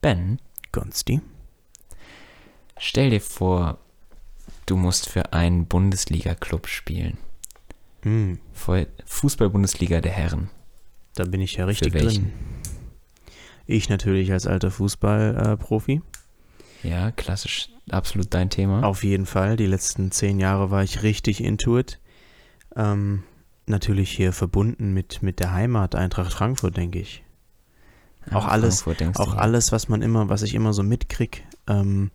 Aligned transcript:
Ben, 0.00 0.38
Gonsti. 0.72 1.20
stell 2.78 3.10
dir 3.10 3.20
vor, 3.20 3.78
du 4.66 4.76
musst 4.76 5.08
für 5.08 5.32
einen 5.32 5.66
Bundesliga-Club 5.66 6.66
spielen. 6.68 7.18
Hm, 8.02 8.38
Voll- 8.52 8.88
Fußball-Bundesliga 9.04 10.00
der 10.00 10.12
Herren. 10.12 10.50
da 11.14 11.24
bin 11.24 11.40
ich 11.42 11.54
ja 11.56 11.66
richtig 11.66 11.92
drin. 11.92 12.32
Ich 13.66 13.88
natürlich 13.88 14.32
als 14.32 14.46
alter 14.46 14.70
Fußballprofi. 14.70 16.00
Ja, 16.82 17.10
klassisch, 17.10 17.68
absolut 17.90 18.32
dein 18.32 18.48
Thema. 18.48 18.84
Auf 18.84 19.04
jeden 19.04 19.26
Fall. 19.26 19.56
Die 19.56 19.66
letzten 19.66 20.10
zehn 20.12 20.40
Jahre 20.40 20.70
war 20.70 20.82
ich 20.82 21.02
richtig 21.02 21.44
into 21.44 21.78
it. 21.78 22.00
Ähm, 22.74 23.22
natürlich 23.66 24.10
hier 24.10 24.32
verbunden 24.32 24.94
mit, 24.94 25.22
mit 25.22 25.40
der 25.40 25.52
Heimat 25.52 25.94
Eintracht 25.94 26.32
Frankfurt, 26.32 26.76
denke 26.78 27.00
ich. 27.00 27.22
Ja, 28.30 28.36
auch 28.36 28.46
alles- 28.46 28.86
Auch 28.86 29.32
du. 29.34 29.38
alles, 29.38 29.72
was 29.72 29.88
man 29.88 30.02
immer, 30.02 30.28
was 30.28 30.42
ich 30.42 30.54
immer 30.54 30.72
so 30.72 30.82
mitkrieg, 30.82 31.44
ähm, 31.68 32.10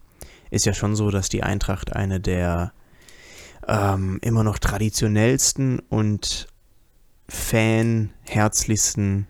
ist 0.49 0.65
ja 0.65 0.73
schon 0.73 0.95
so, 0.95 1.11
dass 1.11 1.29
die 1.29 1.43
Eintracht 1.43 1.93
eine 1.95 2.19
der 2.19 2.73
ähm, 3.67 4.19
immer 4.21 4.43
noch 4.43 4.59
traditionellsten 4.59 5.79
und 5.79 6.47
fanherzlichsten 7.27 9.27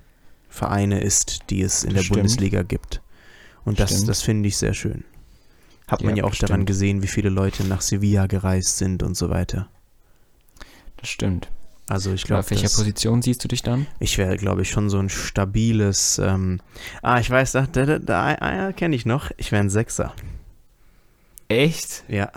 Vereine 0.49 0.99
ist, 1.01 1.49
die 1.49 1.61
es 1.61 1.83
in 1.83 1.89
Das 1.91 1.95
der 1.95 2.03
stimmt. 2.03 2.17
Bundesliga 2.19 2.63
gibt. 2.63 3.01
Und 3.63 3.79
das, 3.79 3.91
Stimmt. 3.91 4.09
das 4.09 4.21
finde 4.21 4.47
ich 4.49 4.57
sehr 4.57 4.73
schön. 4.73 5.03
Hat 5.87 6.03
man 6.03 6.15
Ja, 6.15 6.23
ja 6.23 6.29
auch 6.29 6.35
daran 6.35 6.57
stimmt. 6.57 6.67
gesehen, 6.67 7.03
wie 7.03 7.07
viele 7.07 7.29
Leute 7.29 7.63
nach 7.63 7.81
Sevilla 7.81 8.27
gereist 8.27 8.77
sind 8.77 9.03
und 9.03 9.15
so 9.15 9.29
weiter. 9.29 9.69
Das 10.97 11.09
stimmt. 11.09 11.49
Also 11.87 12.11
ich 12.13 12.23
Auf 12.23 12.27
glaube, 12.27 12.49
welcher 12.49 12.69
Position 12.75 13.21
siehst 13.21 13.43
du 13.43 13.47
dich 13.47 13.61
dann? 13.61 13.85
ich 13.99 14.17
wäre, 14.17 14.37
glaube 14.37 14.63
ich, 14.63 14.69
schon 14.71 14.89
so 14.89 14.97
ein 14.97 15.09
stabiles. 15.09 16.17
Ähm, 16.19 16.59
ah, 17.03 17.19
ich 17.19 17.29
weiß, 17.29 17.51
da, 17.51 17.67
da, 17.67 17.85
da, 17.99 17.99
da 17.99 18.71
kenne 18.73 18.95
ich 18.95 19.05
noch. 19.05 19.29
Ich 19.37 19.51
wäre 19.51 19.61
ein 19.61 19.69
Sechser. 19.69 20.13
Echt? 21.47 22.03
Ja. 22.07 22.31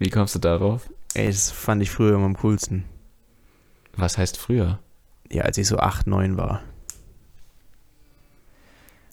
Wie 0.00 0.10
kommst 0.10 0.34
du 0.34 0.40
darauf? 0.40 0.90
Ey, 1.14 1.26
das 1.28 1.50
fand 1.50 1.80
ich 1.82 1.90
früher 1.90 2.14
immer 2.16 2.24
am 2.26 2.36
coolsten. 2.38 2.84
Was 3.94 4.18
heißt 4.18 4.36
früher? 4.36 4.80
Ja, 5.30 5.44
als 5.44 5.58
ich 5.58 5.68
so 5.68 5.78
8, 5.78 6.06
9 6.08 6.36
war. 6.36 6.62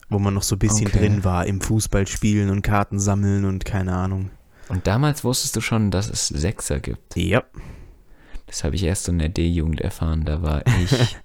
Wo 0.09 0.17
man 0.17 0.33
noch 0.33 0.41
so 0.43 0.55
ein 0.55 0.59
bisschen 0.59 0.87
Okay. 0.87 0.97
drin 0.99 1.23
war 1.23 1.45
im 1.45 1.61
Fußballspielen 1.61 2.49
und 2.49 2.63
Karten 2.63 2.99
sammeln 2.99 3.45
und 3.45 3.65
keine 3.65 3.95
Ahnung. 3.95 4.31
Und 4.67 4.87
damals 4.87 5.23
wusstest 5.23 5.55
du 5.55 5.61
schon, 5.61 5.91
dass 5.91 6.09
es 6.09 6.27
Sechser 6.27 6.79
gibt. 6.79 7.15
Ja. 7.15 7.43
Das 8.49 8.63
habe 8.63 8.75
ich 8.75 8.83
erst 8.83 9.03
so 9.03 9.11
in 9.11 9.19
der 9.19 9.29
D-Jugend 9.29 9.79
erfahren. 9.79 10.25
Da 10.25 10.41
war 10.41 10.63
ich 10.81 11.15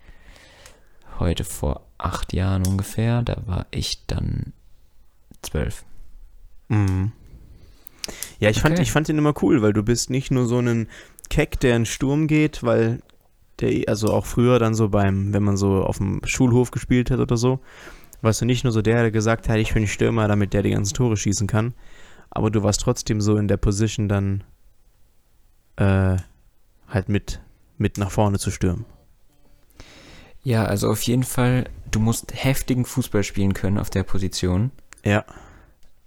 heute 1.19 1.43
vor 1.43 1.87
acht 1.97 2.35
Jahren 2.35 2.67
ungefähr. 2.67 3.23
Da 3.23 3.39
war 3.47 3.67
ich 3.71 4.05
dann 4.07 4.53
zwölf. 5.41 5.85
Mhm. 6.69 7.13
Ja, 8.39 8.51
ich 8.51 8.61
fand, 8.61 8.75
Okay. 8.75 8.83
ich 8.83 8.93
fand 8.93 9.09
den 9.09 9.17
immer 9.17 9.33
cool, 9.43 9.63
weil 9.63 9.73
du 9.73 9.83
bist 9.83 10.11
nicht 10.11 10.31
nur 10.31 10.47
so 10.47 10.59
ein 10.59 10.89
Keck, 11.31 11.59
der 11.61 11.77
in 11.77 11.87
Sturm 11.87 12.27
geht, 12.27 12.63
weil 12.63 13.01
der, 13.61 13.89
also 13.89 14.13
auch 14.13 14.27
früher 14.27 14.59
dann 14.59 14.75
so 14.75 14.91
beim, 14.91 15.33
wenn 15.33 15.43
man 15.43 15.57
so 15.57 15.83
auf 15.83 15.97
dem 15.97 16.21
Schulhof 16.25 16.71
gespielt 16.73 17.11
hat 17.11 17.21
oder 17.21 17.39
so, 17.39 17.61
warst 18.21 18.43
du 18.43 18.45
nicht 18.45 18.65
nur 18.65 18.73
so 18.75 18.83
der, 18.83 19.01
der 19.01 19.11
gesagt 19.11 19.49
hat, 19.49 19.57
ich 19.57 19.73
bin 19.73 19.87
Stürmer, 19.87 20.29
damit 20.29 20.53
der 20.53 20.63
die 20.63 20.71
ganzen 20.71 20.95
Tore 20.95 21.17
schießen 21.17 21.47
kann, 21.47 21.73
aber 22.29 22.51
du 22.51 22.63
warst 22.63 22.83
trotzdem 22.83 23.23
so 23.23 23.37
in 23.39 23.49
der 23.49 23.57
Position 23.57 24.09
dann 24.09 24.45
äh, 25.77 26.17
halt 26.89 27.09
mit, 27.09 27.41
mit 27.79 27.99
nach 27.99 28.11
vorne 28.11 28.39
zu 28.39 28.51
stürmen. 28.51 28.85
Ja, 30.43 30.65
also 30.67 30.91
auf 30.91 31.03
jeden 31.03 31.23
Fall, 31.25 31.65
du 31.91 32.01
musst 32.01 32.33
heftigen 32.35 32.85
Fußball 32.85 33.23
spielen 33.25 33.55
können 33.55 33.79
auf 33.79 33.91
der 33.91 34.03
Position. 34.03 34.71
Ja. 35.05 35.25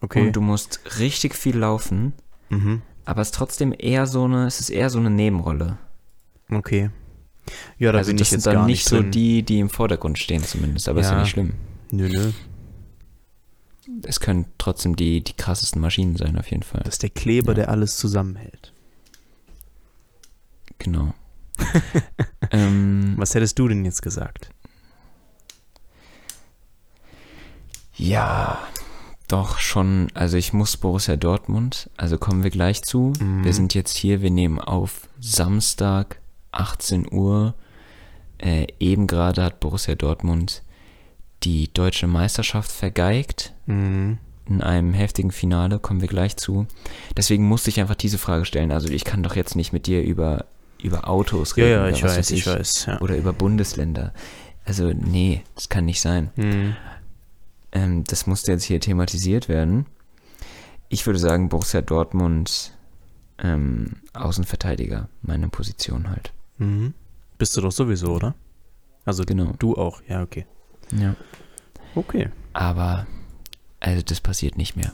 Okay. 0.02 0.28
Und 0.28 0.36
du 0.36 0.42
musst 0.42 1.00
richtig 1.00 1.36
viel 1.36 1.58
laufen. 1.58 2.14
mhm. 2.50 2.81
Aber 3.06 3.22
es 3.22 3.30
ist 3.30 3.36
trotzdem 3.36 3.73
eher 3.78 4.06
so 4.06 4.25
eine, 4.25 4.47
es 4.47 4.59
ist 4.59 4.69
eher 4.69 4.89
so 4.89 5.00
eine 5.00 5.09
Nebenrolle. 5.09 5.78
Okay. 6.52 6.89
Ja, 7.80 7.94
da 7.94 8.00
also 8.00 8.09
bin 8.09 8.18
das 8.18 8.28
ich 8.28 8.31
jetzt 8.34 8.44
sind 8.44 8.51
dann 8.53 8.62
gar 8.62 8.66
nicht 8.66 8.80
nicht 8.80 8.90
so 8.90 8.97
drin. 9.00 9.12
die, 9.12 9.44
die 9.44 9.59
im 9.59 9.69
Vordergrund 9.69 10.19
stehen 10.19 10.44
zumindest, 10.44 10.90
aber 10.90 11.00
ist 11.00 11.07
ja 11.07 11.13
Ja. 11.13 11.22
nicht 11.22 11.30
schlimm. 11.30 11.53
Nö, 11.91 12.09
nö. 12.09 12.31
Es 14.03 14.19
können 14.19 14.46
trotzdem 14.57 14.97
die, 14.97 15.24
die 15.24 15.31
krassesten 15.34 15.81
Maschinen 15.81 16.18
sein, 16.18 16.38
auf 16.38 16.51
jeden 16.51 16.63
Fall. 16.63 16.81
Das 16.84 16.96
ist 16.96 17.03
der 17.03 17.09
Kleber, 17.09 17.51
Ja. 17.51 17.56
der 17.56 17.69
alles 17.69 17.96
zusammenhält. 17.96 18.74
Genau. 20.77 21.13
ähm, 22.51 23.15
Was 23.17 23.33
hättest 23.35 23.57
du 23.59 23.67
denn 23.67 23.83
jetzt 23.85 24.01
gesagt? 24.01 24.51
ja, 27.99 28.59
doch 29.27 29.59
schon. 29.59 30.07
Also 30.13 30.38
ich 30.38 30.53
muss 30.53 30.77
Borussia 30.77 31.17
Dortmund, 31.17 31.89
also 31.97 32.17
kommen 32.17 32.43
wir 32.43 32.49
gleich 32.49 32.83
zu. 32.83 33.13
Mhm. 33.19 33.43
Wir 33.43 33.53
sind 33.53 33.73
jetzt 33.73 33.97
hier, 33.97 34.21
wir 34.21 34.31
nehmen 34.31 34.59
auf 34.59 35.09
Samstag, 35.19 36.19
18 36.51 37.11
Uhr. 37.11 37.55
Äh, 38.38 38.67
eben 38.79 39.07
gerade 39.07 39.44
hat 39.44 39.59
Borussia 39.59 39.95
Dortmund 39.95 40.63
die 41.44 41.71
deutsche 41.73 42.07
Meisterschaft 42.07 42.71
vergeigt. 42.71 43.53
Mhm. 43.65 44.19
in 44.47 44.61
einem 44.61 44.94
heftigen 44.94 45.31
Finale, 45.31 45.77
kommen 45.77 45.99
wir 45.99 46.07
gleich 46.07 46.38
zu. 46.38 46.67
Deswegen 47.17 47.45
musste 47.45 47.69
ich 47.69 47.81
einfach 47.81 47.95
diese 47.95 48.17
Frage 48.17 48.45
stellen. 48.45 48.71
Also 48.71 48.88
ich 48.88 49.03
kann 49.03 49.21
doch 49.23 49.35
jetzt 49.35 49.57
nicht 49.57 49.73
mit 49.73 49.88
dir 49.88 50.01
über, 50.03 50.45
über 50.81 51.07
Autos 51.09 51.55
Ja, 51.55 51.63
reden. 51.65 51.73
ja, 51.75 51.81
oder 51.81 51.89
ich 51.91 52.03
weiß, 52.03 52.31
ich 52.31 52.45
weiß. 52.47 52.85
Ja. 52.85 53.01
Oder 53.01 53.17
über 53.17 53.33
Bundesländer. 53.33 54.13
Also 54.65 54.91
nee, 54.93 55.43
das 55.55 55.69
kann 55.69 55.85
nicht 55.85 56.01
sein. 56.01 56.29
Mhm. 56.35 56.75
Ähm, 57.71 58.03
das 58.05 58.27
musste 58.27 58.51
jetzt 58.51 58.63
hier 58.63 58.79
thematisiert 58.79 59.49
werden. 59.49 59.85
Ich 60.89 61.05
würde 61.05 61.19
sagen, 61.19 61.49
Borussia 61.49 61.81
Dortmund 61.81 62.73
ähm, 63.39 63.97
Außenverteidiger, 64.13 65.09
meine 65.21 65.49
Position 65.49 66.09
halt. 66.09 66.31
Mhm. 66.57 66.94
Bist 67.38 67.55
du 67.55 67.61
doch 67.61 67.71
sowieso, 67.71 68.13
oder? 68.15 68.35
Also 69.05 69.23
Genau. 69.23 69.53
du 69.59 69.75
auch, 69.75 70.01
ja, 70.07 70.21
okay. 70.23 70.45
Ja. 70.91 71.15
Okay. 71.95 72.29
Aber, 72.53 73.05
also 73.79 74.01
das 74.01 74.21
passiert 74.21 74.57
nicht 74.57 74.75
mehr. 74.75 74.91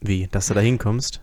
Wie, 0.00 0.26
dass 0.26 0.48
du 0.48 0.54
da 0.54 0.60
hinkommst? 0.60 1.20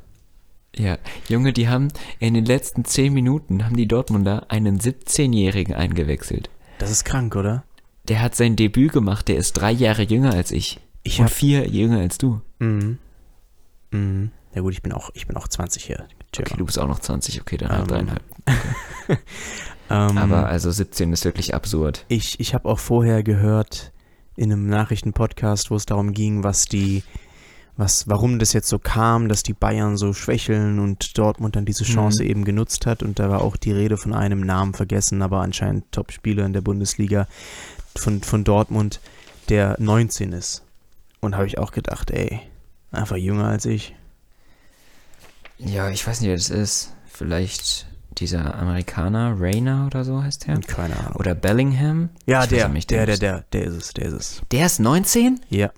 Ja, 0.78 0.98
Junge, 1.28 1.52
die 1.54 1.68
haben 1.68 1.90
in 2.20 2.34
den 2.34 2.46
letzten 2.46 2.86
10 2.86 3.14
Minuten 3.14 3.66
haben 3.66 3.76
die 3.76 3.88
Dortmunder 3.88 4.46
einen 4.50 4.80
17-Jährigen 4.80 5.74
eingewechselt. 5.76 6.50
Das 6.78 6.90
ist 6.92 7.04
krank, 7.04 7.36
oder? 7.36 7.64
Der 8.08 8.22
hat 8.22 8.36
sein 8.36 8.56
Debüt 8.56 8.94
gemacht, 8.94 9.28
der 9.28 9.36
ist 9.38 9.54
drei 9.54 9.72
Jahre 9.72 10.04
jünger 10.04 10.34
als 10.34 10.52
ich. 10.52 10.80
Ich 11.04 11.20
und 11.20 11.26
hab- 11.26 11.32
vier 11.34 11.68
jünger 11.68 12.00
als 12.00 12.18
du. 12.18 12.42
Mhm. 12.60 12.98
Mhm. 13.92 14.32
Ja 14.56 14.62
gut, 14.62 14.74
ich 14.74 14.82
bin 14.82 14.92
auch, 14.94 15.10
ich 15.14 15.28
bin 15.28 15.36
auch 15.38 15.48
20 15.48 15.84
hier. 15.86 16.06
Okay, 16.38 16.56
du 16.58 16.66
bist 16.66 16.80
auch 16.80 16.88
noch 16.88 17.00
20, 17.00 17.42
okay, 17.42 17.58
dann 17.58 17.70
Ähm, 17.72 17.78
halt 17.78 17.92
dreieinhalb. 17.92 18.24
ähm, 19.90 20.18
Aber 20.18 20.48
also 20.48 20.72
17 20.72 21.12
ist 21.14 21.26
wirklich 21.26 21.54
absurd. 21.54 22.06
ich, 22.08 22.40
ich 22.40 22.54
habe 22.54 22.68
auch 22.70 22.80
vorher 22.80 23.24
gehört 23.24 23.92
in 24.38 24.52
einem 24.52 24.68
Nachrichtenpodcast, 24.68 25.72
wo 25.72 25.76
es 25.76 25.86
darum 25.86 26.14
ging, 26.14 26.44
was 26.44 26.66
die, 26.66 27.04
was, 27.78 28.08
warum 28.08 28.38
das 28.40 28.54
jetzt 28.54 28.68
so 28.70 28.78
kam, 28.80 29.28
dass 29.30 29.44
die 29.44 29.54
Bayern 29.54 29.98
so 29.98 30.14
schwächeln 30.14 30.80
und 30.80 31.18
Dortmund 31.18 31.56
dann 31.56 31.66
diese 31.66 31.84
Chance 31.84 32.24
Mhm. 32.24 32.30
eben 32.30 32.46
genutzt 32.46 32.86
hat. 32.86 33.02
Und 33.02 33.18
da 33.20 33.30
war 33.30 33.42
auch 33.42 33.58
die 33.58 33.72
Rede 33.72 33.98
von 33.98 34.14
einem 34.14 34.42
Namen 34.42 34.74
vergessen, 34.74 35.22
aber 35.22 35.42
anscheinend 35.42 35.92
Top-Spieler 35.92 36.46
in 36.46 36.54
der 36.54 36.62
Bundesliga 36.62 37.28
von, 37.96 38.22
von 38.22 38.44
Dortmund, 38.44 39.00
der 39.50 39.76
19 39.80 40.34
ist. 40.34 40.64
Und 41.22 41.36
habe 41.36 41.48
ich 41.48 41.58
auch 41.58 41.72
gedacht, 41.72 42.12
ey, 42.12 42.42
einfach 42.92 43.16
jünger 43.18 43.46
als 43.48 43.66
ich. 43.66 43.96
Ja, 45.58 45.90
ich 45.90 46.06
weiß 46.06 46.22
nicht, 46.22 46.30
wer 46.30 46.36
das 46.36 46.50
ist. 46.50 46.94
Vielleicht 47.08 47.86
dieser 48.18 48.56
Amerikaner, 48.56 49.36
Rayner 49.40 49.86
oder 49.88 50.04
so 50.04 50.22
heißt 50.24 50.48
der. 50.48 50.60
Keine 50.62 50.98
Ahnung. 50.98 51.16
Oder 51.16 51.36
Bellingham. 51.36 52.10
ja, 52.26 52.46
der, 52.48 52.68
nicht, 52.70 52.90
der, 52.90 53.06
der, 53.06 53.18
der, 53.18 53.46
der 53.54 53.64
ist 53.66 53.76
es, 53.76 53.94
der 53.94 54.06
ist 54.08 54.14
es. 54.14 54.42
Der 54.52 54.66
ist 54.66 54.80
19? 54.80 55.40
Ja. 55.50 55.72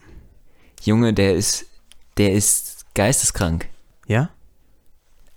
Junge, 0.83 1.13
der 1.13 1.35
ist, 1.35 1.65
der 2.17 2.33
ist 2.33 2.85
geisteskrank. 2.93 3.69
Ja? 4.07 4.29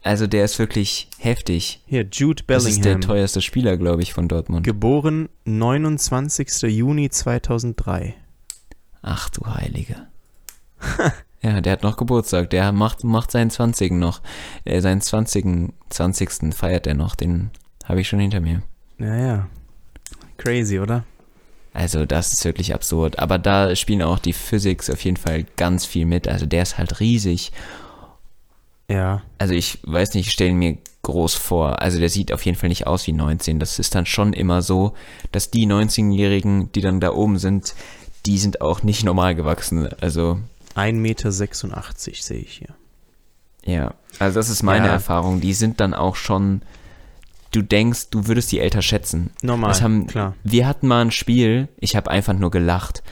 Also 0.02 0.26
der 0.26 0.44
ist 0.44 0.58
wirklich 0.58 1.08
heftig. 1.19 1.82
Hier, 1.87 2.06
Jude 2.12 2.43
Das 2.46 2.64
ist 2.64 2.84
der 2.84 2.90
Bellingham. 2.94 3.00
teuerste 3.08 3.43
Spieler, 3.43 3.76
glaube 3.76 4.02
ich, 4.02 4.12
von 4.12 4.28
Dortmund. 4.28 4.64
Geboren 4.64 5.28
29. 5.46 6.62
Juni 6.62 7.11
2003. 7.11 8.14
Ach 9.02 9.28
du 9.31 9.46
Heilige. 9.46 10.06
ja, 11.43 11.61
der 11.61 11.73
hat 11.73 11.82
noch 11.82 11.96
Geburtstag. 11.96 12.50
Der 12.50 12.70
macht, 12.73 13.02
macht 13.02 13.32
seinen 13.32 13.50
20. 13.50 13.93
noch. 13.93 14.20
Äh, 14.64 14.81
seinen 14.81 15.00
20. 15.00 15.72
20. 15.90 16.55
feiert 16.55 16.87
er 16.87 16.94
noch. 16.94 17.17
Den 17.17 17.50
habe 17.84 18.00
ich 18.00 18.08
schon 18.08 18.20
hinter 18.20 18.40
mir. 18.40 18.62
Ja, 18.99 19.17
ja. 19.17 19.46
Crazy, 20.37 20.79
oder? 20.79 21.05
Also 21.76 22.06
das 22.06 22.32
ist 22.32 22.43
wirklich 22.46 22.73
absurd. 22.73 23.19
Aber 23.19 23.38
da 23.38 23.76
spielen 23.76 24.00
auch 24.00 24.19
die 24.19 24.32
Physics 24.32 24.88
auf 24.88 25.05
jeden 25.05 25.19
Fall 25.19 25.44
ganz 25.58 25.84
viel 25.84 26.06
mit. 26.06 26.26
Also 26.26 26.46
der 26.46 26.62
ist 26.62 26.78
halt 26.78 27.00
riesig. 27.00 27.52
Ja. 28.88 29.20
Also 29.37 29.52
ich 29.52 29.81
weiß 29.82 30.14
nicht, 30.14 30.28
ich 30.28 30.32
stelle 30.32 30.55
mir 30.55 30.78
groß 31.02 31.34
vor. 31.34 31.82
Also 31.82 31.99
der 31.99 32.08
sieht 32.08 32.32
auf 32.32 32.46
jeden 32.46 32.56
Fall 32.56 32.70
nicht 32.70 32.87
aus 32.87 33.06
wie 33.06 33.12
19. 33.12 33.58
Das 33.58 33.78
ist 33.78 33.94
dann 33.94 34.06
schon 34.06 34.32
immer 34.32 34.62
so, 34.62 34.94
dass 35.32 35.50
die 35.50 35.67
19-Jährigen, 35.67 36.73
die 36.73 36.81
dann 36.81 36.99
da 36.99 37.12
oben 37.12 37.38
sind, 37.38 37.75
die 38.25 38.38
sind 38.38 38.62
auch 38.62 38.82
nicht 38.82 39.05
normal 39.05 39.34
gewachsen. 39.34 39.87
Also 40.00 40.38
1,86 40.76 40.93
Meter 40.94 41.31
sehe 41.31 42.38
ich 42.38 42.52
hier. 42.52 42.75
Ja, 43.67 43.93
also 44.19 44.38
das 44.38 44.49
ist 44.49 44.62
meine 44.62 44.87
Ja. 44.87 44.93
Erfahrung. 44.94 45.43
Die 45.43 45.52
sind 45.52 45.81
dann 45.81 45.93
auch 45.93 46.17
schon, 46.17 46.62
du 47.50 47.62
denkst, 47.62 48.10
du 48.10 48.26
würdest 48.26 48.52
die 48.52 48.60
älter 48.60 48.82
schätzen. 48.82 49.31
Normal, 49.43 49.81
haben, 49.81 50.06
klar. 50.06 50.34
Wir 50.44 50.66
hatten 50.66 50.88
mal 50.88 51.02
ein 51.02 51.10
Spiel, 51.10 51.69
ich 51.78 51.96
habe 51.96 52.10
einfach 52.10 52.34
nur 52.34 52.50
gelacht. 52.50 53.02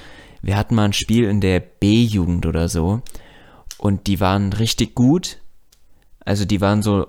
Wir 0.43 0.57
hatten 0.57 0.75
mal 0.75 0.85
ein 0.85 0.93
Spiel 0.93 1.25
in 1.25 1.41
der 1.41 1.61
B-Jugend 1.61 2.47
oder 2.47 2.69
so 2.69 3.03
und 3.79 4.07
die 4.07 4.21
waren 4.21 4.53
richtig 4.53 4.95
gut. 4.95 5.39
Also 6.25 6.45
die 6.45 6.61
waren 6.61 6.83
so 6.83 7.07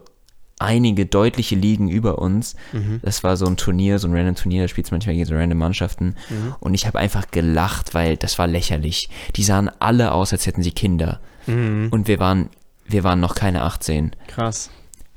einige 0.60 1.06
deutliche 1.06 1.56
Ligen 1.56 1.90
über 1.90 2.20
uns. 2.20 2.56
Mhm. 2.72 3.00
Das 3.04 3.24
war 3.24 3.38
so 3.38 3.46
ein 3.46 3.58
Turnier, 3.58 4.00
so 4.00 4.08
ein 4.08 4.16
random 4.16 4.36
Turnier, 4.36 4.64
da 4.64 4.68
spielst 4.68 4.92
du 4.92 4.96
manchmal 4.96 5.16
gegen 5.16 5.26
so 5.26 5.36
random 5.36 5.58
Mannschaften. 5.58 6.16
Mhm. 6.30 6.56
Und 6.60 6.74
ich 6.74 6.88
habe 6.88 7.00
einfach 7.00 7.30
gelacht, 7.32 7.94
weil 7.94 8.18
das 8.18 8.40
war 8.40 8.48
lächerlich. 8.48 9.10
Die 9.36 9.44
sahen 9.44 9.70
alle 9.80 10.12
aus, 10.14 10.32
als 10.32 10.46
hätten 10.48 10.64
sie 10.64 10.72
Kinder. 10.72 11.20
Mhm. 11.48 11.90
Und 11.92 12.08
wir 12.08 12.20
waren, 12.20 12.50
wir 12.86 13.04
waren 13.04 13.20
noch 13.20 13.36
keine 13.36 13.64
18. 13.64 14.16
Krass. 14.28 14.70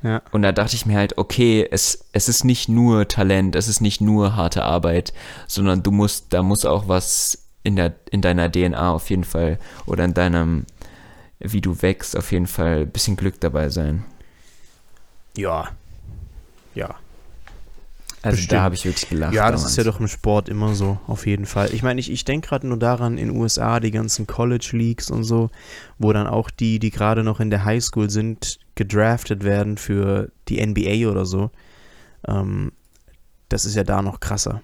Ja. 0.03 0.23
Und 0.31 0.43
da 0.43 0.53
dachte 0.53 0.77
ich 0.77 0.87
mir 0.87 0.97
halt, 0.97 1.19
okay, 1.19 1.67
es, 1.71 2.05
es 2.13 2.29
ist 2.29 2.45
nicht 2.45 2.69
nur 2.69 3.09
Talent, 3.09 3.57
es 3.57 3.69
ist 3.69 3.81
nicht 3.81 4.01
nur 4.01 4.37
harte 4.37 4.63
Arbeit, 4.63 5.13
sondern 5.47 5.83
du 5.83 5.91
musst, 5.91 6.27
da 6.31 6.43
muss 6.43 6.65
auch 6.65 6.87
was 6.87 7.39
in, 7.65 7.77
der, 7.77 7.95
in 8.11 8.23
deiner 8.23 8.51
DNA 8.51 8.93
auf 8.93 9.11
jeden 9.11 9.25
Fall 9.25 9.59
oder 9.87 10.05
in 10.05 10.15
deinem, 10.15 10.67
wie 11.41 11.61
du 11.61 11.83
wächst, 11.83 12.17
auf 12.17 12.31
jeden 12.31 12.47
Fall 12.47 12.83
ein 12.83 12.91
bisschen 12.91 13.17
Glück 13.17 13.41
dabei 13.41 13.71
sein. 13.71 14.05
Ja. 15.37 15.69
Ja. 16.75 16.95
Also 18.23 18.37
Bestimmt. 18.37 18.53
da 18.53 18.63
habe 18.63 18.75
ich 18.75 18.85
wirklich 18.85 19.09
gelacht. 19.09 19.33
Ja, 19.33 19.51
das 19.51 19.61
damals. 19.61 19.71
ist 19.71 19.77
ja 19.77 19.85
doch 19.85 20.01
im 20.01 20.09
Sport 20.09 20.49
immer 20.49 20.75
so, 20.75 20.99
auf 21.07 21.27
jeden 21.27 21.47
Fall. 21.47 21.73
Ich 21.73 21.83
meine, 21.83 22.01
ich, 22.01 22.11
ich 22.11 22.25
denke 22.25 22.49
gerade 22.49 22.67
nur 22.67 22.77
daran, 22.77 23.17
in 23.17 23.29
den 23.29 23.37
USA, 23.37 23.79
die 23.79 23.93
ganzen 23.93 24.27
College 24.27 24.71
Leagues 24.73 25.11
und 25.11 25.23
so, 25.23 25.51
wo 25.99 26.13
dann 26.13 26.27
auch 26.27 26.51
die, 26.51 26.81
die 26.81 26.91
gerade 26.91 27.23
noch 27.23 27.39
in 27.39 27.51
der 27.51 27.65
Highschool 27.65 28.11
sind, 28.11 28.59
gedraftet 28.79 29.45
werden 29.45 29.77
für 29.77 30.31
die 30.49 30.65
NBA 30.65 31.11
oder 31.11 31.27
so. 31.27 31.51
Ähm, 32.27 32.73
das 33.51 33.67
ist 33.67 33.75
ja 33.75 33.85
da 33.85 34.01
noch 34.01 34.21
krasser. 34.21 34.63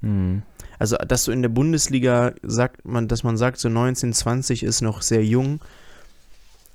Hm. 0.00 0.42
Also, 0.78 0.96
dass 0.96 1.24
du 1.24 1.32
in 1.32 1.42
der 1.42 1.48
Bundesliga 1.48 2.32
sagt 2.42 2.86
man, 2.86 3.08
dass 3.08 3.22
man 3.24 3.36
sagt, 3.36 3.58
so 3.58 3.68
19, 3.68 4.12
20 4.12 4.62
ist 4.62 4.80
noch 4.80 5.02
sehr 5.02 5.24
jung. 5.24 5.60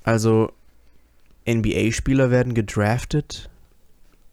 Also 0.04 0.52
NBA-Spieler 1.48 2.30
werden 2.30 2.54
gedraftet 2.54 3.48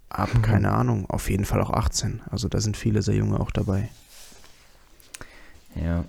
ab, 0.10 0.30
Mhm. 0.34 0.42
keine 0.42 0.72
Ahnung, 0.72 1.10
auf 1.10 1.30
jeden 1.30 1.46
Fall 1.46 1.62
auch 1.62 1.70
18. 1.70 2.22
Also 2.30 2.50
da 2.50 2.60
sind 2.60 2.76
viele 2.78 3.02
sehr 3.04 3.16
junge 3.16 3.40
auch 3.40 3.52
dabei. 3.52 3.90
Ja. 5.76 6.04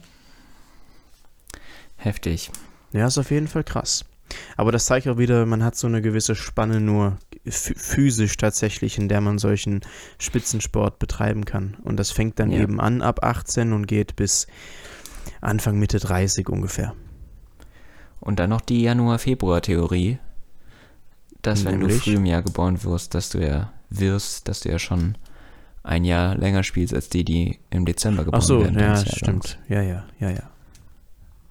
Heftig. 1.96 2.50
Ja, 2.92 3.06
ist 3.06 3.18
auf 3.18 3.30
jeden 3.30 3.46
Fall 3.48 3.62
krass. 3.62 4.04
Aber 4.56 4.72
das 4.72 4.86
zeigt 4.86 5.08
auch 5.08 5.18
wieder, 5.18 5.44
man 5.46 5.64
hat 5.64 5.76
so 5.76 5.86
eine 5.86 6.02
gewisse 6.02 6.34
Spanne 6.34 6.80
nur 6.80 7.18
ph- 7.46 7.76
physisch 7.78 8.36
tatsächlich, 8.36 8.96
in 8.98 9.08
der 9.08 9.20
man 9.20 9.38
solchen 9.38 9.80
Spitzensport 10.18 10.98
betreiben 10.98 11.44
kann. 11.44 11.76
Und 11.82 11.96
das 11.98 12.10
fängt 12.10 12.38
dann 12.38 12.50
Ja. 12.50 12.60
eben 12.60 12.80
an 12.80 13.02
ab 13.02 13.24
18 13.24 13.72
und 13.72 13.86
geht 13.86 14.16
bis 14.16 14.46
Anfang, 15.40 15.78
Mitte 15.78 15.98
30 15.98 16.48
ungefähr. 16.48 16.94
Und 18.20 18.38
dann 18.38 18.50
noch 18.50 18.60
die 18.60 18.82
Januar-Februar-Theorie, 18.82 20.18
dass 21.42 21.64
wenn 21.64 21.80
du 21.80 21.86
Nämlich? 21.86 22.02
früh 22.02 22.14
im 22.16 22.26
Jahr 22.26 22.42
geboren 22.42 22.82
wirst, 22.84 23.14
dass 23.14 23.30
du 23.30 23.38
ja 23.38 23.72
wirst, 23.88 24.46
dass 24.48 24.60
du 24.60 24.68
ja 24.68 24.78
schon 24.78 25.16
ein 25.82 26.04
Jahr 26.04 26.36
länger 26.36 26.62
spielst 26.62 26.92
als 26.94 27.08
die, 27.08 27.24
die 27.24 27.58
im 27.70 27.86
Dezember 27.86 28.24
geboren 28.24 28.40
Ach 28.42 28.46
so, 28.46 28.62
werden. 28.62 28.78
ja, 28.78 28.92
deines 28.92 29.04
Jahrgangs. 29.06 29.48
stimmt. 29.50 29.58
Ja, 29.70 29.80
ja, 29.82 30.04
ja, 30.20 30.30
ja. 30.30 30.50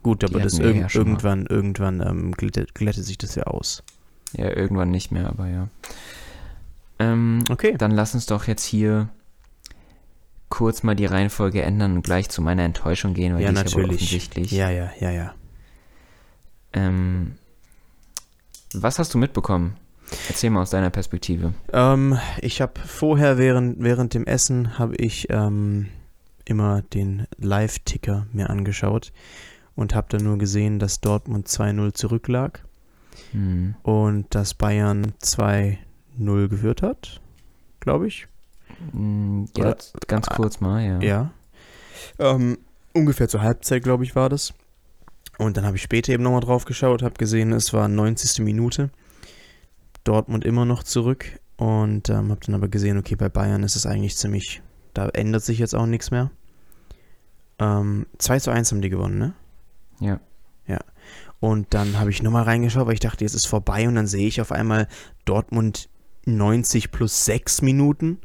Gut, 0.03 0.23
aber 0.23 0.39
das 0.39 0.59
irg 0.59 0.75
ja 0.75 0.81
mal. 0.83 0.91
irgendwann, 0.93 1.45
irgendwann 1.45 2.01
ähm, 2.01 2.31
glättet, 2.31 2.73
glättet 2.73 3.05
sich 3.05 3.17
das 3.17 3.35
ja 3.35 3.43
aus. 3.43 3.83
Ja, 4.33 4.55
irgendwann 4.55 4.91
nicht 4.91 5.11
mehr, 5.11 5.27
aber 5.27 5.47
ja. 5.47 5.67
Ähm, 6.99 7.43
Okay. 7.49 7.75
Dann 7.77 7.91
lass 7.91 8.13
uns 8.13 8.25
doch 8.25 8.47
jetzt 8.47 8.63
hier 8.63 9.09
kurz 10.49 10.83
mal 10.83 10.95
die 10.95 11.05
Reihenfolge 11.05 11.61
ändern 11.61 11.95
und 11.97 12.01
gleich 12.03 12.29
zu 12.29 12.41
meiner 12.41 12.63
Enttäuschung 12.63 13.13
gehen, 13.13 13.35
weil 13.35 13.43
ja, 13.43 13.51
die 13.51 13.55
ist 13.55 13.71
ja 13.71 13.73
wohl 13.75 13.83
natürlich. 13.83 14.01
offensichtlich. 14.01 14.51
Ja, 14.51 14.69
ja, 14.69 14.89
ja, 14.99 15.11
ja. 15.11 15.33
Ähm, 16.73 17.35
was 18.73 18.99
hast 18.99 19.13
du 19.13 19.17
mitbekommen? 19.17 19.77
Erzähl 20.27 20.49
mal 20.49 20.61
aus 20.61 20.71
deiner 20.71 20.89
Perspektive. 20.89 21.53
Ähm, 21.71 22.17
ich 22.41 22.61
habe 22.61 22.79
vorher 22.83 23.37
während, 23.37 23.81
während 23.81 24.13
dem 24.13 24.25
Essen 24.25 24.79
habe 24.79 24.95
ich 24.95 25.27
ähm, 25.29 25.87
immer 26.45 26.81
den 26.81 27.27
Live-Ticker 27.37 28.25
mir 28.33 28.49
angeschaut 28.49 29.11
und 29.75 29.95
habe 29.95 30.07
dann 30.09 30.23
nur 30.23 30.37
gesehen, 30.37 30.79
dass 30.79 31.01
Dortmund 31.01 31.47
2-0 31.47 31.93
zurücklag 31.93 32.63
Hm. 33.31 33.75
und 33.83 34.25
dass 34.33 34.53
Bayern 34.53 35.13
2-0 35.21 36.47
geführt 36.47 36.81
hat, 36.81 37.21
glaube 37.79 38.07
ich. 38.07 38.27
Hm, 38.91 39.47
Ja, 39.57 39.65
Oder- 39.67 39.77
ganz 40.07 40.27
kurz 40.27 40.59
mal, 40.61 40.83
ja. 40.83 40.99
Ja. 41.01 41.31
Ähm, 42.17 42.57
ungefähr 42.93 43.27
zur 43.27 43.41
Halbzeit, 43.41 43.83
glaube 43.83 44.03
ich, 44.03 44.15
war 44.15 44.29
das. 44.29 44.53
Und 45.37 45.57
dann 45.57 45.65
habe 45.65 45.77
ich 45.77 45.83
später 45.83 46.11
eben 46.13 46.23
nochmal 46.23 46.41
drauf 46.41 46.65
geschaut, 46.65 47.01
habe 47.01 47.15
gesehen, 47.15 47.51
es 47.53 47.73
war 47.73 47.87
90. 47.87 48.43
Minute. 48.43 48.89
Dortmund 50.03 50.43
immer 50.45 50.65
noch 50.65 50.83
zurück. 50.83 51.25
Und 51.57 52.09
ähm, 52.09 52.29
habe 52.31 52.39
dann 52.45 52.55
aber 52.55 52.69
gesehen, 52.69 52.97
okay, 52.97 53.15
bei 53.15 53.27
Bayern 53.29 53.63
ist 53.63 53.75
es 53.75 53.85
eigentlich 53.85 54.15
ziemlich, 54.15 54.61
da 54.93 55.09
ändert 55.09 55.43
sich 55.43 55.59
jetzt 55.59 55.75
auch 55.75 55.85
nichts 55.85 56.09
mehr. 56.09 56.31
Ähm, 57.59 58.05
2 58.17 58.39
zu 58.39 58.51
1 58.51 58.71
haben 58.71 58.81
die 58.81 58.89
gewonnen, 58.89 59.17
ne? 59.17 59.33
Ja. 59.99 60.19
Und 61.39 61.73
dann 61.73 61.97
habe 61.97 62.09
ich 62.09 62.21
nochmal 62.21 62.43
reingeschaut, 62.43 62.85
weil 62.85 62.93
ich 62.93 62.99
dachte, 62.99 63.23
jetzt 63.23 63.33
ist 63.33 63.47
vorbei. 63.47 63.87
Und 63.87 63.95
dann 63.95 64.07
sehe 64.07 64.27
ich 64.27 64.41
auf 64.41 64.51
einmal 64.51 64.87
Dortmund 65.25 65.89
90 66.25 66.91
plus 66.91 67.25
6 67.25 67.61
Minuten. 67.61 68.19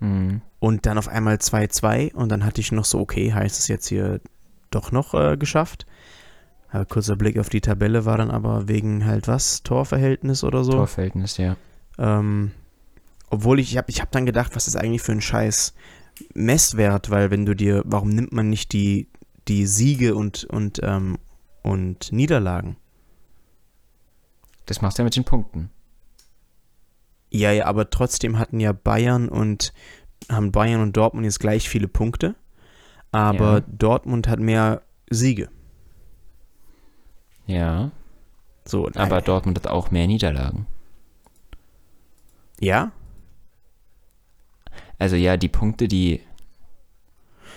Hm. 0.00 0.42
Und 0.58 0.86
dann 0.86 0.98
auf 0.98 1.08
einmal 1.08 1.36
2-2 1.36 2.14
und 2.14 2.30
dann 2.30 2.44
hatte 2.44 2.60
ich 2.60 2.72
noch 2.72 2.86
so, 2.86 2.98
okay, 2.98 3.32
heißt 3.32 3.58
es 3.58 3.68
jetzt 3.68 3.86
hier 3.86 4.20
doch 4.70 4.92
noch 4.92 5.12
äh, 5.12 5.36
geschafft. 5.36 5.86
Aber 6.70 6.86
kurzer 6.86 7.16
Blick 7.16 7.38
auf 7.38 7.50
die 7.50 7.60
Tabelle 7.60 8.06
war 8.06 8.16
dann 8.16 8.30
aber 8.30 8.66
wegen 8.66 9.04
halt 9.04 9.28
was, 9.28 9.62
Torverhältnis 9.62 10.42
oder 10.42 10.64
so. 10.64 10.72
Torverhältnis, 10.72 11.36
ja. 11.36 11.56
Ähm, 11.98 12.52
obwohl 13.28 13.60
ich, 13.60 13.72
ich 13.72 13.76
habe 13.76 13.90
ich 13.90 14.00
hab 14.00 14.10
dann 14.10 14.26
gedacht, 14.26 14.56
was 14.56 14.66
ist 14.66 14.76
eigentlich 14.76 15.02
für 15.02 15.12
ein 15.12 15.20
scheiß 15.20 15.74
Messwert, 16.32 17.10
weil 17.10 17.30
wenn 17.30 17.44
du 17.44 17.54
dir, 17.54 17.82
warum 17.84 18.08
nimmt 18.08 18.32
man 18.32 18.48
nicht 18.48 18.72
die, 18.72 19.08
die 19.48 19.66
Siege 19.66 20.14
und, 20.14 20.44
und, 20.44 20.80
ähm, 20.82 21.18
und 21.62 22.12
Niederlagen? 22.12 22.76
Das 24.66 24.80
machst 24.80 24.98
du 24.98 25.02
ja 25.02 25.04
mit 25.04 25.16
den 25.16 25.24
Punkten. 25.24 25.70
Ja, 27.30 27.50
ja, 27.52 27.66
aber 27.66 27.90
trotzdem 27.90 28.38
hatten 28.38 28.60
ja 28.60 28.72
Bayern 28.72 29.28
und 29.28 29.72
haben 30.30 30.52
Bayern 30.52 30.80
und 30.80 30.96
Dortmund 30.96 31.24
jetzt 31.24 31.40
gleich 31.40 31.68
viele 31.68 31.88
Punkte. 31.88 32.34
Aber 33.12 33.58
Ja. 33.58 33.64
Dortmund 33.66 34.28
hat 34.28 34.40
mehr 34.40 34.82
Siege. 35.10 35.48
Ja. 37.46 37.90
So, 38.64 38.88
Aber 38.94 39.18
äh, 39.18 39.22
Dortmund 39.22 39.58
hat 39.58 39.66
auch 39.66 39.90
mehr 39.90 40.06
Niederlagen. 40.06 40.66
ja, 42.60 42.92
Also 44.98 45.16
ja, 45.16 45.36
die 45.36 45.48
Punkte, 45.48 45.88
die. 45.88 46.20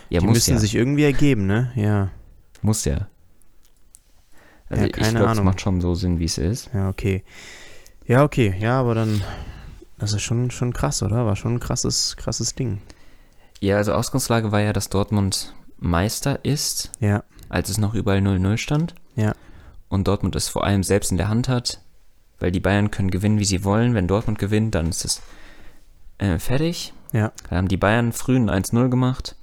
Ja, 0.10 0.20
die 0.20 0.26
muss 0.26 0.36
müssen 0.36 0.54
ja. 0.56 0.60
sich 0.60 0.76
irgendwie 0.76 1.04
ergeben, 1.04 1.46
ne? 1.48 1.72
Ja, 1.76 2.10
Muss 2.62 2.86
ja. 2.86 3.08
Also 4.70 4.82
Ja, 4.84 4.88
ich 4.88 4.94
keine 4.94 5.12
glaube, 5.12 5.26
es 5.26 5.32
Ahnung. 5.32 5.46
macht 5.46 5.62
schon 5.62 5.82
so 5.82 5.96
Sinn, 5.96 6.20
wie 6.20 6.26
es 6.26 6.38
ist. 6.38 6.70
ja, 6.74 6.90
okay. 6.90 7.24
Ja, 8.06 8.24
okay, 8.24 8.56
ja, 8.60 8.80
aber 8.80 8.96
dann, 8.96 9.22
das 9.98 10.14
ist 10.14 10.22
schon, 10.24 10.50
schon 10.52 10.72
krass, 10.74 11.04
oder? 11.04 11.26
War 11.26 11.36
schon 11.36 11.56
ein 11.56 11.60
krasses, 11.60 12.16
krasses 12.18 12.56
Ding. 12.56 12.82
Ja, 13.60 13.78
also 13.78 13.94
Ausgangslage 13.94 14.52
war 14.52 14.62
ja, 14.62 14.72
dass 14.72 14.90
Dortmund 14.90 15.54
Meister 15.78 16.44
ist, 16.46 16.92
Ja, 17.00 17.24
als 17.50 17.70
es 17.70 17.78
noch 17.78 17.94
überall 17.94 18.20
0-0 18.20 18.58
stand. 18.58 18.96
Ja. 19.16 19.34
Und 19.90 20.08
Dortmund 20.08 20.36
es 20.36 20.50
vor 20.50 20.64
allem 20.66 20.84
selbst 20.84 21.12
in 21.12 21.18
der 21.18 21.30
Hand 21.30 21.48
hat, 21.48 21.82
weil 22.40 22.52
die 22.52 22.60
Bayern 22.60 22.92
können 22.92 23.10
gewinnen, 23.10 23.40
wie 23.40 23.46
sie 23.46 23.64
wollen. 23.64 23.94
Wenn 23.94 24.08
Dortmund 24.08 24.38
gewinnt, 24.38 24.76
dann 24.76 24.90
ist 24.90 25.06
es 25.06 25.22
äh, 26.18 26.40
fertig. 26.40 26.94
Ja. 27.14 27.32
Dann 27.50 27.58
haben 27.60 27.68
die 27.70 27.78
Bayern 27.78 28.12
früh 28.12 28.36
ein 28.36 28.50
1-0 28.50 28.90
gemacht. 28.90 29.37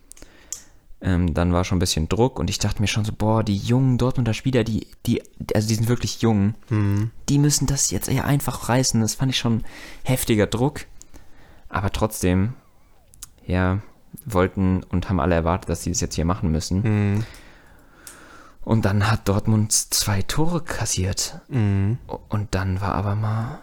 Ähm, 1.04 1.34
dann 1.34 1.52
war 1.52 1.64
schon 1.64 1.76
ein 1.76 1.80
bisschen 1.80 2.08
Druck 2.08 2.38
und 2.38 2.48
ich 2.48 2.58
dachte 2.58 2.80
mir 2.80 2.88
schon 2.88 3.04
so, 3.04 3.12
boah, 3.12 3.44
die 3.44 3.58
jungen 3.58 3.98
Dortmunder 3.98 4.32
Spieler, 4.32 4.64
die, 4.64 4.86
die, 5.04 5.22
also 5.54 5.68
die 5.68 5.74
sind 5.74 5.88
wirklich 5.88 6.22
jung, 6.22 6.54
hm. 6.68 7.10
die 7.28 7.38
müssen 7.38 7.66
das 7.66 7.90
jetzt 7.90 8.08
eher 8.08 8.24
einfach 8.24 8.70
reißen. 8.70 9.02
Das 9.02 9.14
fand 9.14 9.30
ich 9.30 9.38
schon 9.38 9.64
heftiger 10.02 10.46
Druck. 10.46 10.86
Aber 11.68 11.90
trotzdem, 11.90 12.54
ja, 13.46 13.80
wollten 14.24 14.82
und 14.84 15.10
haben 15.10 15.20
alle 15.20 15.34
erwartet, 15.34 15.68
dass 15.68 15.82
sie 15.82 15.90
das 15.90 16.00
jetzt 16.00 16.14
hier 16.14 16.24
machen 16.24 16.50
müssen. 16.50 16.82
Hm. 16.82 17.24
Und 18.62 18.86
dann 18.86 19.10
hat 19.10 19.28
Dortmund 19.28 19.72
zwei 19.72 20.22
Tore 20.22 20.62
kassiert. 20.62 21.40
Hm. 21.50 21.98
Und 22.30 22.54
dann 22.54 22.80
war 22.80 22.94
aber 22.94 23.14
mal 23.14 23.60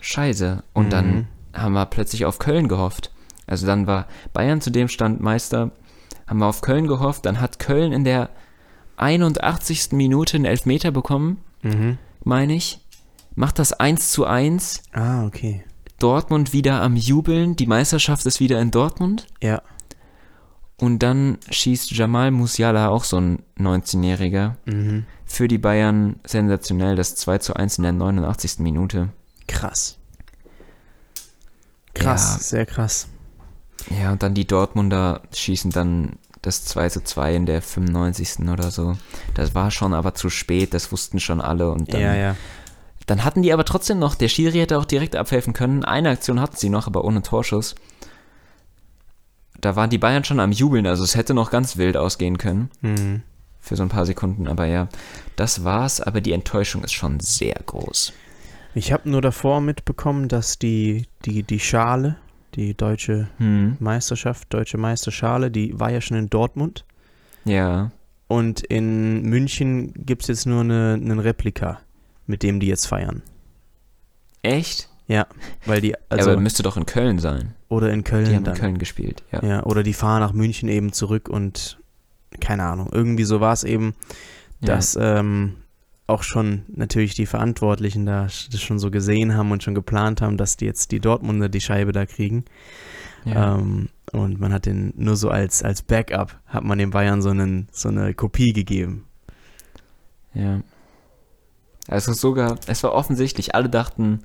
scheiße. 0.00 0.62
Und 0.74 0.86
Mhm. 0.86 0.90
dann 0.90 1.28
haben 1.54 1.72
wir 1.72 1.86
plötzlich 1.86 2.26
auf 2.26 2.38
Köln 2.38 2.68
gehofft. 2.68 3.10
Also 3.46 3.66
dann 3.66 3.86
war 3.86 4.06
Bayern 4.34 4.60
zu 4.60 4.70
dem 4.70 4.88
Stand 4.88 5.22
Meister 5.22 5.70
haben 6.26 6.38
wir 6.38 6.46
auf 6.46 6.60
Köln 6.60 6.86
gehofft. 6.86 7.26
Dann 7.26 7.40
hat 7.40 7.58
Köln 7.58 7.92
in 7.92 8.04
der 8.04 8.30
81. 8.96 9.92
Minute 9.92 10.36
einen 10.36 10.44
Elfmeter 10.46 10.90
bekommen, 10.90 11.38
Mhm. 11.62 11.98
meine 12.24 12.54
ich. 12.54 12.80
Macht 13.34 13.58
das 13.58 13.72
1 13.74 14.12
zu 14.12 14.24
1. 14.24 14.82
Ah, 14.92 15.24
okay. 15.26 15.62
Dortmund 15.98 16.52
wieder 16.52 16.80
am 16.82 16.96
Jubeln. 16.96 17.56
Die 17.56 17.66
Meisterschaft 17.66 18.24
ist 18.26 18.40
wieder 18.40 18.60
in 18.60 18.70
Dortmund. 18.70 19.26
Ja. 19.42 19.62
Und 20.78 21.02
dann 21.02 21.38
schießt 21.50 21.90
Jamal 21.92 22.30
Musiala, 22.30 22.88
auch 22.88 23.04
so 23.04 23.18
ein 23.18 23.42
19-Jähriger, 23.58 24.56
Mhm. 24.66 25.06
für 25.24 25.48
die 25.48 25.58
Bayern 25.58 26.16
sensationell 26.26 26.96
das 26.96 27.14
2 27.16 27.38
zu 27.38 27.54
1 27.54 27.78
in 27.78 27.82
der 27.84 27.92
89. 27.92 28.62
Minute. 28.62 29.08
Krass. 29.46 29.96
Krass, 31.94 32.36
Ja. 32.36 32.42
sehr 32.42 32.66
krass. 32.66 33.08
Ja, 33.90 34.12
und 34.12 34.22
dann 34.22 34.34
die 34.34 34.46
Dortmunder 34.46 35.22
schießen 35.32 35.70
dann 35.70 36.18
das 36.42 36.64
2 36.64 36.88
zu 36.90 37.04
2 37.04 37.34
in 37.34 37.46
der 37.46 37.62
95. 37.62 38.48
oder 38.48 38.70
so. 38.70 38.96
Das 39.34 39.54
war 39.54 39.70
schon 39.70 39.94
aber 39.94 40.14
zu 40.14 40.30
spät, 40.30 40.74
das 40.74 40.92
wussten 40.92 41.20
schon 41.20 41.40
alle. 41.40 41.70
Und 41.70 41.92
dann, 41.92 42.00
ja, 42.00 42.14
ja. 42.14 42.36
dann 43.06 43.24
hatten 43.24 43.42
die 43.42 43.52
aber 43.52 43.64
trotzdem 43.64 43.98
noch, 43.98 44.14
der 44.14 44.28
Schiri 44.28 44.58
hätte 44.58 44.78
auch 44.78 44.84
direkt 44.84 45.16
abhelfen 45.16 45.52
können. 45.52 45.84
Eine 45.84 46.10
Aktion 46.10 46.40
hatten 46.40 46.56
sie 46.56 46.68
noch, 46.68 46.86
aber 46.86 47.04
ohne 47.04 47.22
Torschuss. 47.22 47.74
Da 49.60 49.74
waren 49.74 49.90
die 49.90 49.98
Bayern 49.98 50.24
schon 50.24 50.40
am 50.40 50.52
Jubeln, 50.52 50.86
also 50.86 51.02
es 51.02 51.16
hätte 51.16 51.34
noch 51.34 51.50
ganz 51.50 51.76
wild 51.76 51.96
ausgehen 51.96 52.38
können. 52.38 52.70
Mhm. 52.80 53.22
Für 53.58 53.74
so 53.74 53.82
ein 53.82 53.88
paar 53.88 54.06
Sekunden, 54.06 54.46
aber 54.46 54.66
ja, 54.66 54.88
das 55.34 55.64
war's, 55.64 56.00
aber 56.00 56.20
die 56.20 56.32
Enttäuschung 56.32 56.84
ist 56.84 56.92
schon 56.92 57.18
sehr 57.18 57.56
groß. 57.66 58.12
Ich 58.76 58.92
habe 58.92 59.10
nur 59.10 59.22
davor 59.22 59.60
mitbekommen, 59.60 60.28
dass 60.28 60.58
die, 60.58 61.06
die, 61.24 61.42
die 61.42 61.58
Schale, 61.58 62.16
die 62.56 62.74
deutsche 62.74 63.28
Hm, 63.38 63.76
Meisterschaft, 63.80 64.52
deutsche 64.52 64.78
Meisterschale, 64.78 65.50
die 65.50 65.78
war 65.78 65.90
ja 65.90 66.00
schon 66.00 66.16
in 66.16 66.28
Dortmund. 66.30 66.84
ja. 67.44 67.90
Und 68.28 68.60
in 68.62 69.22
München 69.22 69.92
gibt 70.04 70.22
es 70.22 70.26
jetzt 70.28 70.46
nur 70.46 70.62
eine, 70.62 70.94
einen 70.94 71.20
Replika, 71.20 71.78
mit 72.26 72.42
dem 72.42 72.58
die 72.58 72.66
jetzt 72.66 72.86
feiern. 72.86 73.22
Echt? 74.42 74.88
Ja, 75.06 75.26
weil 75.64 75.80
die, 75.80 75.90
ja, 75.90 75.96
also, 76.08 76.32
aber 76.32 76.40
müsste 76.40 76.64
doch 76.64 76.76
in 76.76 76.86
Köln 76.86 77.20
sein. 77.20 77.54
oder 77.68 77.92
in 77.92 78.02
Köln 78.02 78.24
Die 78.28 78.34
haben 78.34 78.42
dann. 78.42 78.54
in 78.54 78.60
Köln 78.60 78.78
gespielt, 78.78 79.22
ja. 79.30 79.44
Ja, 79.44 79.62
oder 79.64 79.84
die 79.84 79.92
fahren 79.92 80.20
nach 80.20 80.32
München 80.32 80.68
eben 80.68 80.92
zurück 80.92 81.28
und 81.28 81.78
keine 82.40 82.64
Ahnung, 82.64 82.88
irgendwie 82.92 83.22
so 83.22 83.40
war 83.40 83.52
es 83.52 83.62
eben, 83.62 83.94
Ja. 84.60 84.74
dass 84.74 84.98
ähm, 85.00 85.54
auch 86.06 86.22
schon 86.22 86.62
natürlich 86.68 87.14
die 87.14 87.26
Verantwortlichen 87.26 88.06
da 88.06 88.24
das 88.24 88.60
schon 88.60 88.78
so 88.78 88.90
gesehen 88.90 89.34
haben 89.34 89.50
und 89.50 89.62
schon 89.62 89.74
geplant 89.74 90.20
haben, 90.22 90.36
dass 90.36 90.56
die 90.56 90.64
jetzt 90.64 90.92
die 90.92 91.00
Dortmunder 91.00 91.48
die 91.48 91.60
Scheibe 91.60 91.92
da 91.92 92.06
kriegen. 92.06 92.44
ja. 93.24 93.56
Ähm, 93.56 93.88
und 94.12 94.38
man 94.38 94.52
hat 94.52 94.66
den 94.66 94.92
nur 94.96 95.16
so 95.16 95.30
als, 95.30 95.64
als 95.64 95.82
Backup, 95.82 96.38
hat 96.46 96.62
man 96.62 96.78
den 96.78 96.90
Bayern 96.90 97.22
so, 97.22 97.30
einen, 97.30 97.68
so 97.72 97.88
eine 97.88 98.14
Kopie 98.14 98.52
gegeben. 98.52 99.04
Ja. 100.32 100.60
Also 101.88 102.12
sogar, 102.12 102.56
es 102.68 102.84
war 102.84 102.92
offensichtlich, 102.92 103.56
alle 103.56 103.68
dachten, 103.68 104.20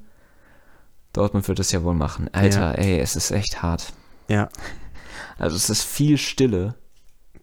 Dortmund 1.14 1.48
wird 1.48 1.60
es 1.60 1.72
ja 1.72 1.84
wohl 1.84 1.96
machen. 1.96 2.30
Alter, 2.32 2.78
ey, 2.78 3.00
es 3.00 3.16
ist 3.16 3.32
echt 3.32 3.64
hart. 3.64 3.92
Ja, 4.30 4.50
Also 5.40 5.56
es 5.56 5.70
ist 5.72 5.84
viel 5.84 6.18
Stille, 6.20 6.76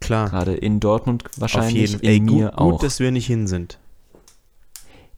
klar. 0.01 0.31
gerade 0.31 0.55
in 0.55 0.79
Dortmund 0.79 1.25
Auf 1.27 1.41
wahrscheinlich, 1.41 1.91
jeden 1.91 2.01
in 2.03 2.09
Ey, 2.09 2.21
mir 2.21 2.45
gut, 2.51 2.55
auch. 2.59 2.71
gut, 2.73 2.83
dass 2.85 3.01
wir 3.01 3.11
nicht 3.11 3.27
hin 3.27 3.49
sind. 3.49 3.79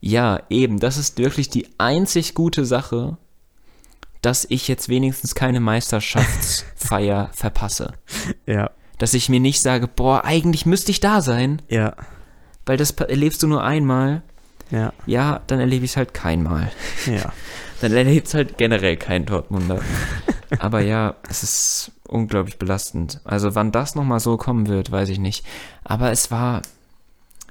Ja, 0.01 0.41
eben, 0.49 0.79
das 0.81 0.97
ist 0.97 1.19
wirklich 1.19 1.51
die 1.51 1.69
einzig 1.79 2.35
gute 2.35 2.65
Sache, 2.65 3.17
dass 4.23 4.47
ich 4.49 4.69
jetzt 4.69 4.89
wenigstens 4.89 5.35
keine 5.35 5.61
Meisterschaftsfeier 5.61 7.31
verpasse. 7.35 7.95
Ja, 8.47 8.71
Dass 8.99 9.15
ich 9.15 9.29
mir 9.29 9.41
nicht 9.41 9.61
sage, 9.63 9.89
boah, 9.89 10.25
eigentlich 10.25 10.67
müsste 10.67 10.91
ich 10.91 11.01
da 11.01 11.21
sein, 11.23 11.63
ja, 11.69 11.95
weil 12.67 12.77
das 12.77 12.91
erlebst 12.93 13.43
du 13.43 13.47
nur 13.47 13.65
einmal. 13.65 14.23
ja, 14.71 14.93
Ja, 15.07 15.41
dann 15.47 15.59
erlebe 15.61 15.85
ich 15.85 15.93
es 15.93 15.97
halt 15.97 16.15
keinmal. 16.15 16.71
ja. 17.07 17.33
Dann 17.81 17.93
erlebt 17.95 18.27
es 18.27 18.35
halt 18.35 18.59
generell 18.59 18.99
kein 18.99 19.25
Dortmunder. 19.25 19.81
Aber 20.59 20.81
ja, 20.83 21.15
es 21.31 21.43
ist 21.43 21.93
unglaublich 22.07 22.59
belastend. 22.59 23.23
Also 23.25 23.55
wann 23.55 23.73
das 23.73 23.95
nochmal 23.95 24.21
so 24.21 24.37
kommen 24.37 24.67
wird, 24.69 24.91
weiß 24.93 25.09
ich 25.09 25.19
nicht. 25.19 25.47
Aber 25.83 26.11
es 26.11 26.31
war, 26.31 26.61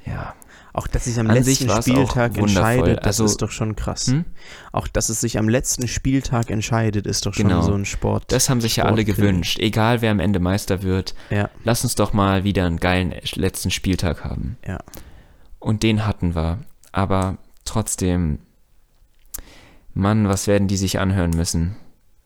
ja. 0.06 0.36
Auch 0.80 0.88
dass 0.88 1.04
sich 1.04 1.20
am 1.20 1.28
An 1.30 1.36
letzten 1.36 1.70
Spieltag 1.70 2.38
entscheidet, 2.38 3.00
das 3.00 3.06
Also- 3.08 3.26
ist 3.26 3.42
doch 3.42 3.52
schon 3.52 3.76
krass. 3.76 4.08
Hm? 4.08 4.24
Auch 4.72 4.88
dass 4.88 5.10
es 5.10 5.20
sich 5.20 5.38
am 5.38 5.50
letzten 5.50 5.90
Spieltag 5.90 6.50
entscheidet, 6.50 7.06
ist 7.06 7.26
doch 7.26 7.34
schon 7.34 7.50
Genau. 7.50 7.62
so 7.62 7.74
ein 7.74 7.84
Sport. 7.84 8.32
Das 8.32 8.50
haben 8.50 8.62
sich 8.62 8.78
ja 8.78 8.86
alle 8.86 9.04
gewünscht. 9.04 9.60
Egal 9.60 10.02
wer 10.02 10.12
am 10.12 10.20
Ende 10.22 10.40
Meister 10.40 10.82
wird, 10.82 11.16
Ja, 11.30 11.50
lass 11.66 11.84
uns 11.84 11.96
doch 11.96 12.14
mal 12.14 12.46
wieder 12.46 12.66
einen 12.66 12.78
geilen 12.78 13.14
letzten 13.36 13.72
Spieltag 13.72 14.24
haben. 14.24 14.58
ja. 14.66 14.80
Und 15.60 15.84
den 15.84 16.06
hatten 16.08 16.36
wir. 16.36 16.60
Aber 16.94 17.38
trotzdem, 17.66 18.40
Mann, 19.94 20.30
was 20.30 20.48
werden 20.48 20.70
die 20.70 20.78
sich 20.78 21.00
anhören 21.00 21.32
müssen? 21.32 21.76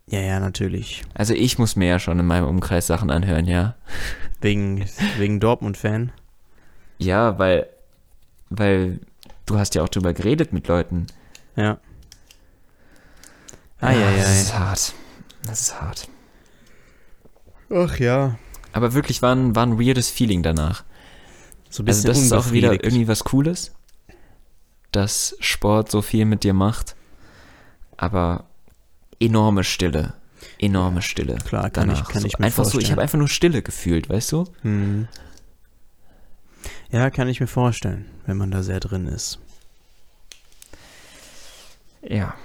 Ja, 0.06 0.20
ja, 0.20 0.40
natürlich. 0.40 1.02
Also 1.16 1.34
ich 1.34 1.58
muss 1.58 1.76
mir 1.76 1.88
ja 1.88 1.98
schon 1.98 2.20
in 2.20 2.28
meinem 2.28 2.46
Umkreis 2.48 2.86
Sachen 2.86 3.10
anhören, 3.10 3.48
ja. 3.48 3.74
Wegen, 4.42 4.86
wegen 5.18 5.40
Dortmund-Fan. 5.40 6.12
Ja, 7.00 7.40
weil, 7.40 7.66
weil 8.58 9.00
du 9.46 9.58
hast 9.58 9.76
ja 9.76 9.84
auch 9.84 9.90
drüber 9.90 10.14
geredet 10.14 10.54
mit 10.54 10.68
Leuten. 10.68 11.08
Ja. 11.56 11.78
Das 13.80 13.90
Eieiei. 13.90 14.42
ist 14.42 14.58
hart. 14.58 14.94
Das 15.46 15.62
ist 15.62 15.82
hart. 15.82 16.08
Ach 17.70 17.98
ja. 18.00 18.38
Aber 18.72 18.94
wirklich 18.94 19.22
war 19.22 19.36
ein, 19.36 19.56
war 19.56 19.66
ein 19.66 19.80
weirdes 19.80 20.10
Feeling 20.10 20.42
danach. 20.44 20.84
So 21.70 21.84
ein 21.84 21.88
Also 21.88 22.04
bisschen 22.04 22.08
das 22.08 22.20
ist 22.20 22.32
auch 22.34 22.52
wieder 22.52 22.72
irgendwie 22.74 23.08
was 23.08 23.24
Cooles, 23.24 23.72
dass 24.92 25.36
Sport 25.40 25.92
so 25.92 26.02
viel 26.02 26.26
mit 26.26 26.44
dir 26.44 26.54
macht. 26.54 26.96
Aber 27.98 28.46
enorme 29.20 29.64
Stille. 29.64 30.14
Enorme 30.60 31.02
Stille. 31.02 31.36
Klar, 31.46 31.70
kann 31.70 31.90
ich- 31.92 32.04
kann 32.06 32.26
ich 32.26 32.38
mir 32.38 32.46
einfach 32.46 32.64
so, 32.64 32.70
ich 32.70 32.74
vorstellen. 32.74 32.92
habe 32.94 33.02
einfach 33.02 33.18
nur 33.20 33.28
Stille 33.28 33.62
gefühlt, 33.62 34.10
weißt 34.10 34.32
du? 34.32 34.46
Hm. 34.62 35.08
Ja, 36.94 37.10
kann 37.10 37.28
ich 37.28 37.40
mir 37.40 37.48
vorstellen, 37.48 38.06
wenn 38.28 38.38
man 38.38 38.52
da 38.52 38.62
sehr 38.62 38.80
drin 38.80 39.08
ist. 39.08 39.40
Ja. 42.04 42.36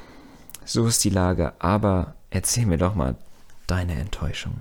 So 0.65 0.87
ist 0.87 1.05
die 1.05 1.11
Lage. 1.11 1.53
Aber 1.59 2.15
erzähl 2.31 2.65
mir 2.65 2.79
doch 2.79 2.95
mal 2.95 3.15
deine 3.67 3.93
Enttäuschung. 4.01 4.61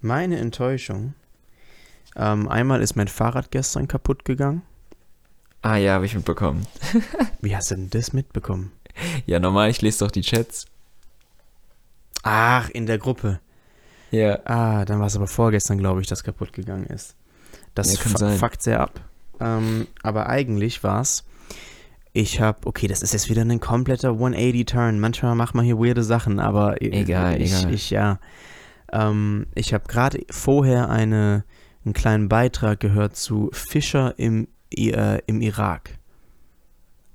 Meine 0.00 0.38
Enttäuschung. 0.38 1.12
Ähm, 2.16 2.48
einmal 2.48 2.80
ist 2.80 2.96
mein 2.96 3.06
Fahrrad 3.06 3.50
gestern 3.50 3.86
kaputt 3.86 4.24
gegangen. 4.24 4.62
Ah 5.60 5.76
ja, 5.76 5.92
habe 5.92 6.06
ich 6.06 6.14
mitbekommen. 6.14 6.66
Wie 7.42 7.54
hast 7.54 7.70
du 7.70 7.74
denn 7.74 7.90
das 7.90 8.14
mitbekommen? 8.14 8.72
Ja, 9.26 9.40
normal, 9.40 9.68
ich 9.68 9.82
lese 9.82 10.06
doch 10.06 10.10
die 10.10 10.22
Chats. 10.22 10.64
Ach, 12.22 12.70
in 12.70 12.86
der 12.86 12.96
Gruppe. 12.96 13.40
Ja. 14.10 14.38
Ah, 14.46 14.86
dann 14.86 15.00
war 15.00 15.06
es 15.08 15.16
aber 15.16 15.26
vorgestern, 15.26 15.76
glaube 15.76 16.00
ich, 16.00 16.06
dass 16.06 16.24
kaputt 16.24 16.54
gegangen 16.54 16.86
ist. 16.86 17.14
Das 17.74 17.92
Ja, 17.92 18.30
fuckt 18.38 18.62
sehr 18.62 18.80
ab. 18.80 19.02
Ähm, 19.40 19.86
aber 20.02 20.28
eigentlich 20.28 20.82
war 20.82 21.00
es, 21.00 21.24
ich 22.12 22.40
habe, 22.40 22.66
okay, 22.66 22.88
das 22.88 23.02
ist 23.02 23.12
jetzt 23.12 23.28
wieder 23.30 23.42
ein 23.42 23.60
kompletter 23.60 24.10
180-Turn. 24.10 24.98
Manchmal 24.98 25.34
macht 25.34 25.54
man 25.54 25.64
hier 25.64 25.78
weirde 25.78 26.02
Sachen, 26.02 26.40
aber 26.40 26.80
Egal, 26.82 27.40
ich, 27.40 27.52
egal. 27.54 27.74
ich 27.74 27.90
ja. 27.90 28.18
Ähm, 28.92 29.46
ich 29.54 29.74
habe 29.74 29.84
gerade 29.86 30.20
vorher 30.30 30.88
eine, 30.88 31.44
einen 31.84 31.92
kleinen 31.94 32.28
Beitrag 32.28 32.80
gehört 32.80 33.14
zu 33.16 33.50
Fischer 33.52 34.14
im, 34.18 34.48
äh, 34.74 35.20
im 35.26 35.40
Irak. 35.40 35.98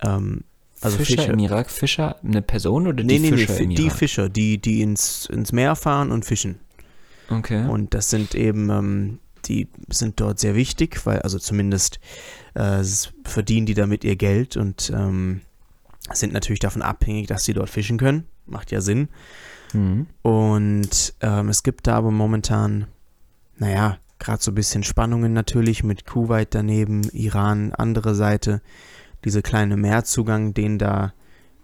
Ähm, 0.02 0.44
also 0.80 0.98
Fischer, 0.98 1.22
Fischer, 1.22 1.32
im 1.32 1.38
Irak, 1.40 1.70
Fischer, 1.70 2.16
eine 2.22 2.42
Person 2.42 2.86
oder 2.86 3.02
nee, 3.02 3.14
die 3.14 3.18
nee, 3.18 3.30
nee, 3.30 3.36
Fischer 3.38 3.54
fi- 3.54 3.64
im 3.64 3.74
die 3.74 3.82
Irak? 3.86 3.96
Fischer, 3.96 4.28
die, 4.28 4.58
die 4.58 4.82
ins, 4.82 5.26
ins 5.26 5.52
Meer 5.52 5.76
fahren 5.76 6.12
und 6.12 6.24
fischen. 6.24 6.60
Okay. 7.30 7.66
Und 7.68 7.94
das 7.94 8.10
sind 8.10 8.34
eben, 8.34 8.70
ähm, 8.70 9.18
die 9.48 9.68
sind 9.88 10.20
dort 10.20 10.38
sehr 10.38 10.54
wichtig, 10.54 11.04
weil, 11.06 11.20
also 11.20 11.38
zumindest 11.38 12.00
äh, 12.54 12.82
verdienen 13.24 13.66
die 13.66 13.74
damit 13.74 14.04
ihr 14.04 14.16
Geld 14.16 14.56
und 14.56 14.92
ähm, 14.94 15.40
sind 16.12 16.32
natürlich 16.32 16.60
davon 16.60 16.82
abhängig, 16.82 17.28
dass 17.28 17.44
sie 17.44 17.54
dort 17.54 17.70
fischen 17.70 17.98
können. 17.98 18.26
Macht 18.46 18.70
ja 18.70 18.80
Sinn. 18.80 19.08
Mhm. 19.72 20.06
Und 20.22 21.14
ähm, 21.20 21.48
es 21.48 21.62
gibt 21.62 21.86
da 21.86 21.96
aber 21.96 22.10
momentan, 22.10 22.86
naja, 23.56 23.98
gerade 24.18 24.42
so 24.42 24.50
ein 24.50 24.54
bisschen 24.54 24.84
Spannungen 24.84 25.32
natürlich 25.32 25.82
mit 25.84 26.06
Kuwait 26.06 26.54
daneben, 26.54 27.02
Iran, 27.12 27.72
andere 27.72 28.14
Seite, 28.14 28.60
diese 29.24 29.42
kleine 29.42 29.76
Meerzugang, 29.76 30.54
den 30.54 30.78
da, 30.78 31.14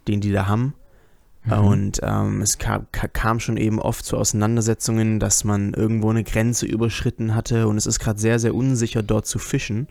den 0.07 0.21
die 0.21 0.31
da 0.31 0.47
haben. 0.47 0.73
Mhm. 1.43 1.51
Und 1.53 1.99
ähm, 2.03 2.41
es 2.41 2.57
kam, 2.57 2.85
ka- 2.91 3.07
kam 3.07 3.39
schon 3.39 3.57
eben 3.57 3.79
oft 3.79 4.05
zu 4.05 4.17
Auseinandersetzungen, 4.17 5.19
dass 5.19 5.43
man 5.43 5.73
irgendwo 5.73 6.09
eine 6.09 6.23
Grenze 6.23 6.65
überschritten 6.65 7.33
hatte 7.33 7.67
und 7.67 7.77
es 7.77 7.85
ist 7.87 7.99
gerade 7.99 8.19
sehr, 8.19 8.39
sehr 8.39 8.53
unsicher, 8.53 9.01
dort 9.01 9.25
zu 9.25 9.39
fischen. 9.39 9.87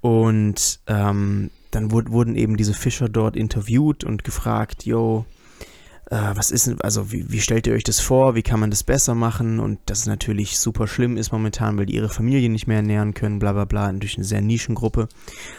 Und 0.00 0.80
ähm, 0.86 1.50
dann 1.70 1.90
wurd, 1.90 2.10
wurden 2.10 2.36
eben 2.36 2.56
diese 2.56 2.74
Fischer 2.74 3.08
dort 3.08 3.36
interviewt 3.36 4.04
und 4.04 4.24
gefragt, 4.24 4.84
yo, 4.84 5.24
äh, 6.10 6.30
was 6.34 6.50
ist, 6.50 6.72
also 6.84 7.10
wie, 7.12 7.30
wie 7.30 7.40
stellt 7.40 7.66
ihr 7.66 7.74
euch 7.74 7.82
das 7.84 8.00
vor, 8.00 8.34
wie 8.34 8.42
kann 8.42 8.60
man 8.60 8.70
das 8.70 8.84
besser 8.84 9.14
machen 9.14 9.58
und 9.58 9.78
dass 9.86 10.00
es 10.00 10.06
natürlich 10.06 10.58
super 10.58 10.86
schlimm 10.86 11.16
ist 11.16 11.32
momentan, 11.32 11.76
weil 11.78 11.86
die 11.86 11.96
ihre 11.96 12.08
Familie 12.08 12.48
nicht 12.48 12.66
mehr 12.66 12.76
ernähren 12.78 13.14
können, 13.14 13.38
bla 13.38 13.52
bla 13.52 13.64
bla, 13.64 13.92
durch 13.92 14.16
eine 14.16 14.24
sehr 14.24 14.42
Nischengruppe. 14.42 15.08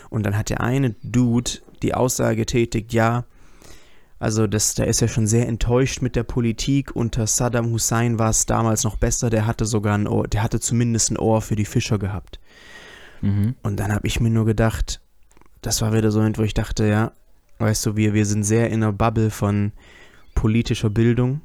Und 0.09 0.25
dann 0.25 0.37
hat 0.37 0.49
der 0.49 0.61
eine 0.61 0.95
Dude 1.03 1.51
die 1.81 1.93
Aussage 1.93 2.37
getätigt, 2.37 2.93
ja, 2.93 3.25
also 4.19 4.47
das, 4.47 4.73
der 4.73 4.87
ist 4.87 4.99
ja 4.99 5.07
schon 5.07 5.27
sehr 5.27 5.47
enttäuscht 5.47 6.01
mit 6.01 6.15
der 6.15 6.23
Politik. 6.23 6.95
Unter 6.95 7.27
Saddam 7.27 7.71
Hussein 7.71 8.17
war 8.17 8.31
es 8.31 8.45
damals 8.45 8.83
noch 8.83 8.97
besser. 8.97 9.29
Der 9.29 9.45
hatte 9.45 9.65
sogar 9.65 9.95
ein 9.95 10.07
Ohr, 10.07 10.27
der 10.27 10.41
hatte 10.41 10.59
zumindest 10.59 11.11
ein 11.11 11.17
Ohr 11.17 11.41
für 11.41 11.55
die 11.55 11.65
Fischer 11.65 11.99
gehabt. 11.99 12.39
Mhm. 13.21 13.55
Und 13.61 13.79
dann 13.79 13.93
habe 13.93 14.07
ich 14.07 14.19
mir 14.19 14.31
nur 14.31 14.45
gedacht, 14.45 15.01
das 15.61 15.81
war 15.81 15.93
wieder 15.93 16.11
so 16.11 16.19
ein, 16.19 16.37
wo 16.37 16.41
ich 16.41 16.53
dachte, 16.53 16.87
ja, 16.87 17.11
weißt 17.59 17.85
du, 17.85 17.95
wir, 17.95 18.13
wir 18.13 18.25
sind 18.25 18.43
sehr 18.43 18.67
in 18.69 18.83
einer 18.83 18.93
Bubble 18.93 19.29
von 19.29 19.71
politischer 20.33 20.89
Bildung, 20.89 21.41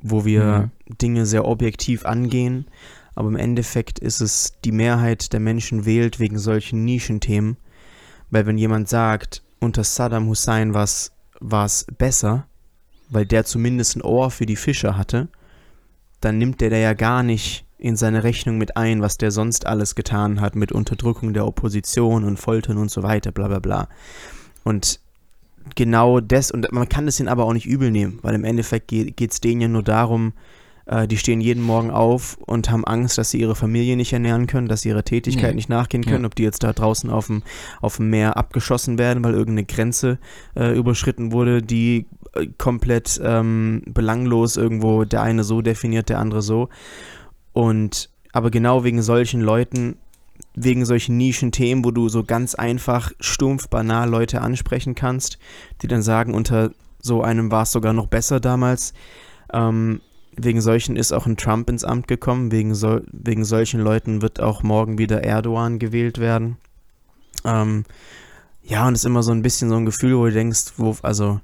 wo 0.00 0.24
wir 0.24 0.70
Dinge 1.00 1.26
sehr 1.26 1.44
objektiv 1.44 2.04
angehen. 2.04 2.66
Aber 3.14 3.28
im 3.28 3.36
Endeffekt 3.36 3.98
ist 3.98 4.20
es, 4.20 4.54
die 4.64 4.72
Mehrheit 4.72 5.32
der 5.32 5.40
Menschen 5.40 5.86
wählt 5.86 6.18
wegen 6.18 6.38
solchen 6.38 6.84
Nischenthemen. 6.84 7.56
Weil 8.30 8.46
wenn 8.46 8.58
jemand 8.58 8.88
sagt, 8.88 9.42
unter 9.60 9.84
Saddam 9.84 10.26
Hussein 10.26 10.74
war 10.74 10.84
es 10.84 11.15
besser, 11.40 12.46
weil 13.08 13.26
der 13.26 13.44
zumindest 13.44 13.96
ein 13.96 14.02
Ohr 14.02 14.30
für 14.30 14.46
die 14.46 14.56
Fischer 14.56 14.96
hatte, 14.96 15.28
dann 16.20 16.38
nimmt 16.38 16.60
der 16.60 16.70
da 16.70 16.76
ja 16.76 16.94
gar 16.94 17.22
nicht 17.22 17.64
in 17.78 17.96
seine 17.96 18.24
Rechnung 18.24 18.58
mit 18.58 18.76
ein, 18.76 19.02
was 19.02 19.18
der 19.18 19.30
sonst 19.30 19.66
alles 19.66 19.94
getan 19.94 20.40
hat 20.40 20.56
mit 20.56 20.72
Unterdrückung 20.72 21.34
der 21.34 21.46
Opposition 21.46 22.24
und 22.24 22.38
Foltern 22.38 22.78
und 22.78 22.90
so 22.90 23.02
weiter, 23.02 23.32
bla 23.32 23.48
bla 23.48 23.58
bla. 23.58 23.88
Und 24.64 25.00
genau 25.74 26.20
das, 26.20 26.50
und 26.50 26.70
man 26.72 26.88
kann 26.88 27.06
das 27.06 27.20
ihnen 27.20 27.28
aber 27.28 27.44
auch 27.44 27.52
nicht 27.52 27.66
übel 27.66 27.90
nehmen, 27.90 28.18
weil 28.22 28.34
im 28.34 28.44
Endeffekt 28.44 28.88
geht 28.88 29.30
es 29.30 29.40
denen 29.40 29.60
ja 29.60 29.68
nur 29.68 29.82
darum, 29.82 30.32
äh, 30.86 31.06
die 31.06 31.16
stehen 31.18 31.40
jeden 31.40 31.62
Morgen 31.62 31.90
auf 31.90 32.38
und 32.46 32.70
haben 32.70 32.84
Angst, 32.84 33.18
dass 33.18 33.30
sie 33.30 33.40
ihre 33.40 33.54
Familie 33.54 33.96
nicht 33.96 34.12
ernähren 34.12 34.46
können, 34.46 34.68
dass 34.68 34.82
sie 34.82 34.88
ihrer 34.90 35.04
Tätigkeit 35.04 35.50
Nee. 35.50 35.56
nicht 35.56 35.68
nachgehen 35.68 36.04
können, 36.04 36.22
Ja. 36.22 36.26
ob 36.26 36.34
die 36.34 36.42
jetzt 36.44 36.62
da 36.62 36.72
draußen 36.72 37.10
auf 37.10 37.26
dem, 37.26 37.42
auf 37.80 37.96
dem 37.96 38.10
Meer 38.10 38.36
abgeschossen 38.36 38.98
werden, 38.98 39.22
weil 39.24 39.34
irgendeine 39.34 39.64
Grenze 39.64 40.18
äh, 40.56 40.76
überschritten 40.76 41.32
wurde, 41.32 41.62
die 41.62 42.06
äh, 42.34 42.46
komplett 42.58 43.20
ähm, 43.22 43.82
belanglos 43.86 44.56
irgendwo 44.56 45.04
der 45.04 45.22
eine 45.22 45.44
so 45.44 45.60
definiert, 45.62 46.08
der 46.08 46.18
andere 46.18 46.42
so. 46.42 46.68
Und 47.52 48.10
aber 48.32 48.50
genau 48.50 48.84
wegen 48.84 49.00
solchen 49.02 49.40
Leuten, 49.40 49.96
wegen 50.54 50.84
solchen 50.84 51.16
Nischenthemen, 51.16 51.84
wo 51.84 51.90
du 51.90 52.08
so 52.08 52.22
ganz 52.22 52.54
einfach, 52.54 53.10
stumpf, 53.20 53.68
banal 53.68 54.08
Leute 54.10 54.42
ansprechen 54.42 54.94
kannst, 54.94 55.38
die 55.82 55.86
dann 55.86 56.02
sagen, 56.02 56.34
unter 56.34 56.70
so 57.00 57.22
einem 57.22 57.50
war 57.50 57.62
es 57.62 57.72
sogar 57.72 57.92
noch 57.94 58.06
besser 58.08 58.40
damals. 58.40 58.92
Ähm, 59.52 60.00
wegen 60.36 60.60
solchen 60.60 60.96
ist 60.96 61.12
auch 61.12 61.26
ein 61.26 61.36
Trump 61.36 61.70
ins 61.70 61.84
Amt 61.84 62.08
gekommen, 62.08 62.52
wegen, 62.52 62.74
so, 62.74 63.00
wegen 63.10 63.44
solchen 63.44 63.80
Leuten 63.80 64.22
wird 64.22 64.40
auch 64.40 64.62
morgen 64.62 64.98
wieder 64.98 65.24
Erdogan 65.24 65.78
gewählt 65.78 66.18
werden. 66.18 66.58
Ähm, 67.44 67.84
ja, 68.62 68.86
und 68.86 68.94
es 68.94 69.00
ist 69.00 69.06
immer 69.06 69.22
so 69.22 69.32
ein 69.32 69.42
bisschen 69.42 69.68
so 69.68 69.76
ein 69.76 69.86
Gefühl, 69.86 70.16
wo 70.16 70.24
du 70.26 70.32
denkst, 70.32 70.72
wo, 70.76 70.96
also 71.02 71.40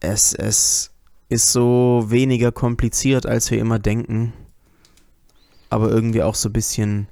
es, 0.00 0.32
es 0.34 0.90
ist 1.28 1.52
so 1.52 2.04
weniger 2.08 2.52
kompliziert, 2.52 3.26
als 3.26 3.50
wir 3.50 3.58
immer 3.58 3.78
denken. 3.78 4.32
Aber 5.68 5.90
irgendwie 5.90 6.22
auch 6.22 6.34
so 6.34 6.48
ein 6.48 6.52
bisschen, 6.52 7.08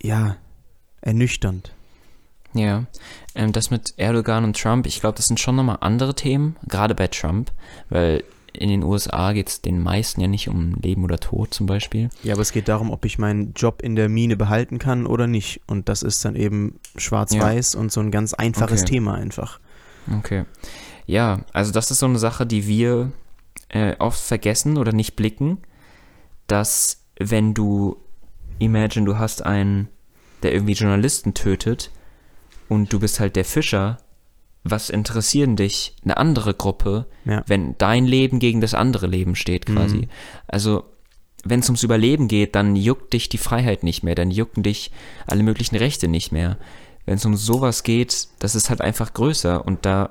ja, 0.00 0.36
ernüchternd. 1.00 1.74
Ja, 2.52 2.84
ähm, 3.34 3.52
das 3.52 3.70
mit 3.70 3.94
Erdogan 3.96 4.44
und 4.44 4.56
Trump, 4.60 4.86
ich 4.86 5.00
glaube, 5.00 5.16
das 5.16 5.26
sind 5.26 5.40
schon 5.40 5.56
nochmal 5.56 5.78
andere 5.80 6.14
Themen, 6.14 6.56
gerade 6.68 6.94
bei 6.94 7.08
Trump, 7.08 7.50
weil 7.88 8.22
in 8.56 8.68
den 8.68 8.84
USA 8.84 9.32
geht 9.32 9.48
es 9.48 9.60
den 9.60 9.82
meisten 9.82 10.20
ja 10.20 10.28
nicht 10.28 10.48
um 10.48 10.74
Leben 10.74 11.04
oder 11.04 11.18
Tod 11.18 11.52
zum 11.52 11.66
Beispiel. 11.66 12.08
Ja, 12.22 12.34
aber 12.34 12.42
es 12.42 12.52
geht 12.52 12.68
darum, 12.68 12.90
ob 12.90 13.04
ich 13.04 13.18
meinen 13.18 13.52
Job 13.54 13.82
in 13.82 13.96
der 13.96 14.08
Mine 14.08 14.36
behalten 14.36 14.78
kann 14.78 15.06
oder 15.06 15.26
nicht. 15.26 15.60
Und 15.66 15.88
das 15.88 16.02
ist 16.02 16.24
dann 16.24 16.36
eben 16.36 16.78
schwarz-weiß 16.96 17.74
und 17.74 17.90
so 17.90 18.00
ein 18.00 18.10
ganz 18.10 18.32
einfaches 18.32 18.82
Okay. 18.82 18.92
Thema 18.92 19.14
einfach. 19.14 19.60
Okay. 20.18 20.44
Ja, 21.06 21.40
also 21.52 21.72
das 21.72 21.90
ist 21.90 21.98
so 21.98 22.06
eine 22.06 22.18
Sache, 22.18 22.46
die 22.46 22.66
wir 22.66 23.12
äh, 23.68 23.96
oft 23.98 24.20
vergessen 24.20 24.78
oder 24.78 24.92
nicht 24.92 25.16
blicken, 25.16 25.58
dass 26.46 27.02
wenn 27.18 27.54
du, 27.54 27.96
imagine, 28.58 29.06
du 29.06 29.18
hast 29.18 29.44
einen, 29.44 29.88
der 30.42 30.52
irgendwie 30.52 30.74
Journalisten 30.74 31.34
tötet 31.34 31.90
und 32.68 32.92
du 32.92 33.00
bist 33.00 33.18
halt 33.18 33.36
der 33.36 33.44
Fischer, 33.44 33.98
was 34.64 34.88
interessieren 34.90 35.56
dich 35.56 35.94
eine 36.04 36.16
andere 36.16 36.54
Gruppe, 36.54 37.06
Ja. 37.26 37.42
wenn 37.46 37.76
dein 37.78 38.06
Leben 38.06 38.38
gegen 38.38 38.60
das 38.62 38.74
andere 38.74 39.06
Leben 39.06 39.36
steht 39.36 39.66
quasi. 39.66 39.96
Mhm. 39.98 40.08
Also 40.48 40.84
wenn 41.44 41.60
es 41.60 41.68
ums 41.68 41.82
Überleben 41.82 42.26
geht, 42.28 42.54
dann 42.54 42.74
juckt 42.74 43.12
dich 43.12 43.28
die 43.28 43.38
Freiheit 43.38 43.82
nicht 43.82 44.02
mehr, 44.02 44.14
dann 44.14 44.30
jucken 44.30 44.62
dich 44.62 44.90
alle 45.26 45.42
möglichen 45.42 45.76
Rechte 45.76 46.08
nicht 46.08 46.32
mehr. 46.32 46.56
Wenn 47.04 47.16
es 47.16 47.24
um 47.26 47.36
sowas 47.36 47.82
geht, 47.82 48.28
das 48.38 48.54
ist 48.54 48.70
halt 48.70 48.80
einfach 48.80 49.12
größer 49.12 49.64
und 49.66 49.84
da, 49.84 50.10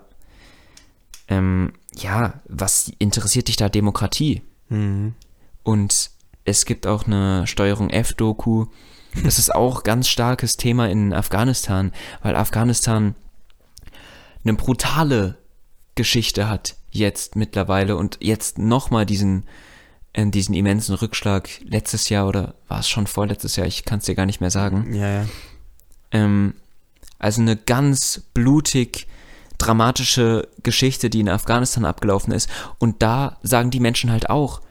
ähm, 1.28 1.74
ja, 1.96 2.42
was 2.48 2.92
interessiert 3.00 3.48
dich 3.48 3.56
da 3.56 3.70
Demokratie? 3.70 4.44
Mhm. 4.70 5.16
Und 5.63 6.12
es 6.46 6.66
gibt 6.66 6.86
auch 6.86 7.08
eine 7.08 7.48
Steuerung 7.48 7.89
F-Doku. 7.89 8.68
Das 9.24 9.39
ist 9.39 9.54
auch 9.54 9.84
ganz 9.84 10.08
starkes 10.10 10.58
Thema 10.58 10.89
in 10.89 11.13
Afghanistan, 11.13 11.92
weil 12.22 12.36
Afghanistan 12.36 13.16
eine 14.43 14.53
brutale 14.56 15.38
Geschichte 15.95 16.49
hat 16.49 16.75
jetzt 16.91 17.36
mittlerweile 17.36 17.95
und 17.97 18.17
jetzt 18.21 18.58
nochmal 18.58 19.06
diesen, 19.06 19.45
äh, 20.13 20.25
diesen 20.27 20.53
immensen 20.56 20.95
Rückschlag 20.95 21.49
letztes 21.63 22.10
Jahr 22.10 22.27
oder 22.27 22.56
war 22.67 22.79
es 22.79 22.89
schon 22.89 23.08
vorletztes 23.08 23.56
Jahr, 23.56 23.67
ich 23.67 23.86
kann 23.86 23.99
es 23.99 24.06
dir 24.06 24.15
gar 24.15 24.25
nicht 24.25 24.41
mehr 24.41 24.51
sagen. 24.51 24.93
Ja, 24.93 25.10
ja. 25.21 25.25
Ähm, 26.12 26.53
also 27.19 27.41
eine 27.41 27.56
ganz 27.56 28.21
blutig 28.34 29.08
dramatische 29.58 30.47
Geschichte, 30.62 31.10
die 31.10 31.21
in 31.21 31.29
Afghanistan 31.29 31.86
abgelaufen 31.86 32.34
ist. 32.34 32.49
Und 32.79 33.01
da 33.01 33.38
sagen 33.43 33.71
die 33.71 33.79
Menschen 33.79 34.12
halt 34.12 34.29
auch, 34.29 34.62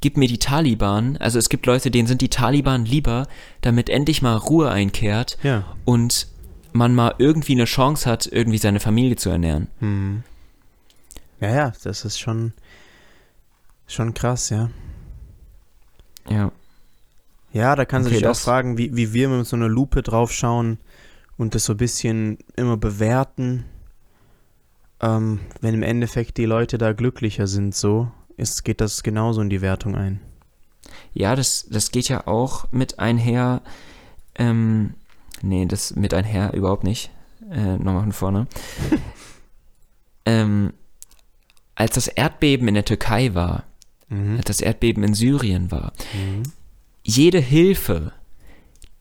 gib 0.00 0.16
mir 0.16 0.28
die 0.28 0.38
Taliban. 0.38 1.16
Also 1.18 1.38
es 1.38 1.48
gibt 1.48 1.66
Leute, 1.66 1.90
denen 1.90 2.08
sind 2.08 2.20
die 2.20 2.30
Taliban 2.30 2.84
lieber, 2.84 3.28
damit 3.60 3.88
endlich 3.88 4.22
mal 4.22 4.36
Ruhe 4.36 4.70
einkehrt 4.70 5.38
Ja. 5.42 5.64
und 5.84 6.26
man 6.74 6.94
mal 6.94 7.14
irgendwie 7.18 7.52
eine 7.52 7.64
Chance 7.64 8.10
hat, 8.10 8.26
irgendwie 8.26 8.58
seine 8.58 8.80
Familie 8.80 9.16
zu 9.16 9.30
ernähren. 9.30 9.68
Mhm. 9.80 10.22
Ja, 11.40 11.48
ja, 11.50 11.72
das 11.82 12.04
ist 12.04 12.18
schon, 12.18 12.52
schon 13.86 14.12
krass, 14.12 14.50
ja. 14.50 14.70
Ja. 16.28 16.52
Ja, 17.52 17.76
da 17.76 17.84
kann 17.84 18.02
Okay, 18.02 18.14
sich 18.16 18.24
auch 18.26 18.30
das- 18.30 18.42
fragen, 18.42 18.76
wie, 18.76 18.94
wie 18.96 19.12
wir 19.12 19.28
mit 19.28 19.46
so 19.46 19.56
einer 19.56 19.68
Lupe 19.68 20.02
drauf 20.02 20.32
schauen 20.32 20.78
und 21.36 21.54
das 21.54 21.64
so 21.64 21.74
ein 21.74 21.78
bisschen 21.78 22.38
immer 22.56 22.76
bewerten. 22.76 23.64
Ähm, 25.00 25.40
wenn 25.60 25.74
im 25.74 25.82
Endeffekt 25.82 26.36
die 26.38 26.46
Leute 26.46 26.78
da 26.78 26.92
glücklicher 26.92 27.46
sind, 27.46 27.74
so, 27.74 28.10
ist, 28.36 28.64
geht 28.64 28.80
das 28.80 29.02
genauso 29.04 29.40
in 29.40 29.50
die 29.50 29.60
Wertung 29.60 29.94
ein. 29.94 30.20
Ja, 31.12 31.36
das, 31.36 31.66
das 31.70 31.90
geht 31.92 32.08
ja 32.08 32.26
auch 32.26 32.66
mit 32.72 32.98
einher. 32.98 33.62
Ähm, 34.36 34.94
nee, 35.44 35.66
das 35.66 35.94
mit 35.94 36.14
einher 36.14 36.52
überhaupt 36.54 36.84
nicht. 36.84 37.10
Äh, 37.50 37.76
nochmal 37.76 38.02
von 38.02 38.12
vorne. 38.12 38.46
ähm, 40.26 40.72
als 41.74 41.94
das 41.94 42.08
Erdbeben 42.08 42.68
in 42.68 42.74
der 42.74 42.84
Türkei 42.84 43.34
war, 43.34 43.64
Mhm. 44.08 44.36
als 44.36 44.44
das 44.46 44.60
Erdbeben 44.60 45.02
in 45.02 45.14
Syrien 45.14 45.70
war, 45.70 45.92
Mhm. 46.14 46.42
jede 47.02 47.40
Hilfe, 47.40 48.12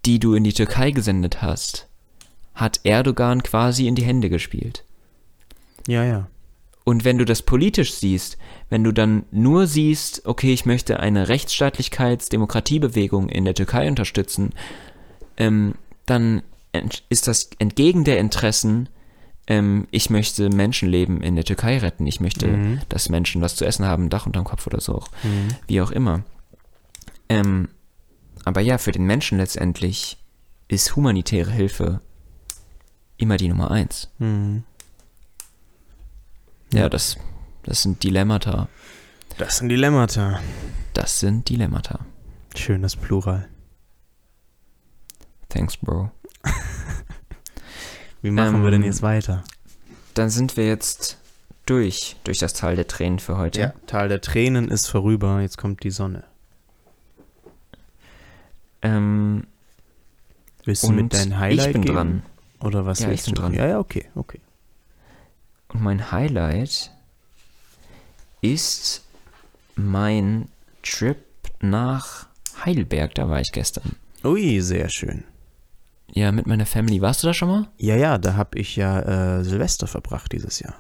die 0.06 0.20
du 0.20 0.34
in 0.34 0.44
die 0.44 0.54
Türkei 0.54 0.92
gesendet 0.92 1.42
hast, 1.42 1.88
hat 2.56 2.82
Erdogan 2.84 3.44
quasi 3.44 3.88
in 3.88 3.96
die 3.96 4.04
Hände 4.06 4.30
gespielt. 4.30 4.84
Ja, 5.88 6.04
ja. 6.04 6.28
Und 6.86 7.06
wenn 7.06 7.18
du 7.18 7.24
das 7.26 7.42
politisch 7.42 7.94
siehst, 7.94 8.38
wenn 8.70 8.84
du 8.84 8.92
dann 8.92 9.24
nur 9.32 9.68
siehst, 9.68 10.26
okay, 10.26 10.54
ich 10.54 10.66
möchte 10.66 11.00
eine 11.00 11.30
Rechtsstaatlichkeits-Demokratiebewegung 11.30 13.30
in 13.30 13.46
der 13.46 13.56
Türkei 13.56 13.88
unterstützen, 13.88 14.50
ähm, 15.38 15.76
dann 16.06 16.42
ist 17.10 17.28
das 17.28 17.50
entgegen 17.60 18.04
der 18.04 18.20
Interessen, 18.20 18.90
ähm, 19.48 19.88
ich 19.92 20.10
möchte 20.10 20.50
Menschenleben 20.50 21.22
in 21.22 21.36
der 21.36 21.44
Türkei 21.46 21.78
retten, 21.78 22.08
ich 22.08 22.20
möchte, 22.20 22.48
Mhm. 22.48 22.80
dass 22.90 23.10
Menschen 23.10 23.42
was 23.42 23.56
zu 23.56 23.66
essen 23.66 23.86
haben, 23.86 24.06
ein 24.06 24.10
Dach 24.10 24.26
unterm 24.26 24.44
Kopf 24.46 24.66
oder 24.68 24.80
so, 24.82 24.96
auch, 24.96 25.10
Mhm. 25.24 25.56
wie 25.68 25.82
auch 25.82 25.92
immer. 25.92 26.24
Ähm, 27.30 27.70
aber 28.46 28.62
ja, 28.62 28.78
für 28.78 28.92
den 28.92 29.06
Menschen 29.06 29.38
letztendlich 29.38 30.18
ist 30.68 30.96
humanitäre 30.96 31.52
Hilfe 31.52 32.02
immer 33.18 33.38
die 33.38 33.48
Nummer 33.50 33.70
eins. 33.72 34.10
Mhm. 34.18 34.64
Ja, 36.74 36.90
das, 36.90 37.18
das 37.64 37.84
sind 37.84 38.04
Dilemmata. 38.04 38.68
Das 39.38 39.58
sind 39.58 39.70
Dilemmata. 39.70 40.40
Das 40.94 41.20
sind 41.20 41.48
Dilemmata. 41.50 42.00
Schönes 42.56 42.96
Plural. 42.96 43.48
Thanks, 45.54 45.78
Bro. 45.78 46.10
Wie 48.24 48.32
machen 48.32 48.64
wir 48.64 48.72
denn 48.72 48.82
Ähm, 48.82 48.88
jetzt 48.88 49.02
weiter? 49.04 49.44
Dann 50.16 50.30
sind 50.30 50.58
wir 50.58 50.66
jetzt 50.66 51.18
durch, 51.68 52.16
durch 52.24 52.40
das 52.40 52.54
Tal 52.54 52.76
der 52.76 52.88
Tränen 52.88 53.20
für 53.20 53.38
heute. 53.38 53.60
Ja, 53.60 53.74
Tal 53.86 54.10
der 54.10 54.22
Tränen 54.22 54.70
ist 54.70 54.88
vorüber, 54.88 55.42
jetzt 55.42 55.58
kommt 55.60 55.84
die 55.84 55.92
Sonne. 55.92 56.24
Ähm, 58.82 59.46
Willst 60.66 60.84
du 60.84 60.92
mit 60.92 61.04
und 61.04 61.14
deinem 61.14 61.38
Highlight 61.40 61.68
ich 61.68 61.74
bin 61.74 61.82
gehen? 61.84 61.94
dran. 61.96 62.24
Oder 62.60 62.86
was 62.86 63.00
Ja, 63.02 63.10
willst 63.10 63.28
ich 63.28 63.34
bin 63.34 63.36
du? 63.36 63.42
dran. 63.42 63.54
Ja, 63.54 63.68
ja, 63.68 63.80
okay, 63.80 64.06
okay. 64.16 64.40
Und 65.70 65.84
mein 65.84 66.12
Highlight 66.12 66.92
ist 68.42 69.04
mein 69.76 70.50
Trip 70.82 71.18
nach 71.62 72.28
Heidelberg. 72.66 73.14
Da 73.16 73.30
war 73.30 73.40
ich 73.40 73.52
gestern. 73.52 73.96
Ui, 74.24 74.60
sehr 74.62 74.90
schön. 74.90 75.24
Ja, 76.12 76.32
mit 76.32 76.46
meiner 76.48 76.66
Family. 76.66 77.02
Warst 77.02 77.24
du 77.24 77.28
da 77.28 77.34
schon 77.34 77.50
mal? 77.50 77.68
Ja, 77.78 77.96
ja, 77.96 78.18
da 78.18 78.36
habe 78.36 78.60
ich 78.60 78.76
ja 78.76 79.40
äh, 79.40 79.44
Silvester 79.44 79.88
verbracht 79.88 80.32
dieses 80.32 80.60
Jahr. 80.60 80.76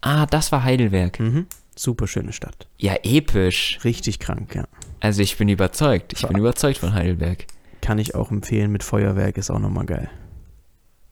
Ah, 0.00 0.26
das 0.26 0.52
war 0.52 0.62
Heidelberg. 0.62 1.18
Mhm. 1.20 1.46
Super 1.76 2.06
schöne 2.06 2.32
Stadt. 2.32 2.68
Ja, 2.78 2.94
episch. 3.02 3.78
Richtig 3.84 4.18
krank, 4.18 4.54
ja. 4.54 4.64
Also 5.00 5.22
ich 5.22 5.36
bin 5.38 5.48
überzeugt. 5.48 6.12
Ich 6.12 6.26
bin 6.26 6.36
überzeugt 6.36 6.78
von 6.78 6.92
Heidelberg. 6.92 7.46
Kann 7.80 7.98
ich 7.98 8.14
auch 8.14 8.30
empfehlen 8.30 8.70
mit 8.70 8.82
Feuerwerk, 8.82 9.36
ist 9.36 9.50
auch 9.50 9.58
nochmal 9.58 9.86
geil. 9.86 10.10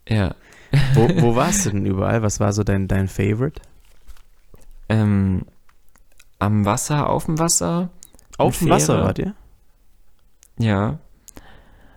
Ja. 0.08 0.34
Wo, 0.94 1.08
wo 1.20 1.34
warst 1.36 1.66
du 1.66 1.70
denn 1.70 1.86
überall? 1.86 2.22
Was 2.22 2.40
war 2.40 2.52
so 2.52 2.64
dein, 2.64 2.88
dein 2.88 3.08
Favorite? 3.08 3.60
Ähm, 4.88 5.46
am 6.38 6.64
Wasser, 6.64 7.08
auf 7.08 7.26
dem 7.26 7.38
Wasser. 7.38 7.90
Auf 8.36 8.58
dem. 8.58 8.68
Wasser 8.68 9.02
wart 9.02 9.18
ihr? 9.18 9.34
Ja. 10.58 10.98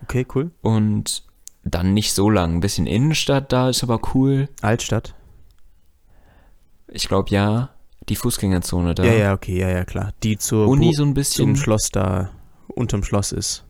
Okay, 0.02 0.26
cool. 0.34 0.50
Und 0.62 1.25
dann 1.68 1.94
nicht 1.94 2.12
so 2.12 2.30
lang. 2.30 2.54
Ein 2.54 2.60
bisschen 2.60 2.86
Innenstadt 2.86 3.52
da 3.52 3.68
ist 3.68 3.82
aber 3.82 4.00
cool. 4.14 4.48
Altstadt? 4.62 5.14
Ich 6.88 7.08
glaube 7.08 7.30
ja. 7.30 7.70
Die 8.08 8.16
Fußgängerzone 8.16 8.94
da. 8.94 9.02
Ja, 9.04 9.12
ja, 9.12 9.32
okay, 9.32 9.58
ja, 9.58 9.68
ja, 9.68 9.84
klar. 9.84 10.12
Die 10.22 10.38
zur 10.38 10.68
Uni 10.68 10.88
Bu- 10.90 10.92
so 10.94 11.02
ein 11.02 11.06
zum 11.08 11.14
bisschen. 11.14 11.56
Schloss 11.56 11.90
da, 11.90 12.30
unterm 12.68 13.02
Schloss 13.02 13.32
ist. 13.32 13.64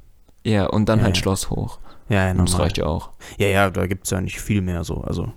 Ja, 0.44 0.66
und 0.66 0.88
dann 0.88 0.98
Ja, 0.98 1.06
halt 1.06 1.16
ja. 1.16 1.22
Schloss 1.22 1.48
hoch. 1.50 1.78
Ja, 2.08 2.26
ja, 2.26 2.30
Und 2.32 2.38
das 2.42 2.50
normal. 2.50 2.62
reicht 2.66 2.78
ja 2.78 2.84
auch. 2.86 3.10
Ja, 3.38 3.46
ja, 3.48 3.70
da 3.70 3.86
gibt 3.86 4.04
es 4.04 4.10
ja 4.10 4.20
nicht 4.20 4.40
viel 4.40 4.60
mehr 4.60 4.84
so. 4.84 5.00
Also, 5.00 5.32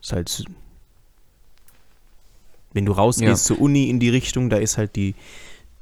ist 0.00 0.12
halt. 0.12 0.44
Wenn 2.72 2.86
du 2.86 2.92
rausgehst 2.92 3.44
zur 3.46 3.60
Uni 3.60 3.88
in 3.90 4.00
die 4.00 4.10
Richtung, 4.10 4.48
da 4.50 4.58
ist 4.58 4.76
halt 4.78 4.96
die, 4.96 5.14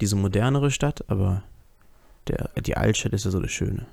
diese 0.01 0.17
modernere 0.17 0.71
Stadt, 0.71 1.05
aber 1.09 1.43
der, 2.29 2.51
die 2.65 2.77
Altstadt 2.77 3.13
ist 3.13 3.25
ja 3.25 3.31
so 3.31 3.41
das 3.41 3.51
Schöne. 3.51 3.87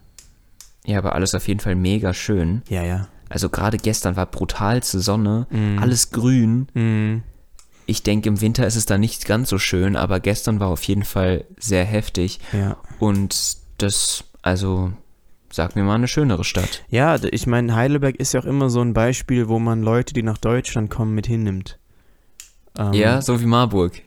Ja, 0.85 0.97
aber 0.97 1.13
alles 1.15 1.35
auf 1.35 1.47
jeden 1.47 1.59
Fall 1.59 1.75
mega 1.75 2.13
schön. 2.13 2.61
Ja, 2.69 2.83
ja. 2.83 3.07
Also 3.29 3.49
gerade 3.49 3.77
gestern 3.77 4.15
war 4.15 4.25
brutalste 4.25 4.99
Sonne, 4.99 5.47
Mhm. 5.49 5.79
alles 5.79 6.11
grün. 6.11 6.67
Mhm. 6.73 7.23
Ich 7.85 8.03
denke, 8.03 8.29
im 8.29 8.41
Winter 8.41 8.65
ist 8.67 8.75
es 8.75 8.85
da 8.85 8.97
nicht 8.97 9.25
ganz 9.25 9.49
so 9.49 9.57
schön, 9.57 9.95
aber 9.95 10.19
gestern 10.19 10.59
war 10.59 10.67
auf 10.69 10.83
jeden 10.83 11.03
Fall 11.03 11.45
sehr 11.57 11.83
heftig. 11.85 12.39
Ja. 12.53 12.77
Und 12.99 13.57
das, 13.77 14.23
also, 14.41 14.91
sag 15.51 15.75
mir 15.75 15.83
mal 15.83 15.95
eine 15.95 16.07
schönere 16.07 16.43
Stadt. 16.43 16.83
Ja, 16.89 17.17
ich 17.23 17.47
meine, 17.47 17.75
Heidelberg 17.75 18.15
ist 18.17 18.33
ja 18.33 18.39
auch 18.41 18.45
immer 18.45 18.69
so 18.69 18.81
ein 18.81 18.93
Beispiel, 18.93 19.47
wo 19.49 19.59
man 19.59 19.81
Leute, 19.81 20.13
die 20.13 20.23
nach 20.23 20.37
Deutschland 20.37 20.89
kommen, 20.89 21.13
mit 21.15 21.27
hinnimmt. 21.27 21.77
Ähm, 22.77 22.93
Ja, 22.93 23.21
so 23.21 23.41
wie 23.41 23.45
Marburg. 23.45 24.01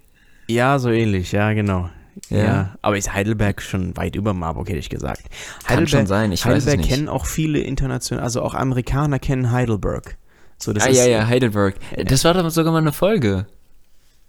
Ja, 0.49 0.79
so 0.79 0.91
ähnlich, 0.91 1.33
ja, 1.33 1.53
genau. 1.53 1.91
Ja. 2.31 2.39
Ja. 2.39 2.75
aber 2.83 2.97
ist 2.97 3.13
Heidelberg 3.13 3.61
schon 3.61 3.97
weit 3.97 4.17
über 4.17 4.33
Marburg, 4.33 4.69
hätte 4.69 4.79
ich 4.79 4.91
gesagt. 4.91 5.23
Kann 5.67 5.87
schon 5.87 6.07
sein, 6.07 6.33
ich 6.33 6.45
weiß 6.45 6.59
es 6.59 6.67
Heidelberg 6.67 6.79
nicht. 6.79 6.89
kennen 6.89 7.09
auch 7.09 7.27
viele 7.27 7.61
international, 7.61 8.25
also 8.25 8.43
auch 8.43 8.55
Amerikaner 8.55 9.19
kennen 9.19 9.51
Heidelberg. 9.51 10.17
So, 10.59 10.73
das 10.73 10.85
ah, 10.85 10.89
ist, 10.89 10.99
ja, 10.99 11.07
ja, 11.07 11.27
Heidelberg. 11.27 11.75
Das 12.07 12.25
war 12.25 12.35
doch 12.35 12.49
sogar 12.51 12.73
mal 12.73 12.79
eine 12.79 12.93
Folge. 12.93 13.47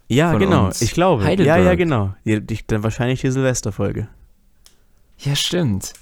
Ja, 0.08 0.34
genau, 0.34 0.68
uns. 0.68 0.82
ich 0.82 0.92
glaube. 0.92 1.24
Ja, 1.24 1.30
Heidelberg. 1.30 1.66
ja, 1.66 1.76
genau. 1.76 2.14
Die, 2.26 2.42
die, 2.42 2.60
dann 2.68 2.84
wahrscheinlich 2.84 3.22
die 3.22 3.32
Silvesterfolge. 3.32 4.08
Ja, 5.18 5.36
stimmt. 5.36 5.94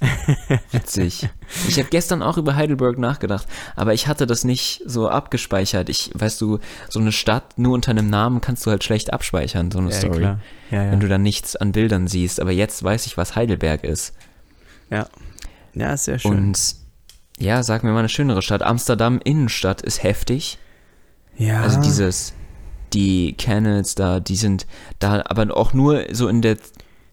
Witzig. 0.72 1.30
Ich 1.68 1.78
habe 1.78 1.90
gestern 1.90 2.24
auch 2.24 2.38
über 2.38 2.56
Heidelberg 2.56 2.98
nachgedacht, 2.98 3.48
aber 3.76 3.94
ich 3.94 4.08
hatte 4.08 4.26
das 4.26 4.44
nicht 4.44 4.82
so 4.86 5.08
abgespeichert. 5.08 5.88
Ich, 5.90 6.12
weißt 6.16 6.42
du, 6.42 6.60
so 6.90 7.00
eine 7.00 7.12
Stadt 7.12 7.58
nur 7.58 7.74
unter 7.74 7.92
einem 7.92 8.10
Namen 8.10 8.42
kannst 8.42 8.66
du 8.66 8.72
halt 8.72 8.84
schlecht 8.84 9.14
abspeichern, 9.14 9.70
so 9.70 9.78
eine 9.78 9.92
ja, 9.92 9.96
Story. 9.96 10.24
Ja, 10.24 10.40
ja. 10.72 10.92
Wenn 10.92 11.00
du 11.00 11.08
dann 11.08 11.22
nichts 11.22 11.56
an 11.56 11.72
Bildern 11.72 12.08
siehst. 12.08 12.40
Aber 12.40 12.52
jetzt 12.52 12.84
weiß 12.84 13.06
ich, 13.06 13.16
was 13.16 13.36
Heidelberg 13.36 13.84
ist. 13.84 14.14
ja. 14.90 15.08
ja, 15.74 15.94
ist 15.94 16.06
sehr 16.06 16.18
schön. 16.18 16.32
Und 16.32 16.76
ja, 17.38 17.62
sag 17.62 17.84
mir 17.84 17.92
mal 17.92 18.00
eine 18.00 18.10
schönere 18.10 18.42
Stadt. 18.42 18.64
Amsterdam 18.64 19.20
Innenstadt 19.24 19.82
ist 19.84 20.02
heftig. 20.02 20.58
ja. 21.38 21.62
Also 21.62 21.80
dieses, 21.82 22.34
die 22.94 23.36
Canals 23.38 23.96
da, 23.96 24.20
die 24.20 24.36
sind 24.36 24.66
da, 25.00 25.24
aber 25.26 25.56
auch 25.56 25.74
nur 25.74 26.06
so 26.12 26.28
in 26.28 26.42
der, 26.42 26.58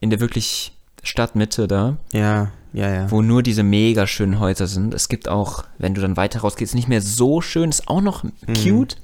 in 0.01 0.11
der 0.11 0.21
wirklich 0.21 0.73
Stadtmitte 1.03 1.67
da, 1.67 1.97
Ja, 2.13 2.51
ja, 2.73 2.93
ja. 2.93 3.11
wo 3.11 3.23
nur 3.23 3.43
diese 3.43 3.63
mega 3.63 4.07
schönen 4.07 4.39
Häuser 4.39 4.67
sind. 4.67 4.95
Es 4.95 5.09
gibt 5.09 5.29
auch, 5.29 5.65
wenn 5.79 5.95
du 5.95 6.01
dann 6.01 6.17
weiter 6.17 6.41
rausgehst, 6.41 6.75
nicht 6.75 6.89
mehr 6.89 7.03
so 7.03 7.41
schön, 7.41 7.71
ist 7.71 7.89
auch 7.89 8.01
noch 8.01 8.25
cute, 8.63 8.97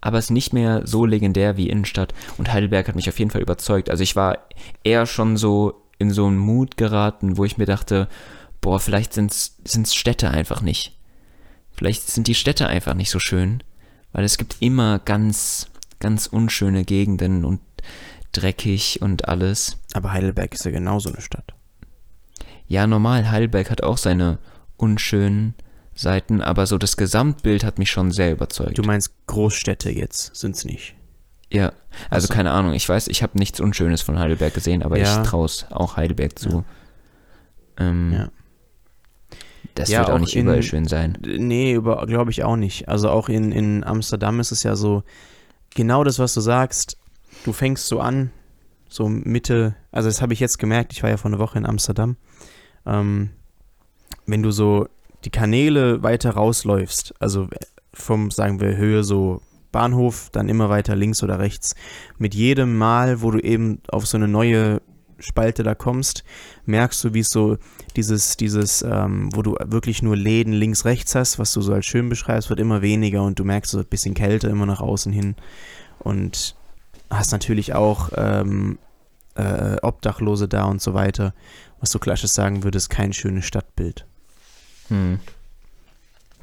aber 0.00 0.18
ist 0.18 0.30
nicht 0.30 0.52
mehr 0.52 0.82
so 0.86 1.04
legendär 1.04 1.56
wie 1.56 1.68
Innenstadt. 1.68 2.14
Und 2.38 2.52
Heidelberg 2.52 2.88
hat 2.88 2.94
mich 2.96 3.08
auf 3.08 3.18
jeden 3.18 3.30
Fall 3.30 3.42
überzeugt. 3.42 3.90
Also 3.90 4.02
ich 4.02 4.16
war 4.16 4.38
eher 4.84 5.06
schon 5.06 5.36
so 5.36 5.82
in 5.98 6.10
so 6.10 6.26
einen 6.26 6.38
Mut 6.38 6.76
geraten, 6.76 7.36
wo 7.36 7.44
ich 7.44 7.58
mir 7.58 7.66
dachte, 7.66 8.08
boah, 8.60 8.78
vielleicht 8.80 9.12
sind 9.12 9.32
es 9.32 9.94
Städte 9.94 10.30
einfach 10.30 10.60
nicht. 10.60 10.96
Vielleicht 11.72 12.08
sind 12.08 12.26
die 12.26 12.34
Städte 12.34 12.66
einfach 12.68 12.94
nicht 12.94 13.10
so 13.10 13.18
schön, 13.18 13.62
weil 14.12 14.24
es 14.24 14.38
gibt 14.38 14.56
immer 14.60 14.98
ganz, 14.98 15.68
ganz 15.98 16.26
unschöne 16.26 16.84
Gegenden 16.84 17.44
und 17.44 17.60
dreckig 18.32 19.00
und 19.02 19.28
alles. 19.28 19.78
Aber 19.94 20.12
Heidelberg 20.12 20.54
ist 20.54 20.64
ja 20.64 20.70
genauso 20.70 21.10
eine 21.10 21.20
Stadt. 21.20 21.54
Ja, 22.68 22.86
normal, 22.86 23.30
Heidelberg 23.30 23.70
hat 23.70 23.82
auch 23.82 23.98
seine 23.98 24.38
unschönen 24.76 25.54
Seiten, 25.94 26.42
aber 26.42 26.66
so 26.66 26.76
das 26.78 26.96
Gesamtbild 26.96 27.64
hat 27.64 27.78
mich 27.78 27.90
schon 27.90 28.10
sehr 28.10 28.32
überzeugt. 28.32 28.76
Du 28.76 28.82
meinst 28.82 29.12
Großstädte 29.26 29.90
jetzt, 29.90 30.34
sind's 30.36 30.64
nicht. 30.64 30.94
ja, 31.50 31.72
also 32.10 32.26
so. 32.26 32.34
keine 32.34 32.50
Ahnung, 32.50 32.74
ich 32.74 32.86
weiß, 32.88 33.08
ich 33.08 33.22
habe 33.22 33.38
nichts 33.38 33.60
Unschönes 33.60 34.02
von 34.02 34.18
Heidelberg 34.18 34.52
gesehen, 34.52 34.82
aber 34.82 34.98
Ja. 34.98 35.22
ich 35.22 35.28
traue 35.28 35.46
es 35.46 35.64
auch 35.70 35.96
Heidelberg 35.96 36.38
zu. 36.38 36.64
Ähm, 37.78 38.12
Ja. 38.12 38.28
Das 39.74 39.90
Ja, 39.90 40.00
wird 40.00 40.10
auch 40.10 40.14
auch 40.14 40.18
nicht 40.20 40.34
in- 40.34 40.42
überall 40.46 40.62
schön 40.62 40.86
sein. 40.86 41.18
Nee, 41.24 41.74
glaube 41.74 42.30
ich 42.30 42.42
auch 42.44 42.56
nicht. 42.56 42.88
Also 42.88 43.10
auch 43.10 43.28
in, 43.28 43.52
in 43.52 43.84
Amsterdam 43.84 44.40
ist 44.40 44.50
es 44.50 44.62
ja 44.62 44.74
so, 44.74 45.02
genau 45.74 46.02
das, 46.02 46.18
was 46.18 46.32
du 46.32 46.40
sagst, 46.40 46.96
du 47.46 47.52
fängst 47.52 47.86
so 47.86 48.00
an, 48.00 48.30
so 48.88 49.08
Mitte, 49.08 49.76
also 49.92 50.08
das 50.08 50.22
habe 50.22 50.32
ich 50.32 50.40
jetzt 50.40 50.58
gemerkt, 50.58 50.92
ich 50.92 51.02
war 51.02 51.10
ja 51.10 51.16
vor 51.16 51.30
einer 51.30 51.38
Woche 51.38 51.58
in 51.58 51.66
Amsterdam, 51.66 52.16
ähm, 52.84 53.30
wenn 54.26 54.42
du 54.42 54.50
so 54.50 54.88
die 55.24 55.30
Kanäle 55.30 56.02
weiter 56.02 56.30
rausläufst, 56.30 57.14
also 57.20 57.48
vom, 57.92 58.30
sagen 58.30 58.60
wir, 58.60 58.76
Höhe 58.76 59.02
so 59.04 59.40
Bahnhof, 59.72 60.30
dann 60.30 60.48
immer 60.48 60.68
weiter 60.68 60.96
links 60.96 61.22
oder 61.22 61.38
rechts, 61.38 61.74
mit 62.18 62.34
jedem 62.34 62.76
Mal, 62.76 63.22
wo 63.22 63.30
du 63.30 63.38
eben 63.38 63.80
auf 63.88 64.06
so 64.06 64.16
eine 64.16 64.28
neue 64.28 64.80
Spalte 65.18 65.62
da 65.62 65.74
kommst, 65.74 66.24
merkst 66.66 67.02
du, 67.02 67.14
wie 67.14 67.20
es 67.20 67.28
so 67.28 67.56
dieses, 67.96 68.36
dieses, 68.36 68.82
ähm, 68.82 69.30
wo 69.34 69.42
du 69.42 69.54
wirklich 69.64 70.02
nur 70.02 70.16
Läden 70.16 70.52
links, 70.52 70.84
rechts 70.84 71.14
hast, 71.14 71.38
was 71.38 71.52
du 71.52 71.62
so 71.62 71.72
als 71.72 71.86
schön 71.86 72.08
beschreibst, 72.08 72.50
wird 72.50 72.60
immer 72.60 72.82
weniger 72.82 73.22
und 73.22 73.38
du 73.38 73.44
merkst 73.44 73.72
so 73.72 73.78
ein 73.78 73.86
bisschen 73.86 74.14
Kälte 74.14 74.48
immer 74.48 74.66
nach 74.66 74.80
außen 74.80 75.12
hin. 75.12 75.36
Und 75.98 76.56
hast 77.10 77.32
natürlich 77.32 77.74
auch 77.74 78.10
ähm, 78.16 78.78
äh, 79.34 79.76
Obdachlose 79.82 80.48
da 80.48 80.64
und 80.64 80.80
so 80.82 80.94
weiter, 80.94 81.34
was 81.80 81.90
du 81.90 81.98
klassisch 81.98 82.30
sagen 82.32 82.62
würdest, 82.64 82.90
kein 82.90 83.12
schönes 83.12 83.44
Stadtbild. 83.44 84.06
Hm. 84.88 85.20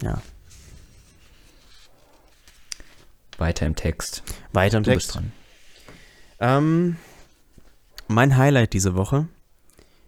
Ja. 0.01 0.21
Weiter 3.37 3.65
im 3.65 3.75
Text. 3.75 4.23
Weiter 4.53 4.77
im 4.77 4.83
Du 4.83 4.91
Text. 4.91 5.07
bist 5.07 5.15
dran. 5.15 5.31
Ähm, 6.39 6.97
mein 8.07 8.37
Highlight 8.37 8.73
diese 8.73 8.95
Woche 8.95 9.27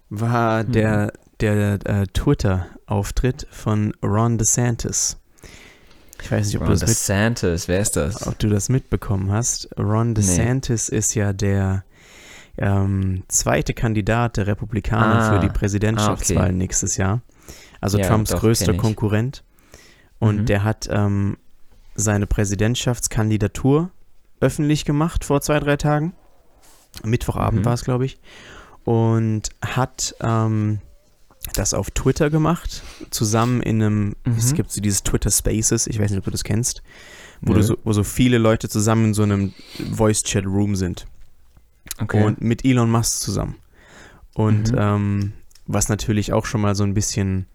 war 0.09 0.63
Mhm. 0.63 0.71
der, 0.73 1.13
der 1.39 1.79
äh, 1.85 2.07
Twitter-Auftritt 2.07 3.47
von 3.49 3.93
Ron 4.03 4.37
DeSantis. 4.37 5.17
Ich 6.21 6.31
weiß 6.31 6.47
nicht, 6.47 6.55
ob, 6.57 6.63
Ron 6.63 6.73
du 6.73 6.79
das, 6.79 6.89
DeSantis, 6.89 7.67
wer 7.67 7.79
ist 7.79 7.95
das? 7.95 8.25
ob 8.25 8.39
du 8.39 8.47
das 8.49 8.69
mitbekommen 8.69 9.31
hast. 9.31 9.69
Ron 9.77 10.15
DeSantis 10.15 10.89
ist 10.89 11.13
ja 11.13 11.33
der 11.33 11.83
ähm, 12.57 13.23
zweite 13.27 13.73
Kandidat 13.73 14.37
der 14.37 14.47
Republikaner 14.47 15.19
Ah, 15.21 15.33
für 15.33 15.39
die 15.39 15.49
Präsidentschaftswahl 15.49 16.37
ah, 16.37 16.45
okay. 16.45 16.53
nächstes 16.53 16.97
Jahr. 16.97 17.21
Also 17.81 17.97
Ja, 17.99 18.07
Trumps 18.07 18.31
doch, 18.31 18.39
größter. 18.39 18.73
Konkurrent. 18.73 19.43
Und 20.19 20.41
Mhm. 20.41 20.45
der 20.45 20.63
hat 20.63 20.87
ähm, 20.89 21.37
seine 21.95 22.25
Präsidentschaftskandidatur 22.27 23.91
öffentlich 24.39 24.85
gemacht 24.85 25.23
vor 25.25 25.41
zwei, 25.41 25.59
drei 25.59 25.77
Tagen. 25.77 26.13
Mittwochabend 27.03 27.61
Mhm. 27.61 27.65
war 27.65 27.73
es, 27.73 27.83
glaube 27.83 28.05
ich. 28.05 28.19
Und 28.85 29.49
hat 29.61 30.15
ähm, 30.21 30.79
das 31.53 31.73
auf 31.73 31.91
Twitter 31.91 32.29
gemacht, 32.29 32.81
zusammen 33.09 33.61
in 33.61 33.81
einem, 33.81 34.15
Mhm. 34.25 34.35
es 34.37 34.53
gibt 34.53 34.71
so 34.71 34.81
dieses 34.81 35.03
Twitter 35.03 35.31
Spaces, 35.31 35.87
ich 35.87 35.99
weiß 35.99 36.09
nicht, 36.11 36.19
ob 36.19 36.25
du 36.25 36.31
das 36.31 36.43
kennst, 36.43 36.81
wo, 37.41 37.53
du 37.53 37.61
so, 37.63 37.77
wo 37.83 37.93
so 37.93 38.03
viele 38.03 38.37
Leute 38.37 38.69
zusammen 38.69 39.05
in 39.05 39.13
so 39.13 39.23
einem 39.23 39.53
Voice-Chat-Room 39.93 40.75
sind. 40.75 41.05
Okay. 42.01 42.23
Und 42.23 42.41
mit 42.41 42.65
Elon 42.65 42.89
Musk 42.89 43.19
zusammen. 43.19 43.55
Und 44.33 44.71
Mhm. 44.71 44.77
ähm, 44.77 45.33
was 45.67 45.89
natürlich 45.89 46.33
auch 46.33 46.45
schon 46.45 46.61
mal 46.61 46.75
so 46.75 46.83
ein 46.83 46.93
bisschen, 46.93 47.45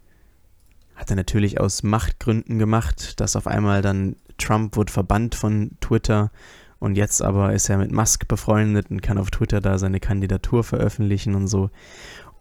hat 0.97 1.11
er 1.11 1.17
natürlich 1.17 1.61
aus 1.61 1.83
Machtgründen 1.83 2.59
gemacht, 2.59 3.21
dass 3.21 3.37
auf 3.37 3.47
einmal 3.47 3.83
dann 3.83 4.17
Trump 4.39 4.77
wurde 4.77 4.93
verbannt 4.93 5.35
von 5.35 5.73
Twitter 5.81 6.31
und 6.79 6.97
jetzt 6.97 7.21
aber 7.23 7.53
ist 7.53 7.69
er 7.69 7.77
mit 7.77 7.93
Musk 7.93 8.27
befreundet 8.27 8.91
und 8.91 9.03
kann 9.03 9.19
auf 9.19 9.31
Twitter 9.31 9.61
da 9.61 9.79
seine 9.79 10.01
Kandidatur 10.01 10.65
veröffentlichen 10.65 11.35
und 11.35 11.47
so. 11.47 11.71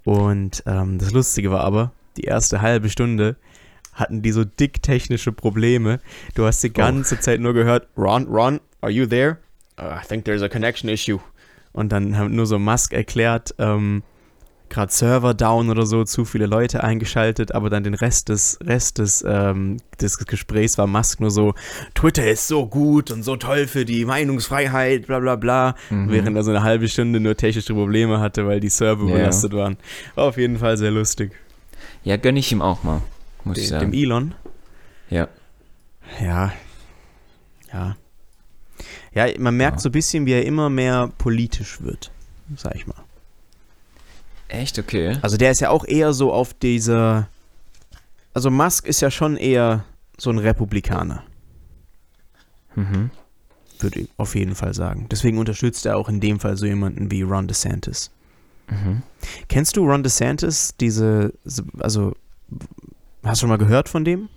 Und 0.09 0.63
ähm, 0.65 0.97
das 0.97 1.11
Lustige 1.11 1.51
war 1.51 1.63
aber, 1.63 1.91
die 2.17 2.23
erste 2.23 2.63
halbe 2.63 2.89
Stunde 2.89 3.35
hatten 3.93 4.23
die 4.23 4.31
so 4.31 4.43
dick 4.43 4.81
technische 4.81 5.31
Probleme. 5.31 5.99
Du 6.33 6.47
hast 6.47 6.63
die 6.63 6.73
ganze 6.73 7.19
Zeit 7.19 7.39
nur 7.39 7.53
gehört, 7.53 7.87
Ron, 7.95 8.25
Ron, 8.25 8.59
are 8.81 8.91
you 8.91 9.05
there? 9.05 9.37
Uh, 9.79 9.83
I 9.83 10.07
think 10.07 10.25
there's 10.25 10.41
a 10.41 10.49
connection 10.49 10.89
issue. 10.89 11.19
Und 11.73 11.91
dann 11.91 12.17
haben 12.17 12.35
nur 12.35 12.47
so 12.47 12.57
Musk 12.57 12.91
erklärt, 12.91 13.53
ähm, 13.59 14.01
gerade 14.69 14.91
Server 14.91 15.33
down 15.33 15.69
oder 15.69 15.85
so, 15.85 16.03
zu 16.03 16.25
viele 16.25 16.45
Leute 16.45 16.83
eingeschaltet, 16.83 17.53
aber 17.53 17.69
dann 17.69 17.83
den 17.83 17.93
Rest 17.93 18.29
des 18.29 18.57
Rest 18.63 18.97
des, 18.99 19.23
ähm, 19.27 19.77
des 19.99 20.17
Gesprächs 20.17 20.77
war 20.77 20.87
Musk 20.87 21.19
nur 21.19 21.31
so, 21.31 21.53
Twitter 21.95 22.29
ist 22.29 22.47
so 22.47 22.65
gut 22.67 23.11
und 23.11 23.23
so 23.23 23.35
toll 23.35 23.67
für 23.67 23.85
die 23.85 24.05
Meinungsfreiheit, 24.05 25.07
bla 25.07 25.19
bla 25.19 25.35
bla, 25.35 25.75
Mhm. 25.89 26.09
während 26.11 26.37
er 26.37 26.43
so 26.43 26.51
eine 26.51 26.63
halbe 26.63 26.87
Stunde 26.87 27.19
nur 27.19 27.35
technische 27.35 27.73
Probleme 27.73 28.19
hatte, 28.19 28.45
weil 28.47 28.59
die 28.59 28.69
Server 28.69 29.03
Ja. 29.05 29.15
überlastet 29.15 29.53
waren. 29.53 29.77
War 30.15 30.25
auf 30.25 30.37
jeden 30.37 30.57
Fall 30.59 30.77
sehr 30.77 30.91
lustig. 30.91 31.31
ja, 32.03 32.17
gönne 32.17 32.39
ich 32.39 32.51
ihm 32.51 32.61
auch 32.61 32.83
mal, 32.83 33.01
muss 33.43 33.57
ich 33.57 33.69
Dem, 33.69 33.79
dem 33.79 33.79
sagen. 33.91 33.93
Elon. 33.93 34.35
Ja. 35.09 35.27
Ja. 36.21 36.51
Ja. 37.73 37.95
Ja, 39.13 39.25
man 39.39 39.57
merkt 39.57 39.77
Ja. 39.77 39.81
so 39.81 39.89
ein 39.89 39.91
bisschen, 39.91 40.25
wie 40.25 40.31
er 40.33 40.45
immer 40.45 40.69
mehr 40.69 41.09
politisch 41.17 41.81
wird, 41.81 42.11
sag 42.55 42.75
ich 42.75 42.87
mal. 42.87 42.95
Echt, 44.49 44.77
okay. 44.79 45.17
Also 45.21 45.37
der 45.37 45.51
ist 45.51 45.61
ja 45.61 45.69
auch 45.69 45.85
eher 45.85 46.11
so 46.13 46.33
auf 46.33 46.53
dieser. 46.53 47.27
Also 48.33 48.51
Musk 48.51 48.85
ist 48.87 49.01
ja 49.01 49.09
schon 49.09 49.37
eher 49.37 49.85
so 50.17 50.29
ein 50.29 50.37
Republikaner, 50.37 51.23
Mhm. 52.75 53.09
würde 53.79 54.01
ich 54.01 54.09
auf 54.17 54.35
jeden 54.35 54.55
Fall 54.55 54.73
sagen. 54.73 55.07
Deswegen 55.09 55.37
unterstützt 55.37 55.85
er 55.85 55.97
auch 55.97 56.09
in 56.09 56.19
dem 56.19 56.39
Fall 56.39 56.57
so 56.57 56.65
jemanden 56.65 57.09
wie 57.11 57.21
Ron 57.23 57.47
DeSantis. 57.47 58.11
Mhm. 58.69 59.01
Kennst 59.47 59.77
du 59.77 59.85
Ron 59.85 60.03
DeSantis? 60.03 60.75
Diese, 60.79 61.33
also 61.79 62.13
hast 63.23 63.37
du 63.37 63.43
schon 63.43 63.49
mal 63.49 63.57
gehört 63.57 63.89
von 63.89 64.05
dem? 64.05 64.29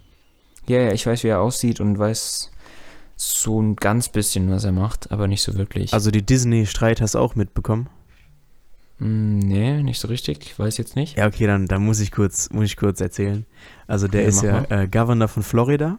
Ja, 0.67 0.79
ja, 0.81 0.93
ich 0.93 1.07
weiß, 1.07 1.23
wie 1.25 1.29
er 1.29 1.41
aussieht 1.41 1.81
und 1.81 1.99
weiß 1.99 2.51
so 3.17 3.61
ein 3.61 3.77
ganz 3.77 4.09
bisschen, 4.09 4.51
was 4.51 4.65
er 4.65 4.73
macht, 4.73 5.11
aber 5.13 5.29
nicht 5.29 5.43
so 5.43 5.55
wirklich. 5.57 5.93
Also 5.93 6.11
die 6.11 6.23
Disney-Streit 6.23 7.01
hast 7.01 7.15
du 7.15 7.19
auch 7.19 7.35
mitbekommen? 7.35 7.89
Mm, 9.03 9.39
nee, 9.41 9.83
nicht 9.83 9.99
so 10.01 10.09
richtig. 10.09 10.59
Weiß 10.59 10.79
jetzt 10.79 10.97
nicht. 10.97 11.17
Ja, 11.17 11.27
okay, 11.27 11.47
dann, 11.47 11.67
dann 11.67 11.85
muss 11.85 12.01
ich 12.01 12.11
kurz, 12.13 12.51
muss 12.51 12.67
ich 12.67 12.77
kurz 12.77 13.01
erzählen. 13.01 13.45
Also 13.87 14.09
der 14.09 14.23
Ja, 14.23 14.29
ist 14.29 14.43
ja 14.43 14.65
äh, 14.71 14.89
Governor 14.89 15.29
von 15.29 15.43
Florida 15.43 15.99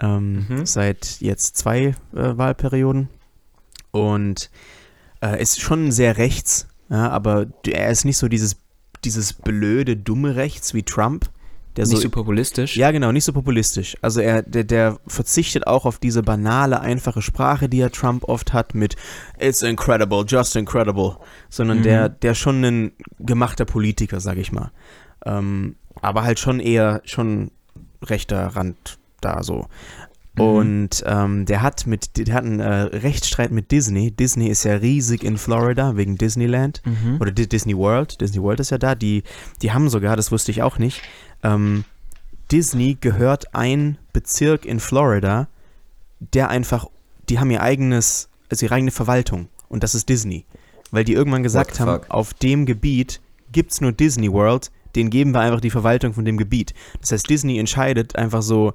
ähm, 0.00 0.46
Mhm. 0.48 0.66
seit 0.66 1.20
jetzt 1.20 1.56
zwei 1.56 1.78
äh, 1.78 1.94
Wahlperioden 2.12 3.08
und 3.90 4.50
äh, 5.22 5.40
ist 5.42 5.60
schon 5.60 5.92
sehr 5.92 6.16
rechts, 6.16 6.66
ja, 6.88 7.08
aber 7.10 7.46
er 7.66 7.90
ist 7.90 8.04
nicht 8.04 8.16
so 8.16 8.28
dieses, 8.28 8.56
dieses 9.04 9.32
blöde, 9.32 9.96
dumme 9.96 10.36
Rechts 10.36 10.74
wie 10.74 10.82
Trump. 10.82 11.28
Der 11.80 11.88
nicht 11.88 11.96
so, 11.96 12.02
so 12.02 12.10
populistisch. 12.10 12.76
ja, 12.76 12.90
genau, 12.90 13.12
nicht 13.12 13.24
so 13.24 13.32
populistisch. 13.32 13.96
Also 14.02 14.20
er, 14.20 14.42
der, 14.42 14.64
der 14.64 14.98
verzichtet 15.06 15.66
auch 15.66 15.86
auf 15.86 15.98
diese 15.98 16.22
banale, 16.22 16.80
einfache 16.80 17.22
Sprache, 17.22 17.68
die 17.68 17.80
er 17.80 17.90
Trump 17.90 18.24
oft 18.24 18.52
hat 18.52 18.74
mit 18.74 18.96
It's 19.38 19.62
incredible, 19.62 20.24
just 20.26 20.56
incredible. 20.56 21.16
Sondern 21.48 21.78
Mhm. 21.78 21.82
der, 21.82 22.08
der 22.08 22.34
schon 22.34 22.64
ein 22.64 22.92
gemachter 23.18 23.64
Politiker, 23.64 24.20
sag 24.20 24.36
ich 24.38 24.52
mal. 24.52 24.70
Ähm, 25.24 25.76
aber 26.02 26.22
halt 26.22 26.38
schon 26.38 26.60
eher, 26.60 27.02
schon 27.04 27.50
rechter 28.02 28.46
Rand 28.48 28.98
da 29.20 29.42
so. 29.42 29.66
Mhm. 30.34 30.42
Und 30.44 31.04
ähm, 31.06 31.44
der 31.46 31.62
hat 31.62 31.86
mit, 31.86 32.16
der 32.16 32.34
hat 32.34 32.44
einen 32.44 32.60
äh, 32.60 32.66
Rechtsstreit 32.82 33.50
mit 33.50 33.70
Disney. 33.70 34.10
Disney 34.10 34.48
ist 34.48 34.64
ja 34.64 34.74
riesig 34.74 35.24
in 35.24 35.36
Florida 35.38 35.96
wegen 35.96 36.16
Disneyland 36.18 36.82
Mhm. 36.84 37.16
oder 37.20 37.30
Di- 37.32 37.48
Disney 37.48 37.76
World. 37.76 38.20
Disney 38.20 38.40
World 38.42 38.60
ist 38.60 38.70
ja 38.70 38.78
da. 38.78 38.94
Die, 38.94 39.22
die 39.62 39.72
haben 39.72 39.88
sogar, 39.88 40.16
das 40.16 40.30
wusste 40.32 40.50
ich 40.52 40.62
auch 40.62 40.78
nicht, 40.78 41.02
ähm, 41.42 41.84
Disney 42.52 42.96
gehört 43.00 43.54
ein 43.54 43.98
Bezirk 44.12 44.64
in 44.66 44.80
Florida, 44.80 45.48
der 46.34 46.48
einfach, 46.48 46.86
die 47.28 47.38
haben 47.38 47.50
ihr 47.50 47.62
eigenes, 47.62 48.28
also 48.48 48.66
ihre 48.66 48.74
eigene 48.74 48.90
Verwaltung. 48.90 49.48
Und 49.68 49.82
das 49.82 49.94
ist 49.94 50.08
Disney. 50.08 50.46
Weil 50.90 51.04
die 51.04 51.12
irgendwann 51.12 51.44
gesagt 51.44 51.78
haben, 51.78 52.00
fuck? 52.02 52.10
auf 52.10 52.34
dem 52.34 52.66
Gebiet 52.66 53.20
gibt 53.52 53.70
es 53.72 53.80
nur 53.80 53.92
Disney 53.92 54.32
World, 54.32 54.70
den 54.96 55.10
geben 55.10 55.32
wir 55.32 55.40
einfach 55.40 55.60
die 55.60 55.70
Verwaltung 55.70 56.12
von 56.12 56.24
dem 56.24 56.36
Gebiet. 56.36 56.74
Das 57.00 57.12
heißt, 57.12 57.30
Disney 57.30 57.58
entscheidet 57.58 58.16
einfach 58.16 58.42
so 58.42 58.72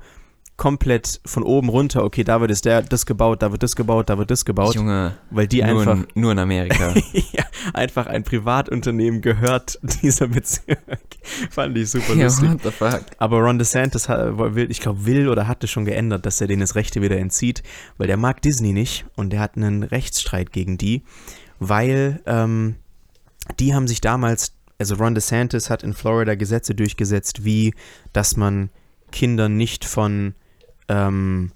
komplett 0.58 1.20
von 1.26 1.44
oben 1.44 1.68
runter, 1.68 2.04
okay, 2.04 2.24
da 2.24 2.40
wird 2.40 2.50
es 2.50 2.62
der, 2.62 2.82
das 2.82 3.06
gebaut, 3.06 3.42
da 3.42 3.52
wird 3.52 3.62
das 3.62 3.76
gebaut, 3.76 4.10
da 4.10 4.18
wird 4.18 4.32
das 4.32 4.46
gebaut, 4.46 4.76
Junge, 4.76 5.18
weil 5.30 5.48
die 5.48 5.62
nur, 5.62 5.80
einfach 5.80 5.94
in, 5.96 6.08
nur 6.22 6.32
in 6.32 6.40
Amerika. 6.40 6.94
ja, 7.34 7.44
einfach 7.74 8.08
ein 8.08 8.24
Privatunternehmen 8.24 9.22
gehört 9.22 9.80
dieser 10.02 10.28
Bezirk. 10.28 10.80
Fand 11.50 11.78
ich 11.78 11.92
super 11.92 12.14
ja, 12.14 12.26
lustig. 12.26 12.50
what 12.50 12.64
the 12.64 12.72
fuck? 12.72 13.02
Aber 13.18 13.40
Ron 13.40 13.60
DeSantis 13.60 14.08
hat, 14.08 14.38
will, 14.38 14.72
ich 14.72 14.80
glaube, 14.80 15.06
will 15.06 15.28
oder 15.28 15.48
hatte 15.48 15.68
schon 15.68 15.84
geändert, 15.84 16.26
dass 16.26 16.40
er 16.40 16.48
denen 16.48 16.62
das 16.62 16.76
Rechte 16.76 17.02
wieder 17.02 17.18
entzieht, 17.18 17.62
weil 17.98 18.08
der 18.08 18.18
mag 18.18 18.42
Disney 18.42 18.72
nicht 18.72 19.06
und 19.16 19.32
der 19.32 19.42
hat 19.42 19.58
einen 19.58 19.84
Rechtsstreit 19.84 20.54
gegen 20.54 20.78
die, 20.78 21.04
weil 21.60 22.22
ähm, 22.26 22.76
die 23.60 23.76
haben 23.76 23.88
sich 23.90 24.00
damals, 24.00 24.54
also 24.80 24.96
Ron 24.96 25.16
DeSantis 25.16 25.70
hat 25.70 25.84
in 25.84 25.94
Florida 25.94 26.36
Gesetze 26.36 26.76
durchgesetzt, 26.76 27.44
wie 27.44 27.74
dass 28.14 28.38
man 28.38 28.70
Kindern 29.12 29.58
nicht 29.58 29.84
von 29.84 30.34
ähm, 30.90 31.52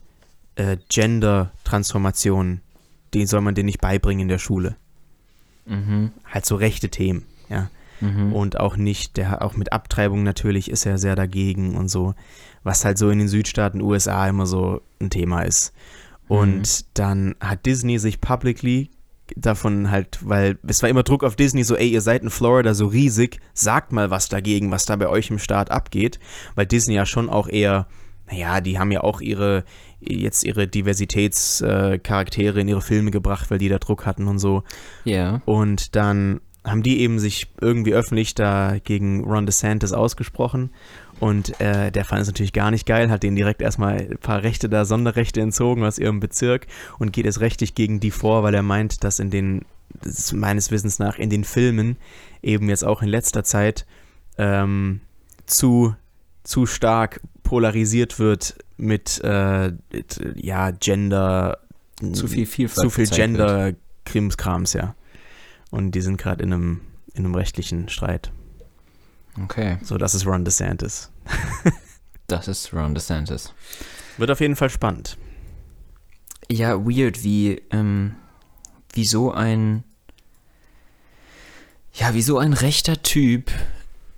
äh, 0.56 0.78
Gender-Transformationen, 0.90 2.62
die 3.14 3.26
soll 3.26 3.42
man 3.42 3.56
denen 3.56 3.68
nicht 3.68 3.82
beibringen 3.82 4.24
in 4.24 4.28
der 4.28 4.38
Schule. 4.40 4.76
Mhm. 5.66 6.12
Halt 6.26 6.46
so 6.46 6.56
rechte 6.56 6.90
Themen, 6.90 7.26
ja. 7.50 7.70
Mhm. 8.02 8.34
Und 8.34 8.60
auch 8.60 8.78
nicht, 8.78 9.18
der 9.18 9.42
auch 9.42 9.58
mit 9.58 9.74
Abtreibung 9.74 10.24
natürlich 10.24 10.72
ist 10.72 10.86
er 10.86 10.98
sehr 10.98 11.16
dagegen 11.16 11.76
und 11.76 11.90
so, 11.90 12.16
was 12.64 12.86
halt 12.86 12.98
so 12.98 13.10
in 13.10 13.20
den 13.20 13.28
Südstaaten 13.28 13.82
USA 13.82 14.28
immer 14.28 14.46
so 14.46 14.82
ein 15.02 15.10
Thema 15.10 15.42
ist. 15.42 15.74
Und 16.30 16.62
Mhm. 16.62 16.86
dann 16.94 17.36
hat 17.42 17.66
Disney 17.66 18.00
sich 18.00 18.22
publicly 18.22 18.90
davon 19.36 19.92
halt, 19.92 20.20
weil 20.22 20.58
es 20.66 20.82
war 20.82 20.90
immer 20.90 21.04
Druck 21.04 21.24
auf 21.24 21.36
Disney, 21.36 21.64
so, 21.64 21.76
ey, 21.76 21.90
ihr 21.90 22.02
seid 22.02 22.24
in 22.24 22.30
Florida 22.30 22.74
so 22.74 22.88
riesig, 22.88 23.40
sagt 23.54 23.92
mal 23.92 24.10
was 24.10 24.30
dagegen, 24.30 24.72
was 24.72 24.86
da 24.86 24.96
bei 24.96 25.08
euch 25.08 25.30
im 25.30 25.38
Staat 25.40 25.70
abgeht, 25.70 26.20
weil 26.56 26.66
Disney 26.66 26.96
ja 26.96 27.06
schon 27.06 27.30
auch 27.30 27.48
eher, 27.50 27.86
naja, 28.32 28.62
die 28.62 28.80
haben 28.80 28.92
ja 28.92 29.02
auch 29.02 29.22
ihre, 29.22 29.64
jetzt 30.00 30.44
ihre 30.44 30.68
Diversitätscharaktere 30.68 32.62
in 32.62 32.68
ihre 32.68 32.82
Filme 32.82 33.12
gebracht, 33.12 33.50
weil 33.52 33.58
die 33.58 33.70
da 33.70 33.80
Druck 33.80 34.06
hatten 34.06 34.28
und 34.28 34.40
so. 34.40 34.64
Ja. 35.04 35.42
Und 35.46 35.96
dann 35.96 36.42
haben 36.64 36.84
die 36.84 37.00
eben 37.02 37.20
sich 37.20 37.48
irgendwie 37.62 37.94
öffentlich 37.94 38.36
da 38.36 38.78
gegen 38.84 39.24
Ron 39.24 39.46
DeSantis 39.46 39.94
ausgesprochen. 39.94 40.72
Und 41.20 41.60
äh, 41.60 41.92
der 41.92 42.06
fand 42.06 42.22
es 42.22 42.28
natürlich 42.28 42.54
gar 42.54 42.72
nicht 42.72 42.86
geil, 42.86 43.10
hat 43.10 43.24
denen 43.24 43.36
direkt 43.36 43.62
erstmal 43.62 43.98
ein 43.98 44.18
paar 44.20 44.44
Rechte 44.44 44.70
da, 44.70 44.86
Sonderrechte 44.86 45.42
entzogen 45.42 45.84
aus 45.84 45.98
ihrem 45.98 46.20
Bezirk 46.20 46.68
und 46.98 47.12
geht 47.12 47.26
jetzt 47.26 47.42
rechtlich 47.42 47.76
gegen 47.76 48.00
die 48.00 48.12
vor, 48.12 48.44
weil 48.44 48.54
er 48.54 48.64
meint, 48.64 49.04
dass 49.04 49.20
in 49.20 49.30
den, 49.30 49.66
das 50.02 50.20
ist 50.20 50.34
meines 50.34 50.72
Wissens 50.72 51.00
nach, 51.00 51.18
in 51.18 51.30
den 51.30 51.44
Filmen 51.44 51.98
eben 52.42 52.70
jetzt 52.70 52.86
auch 52.86 53.02
in 53.02 53.10
letzter 53.10 53.44
Zeit 53.44 53.86
ähm, 54.38 55.02
zu, 55.46 55.96
zu 56.50 56.66
stark 56.66 57.22
polarisiert 57.44 58.18
wird 58.18 58.56
mit, 58.76 59.22
äh, 59.24 59.72
mit, 59.94 60.20
ja, 60.36 60.72
Gender. 60.72 61.60
Zu 62.14 62.28
viel 62.28 62.48
Vielfalt. 62.48 62.86
Zu 62.86 62.90
viel. 62.90 63.08
Gender-Krimskrams, 63.08 64.74
ja. 64.74 64.96
Und 65.70 65.92
die 65.92 66.02
sind 66.02 66.18
gerade 66.18 66.42
in 66.42 66.52
einem, 66.52 66.82
in 67.14 67.26
einem 67.26 67.36
rechtlichen 67.36 67.88
Streit. 67.88 68.32
Okay. 69.44 69.78
So, 69.84 70.00
das 70.00 70.16
ist 70.16 70.26
Ron 70.26 70.44
DeSantis. 70.44 71.12
Das 72.28 72.48
ist 72.48 72.72
Ron 72.76 72.94
DeSantis. 72.94 73.56
Wird 74.18 74.30
auf 74.30 74.40
jeden 74.40 74.56
Fall 74.56 74.70
spannend. 74.70 75.18
Ja, 76.48 76.78
weird, 76.78 77.24
wie, 77.24 77.60
ähm, 77.72 78.18
wie 78.94 79.06
so 79.06 79.32
ein, 79.32 79.84
ja, 81.92 82.14
wie 82.14 82.22
so 82.22 82.38
ein 82.38 82.54
rechter 82.54 83.02
Typ 83.02 83.52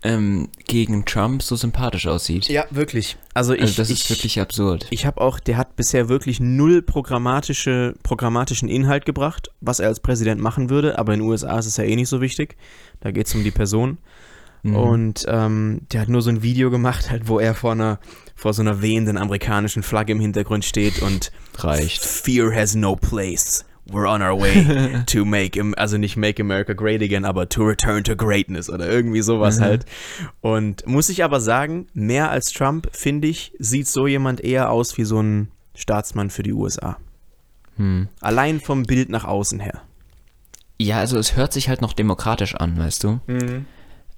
ähm, 0.04 0.50
gegen 0.66 1.06
Trump 1.06 1.44
so 1.44 1.56
sympathisch 1.56 2.08
aussieht. 2.08 2.48
Ja, 2.48 2.66
wirklich. 2.72 3.18
Also 3.34 3.54
ich, 3.54 3.62
also 3.62 3.76
das 3.76 3.90
ich, 3.90 4.02
ist 4.02 4.10
wirklich 4.10 4.40
absurd. 4.40 4.88
ich 4.90 5.06
habe 5.06 5.22
auch, 5.22 5.40
der 5.40 5.58
hat 5.58 5.76
bisher 5.76 6.10
wirklich 6.10 6.40
null 6.40 6.82
programmatische, 6.82 7.96
programmatischen 8.04 8.68
Inhalt 8.68 9.06
gebracht, 9.06 9.52
was 9.62 9.80
er 9.80 9.88
als 9.88 10.00
Präsident 10.00 10.42
machen 10.42 10.70
würde, 10.70 10.98
aber 10.98 11.14
in 11.14 11.20
den 11.20 11.30
USA 11.30 11.60
ist 11.60 11.68
es 11.68 11.78
ja 11.78 11.84
eh 11.84 11.96
nicht 11.96 12.10
so 12.10 12.22
wichtig. 12.22 12.58
Da 13.00 13.12
geht 13.12 13.28
es 13.28 13.36
um 13.36 13.44
die 13.44 13.52
Person. 13.52 14.00
Mhm. 14.64 14.76
Und 14.76 15.26
ähm, 15.28 15.82
der 15.92 16.02
hat 16.02 16.10
nur 16.10 16.22
so 16.22 16.30
ein 16.30 16.44
Video 16.44 16.70
gemacht, 16.70 17.10
halt, 17.10 17.28
wo 17.28 17.40
er 17.40 17.56
vor 17.56 17.72
einer, 17.72 18.00
vor 18.36 18.54
so 18.54 18.62
einer 18.62 18.82
wehenden 18.82 19.18
amerikanischen 19.18 19.84
Flagge 19.84 20.12
im 20.12 20.20
Hintergrund 20.20 20.66
steht 20.66 21.02
und 21.02 21.32
Reicht. 21.56 22.04
Fear 22.04 22.54
has 22.54 22.76
no 22.76 22.96
place. 22.96 23.66
We're 23.89 24.08
on 24.08 24.22
our 24.22 24.39
way 24.39 25.04
to 25.08 25.26
make, 25.26 25.60
also 25.78 25.98
nicht 25.98 26.15
make 26.15 26.41
America 26.41 26.74
great 26.74 27.02
again, 27.02 27.26
aber 27.26 27.50
to 27.50 27.63
return 27.63 28.04
to 28.04 28.15
greatness 28.15 28.70
oder 28.70 28.88
irgendwie 28.89 29.22
sowas 29.22 29.58
Mhm. 29.60 29.63
halt. 29.63 29.86
Und 30.41 30.86
muss 30.88 31.10
ich 31.10 31.24
aber 31.24 31.41
sagen, 31.41 31.88
mehr 31.94 32.30
als 32.30 32.52
Trump, 32.54 32.89
finde 32.94 33.28
ich, 33.28 33.54
sieht 33.60 33.88
so 33.88 34.08
jemand 34.08 34.41
eher 34.41 34.70
aus 34.70 34.98
wie 34.98 35.04
so 35.04 35.22
ein 35.22 35.50
Staatsmann 35.76 36.30
für 36.30 36.44
die 36.44 36.54
USA. 36.54 36.98
Hm. 37.78 38.08
Allein 38.20 38.60
vom 38.60 38.84
Bild 38.84 39.10
nach 39.10 39.24
außen 39.26 39.60
her. 39.60 39.82
Ja, 40.80 40.98
also 41.00 41.17
es 41.17 41.36
hört 41.36 41.54
sich 41.54 41.70
halt 41.70 41.82
noch 41.82 41.94
demokratisch 41.94 42.56
an, 42.56 42.78
weißt 42.78 43.04
du? 43.04 43.20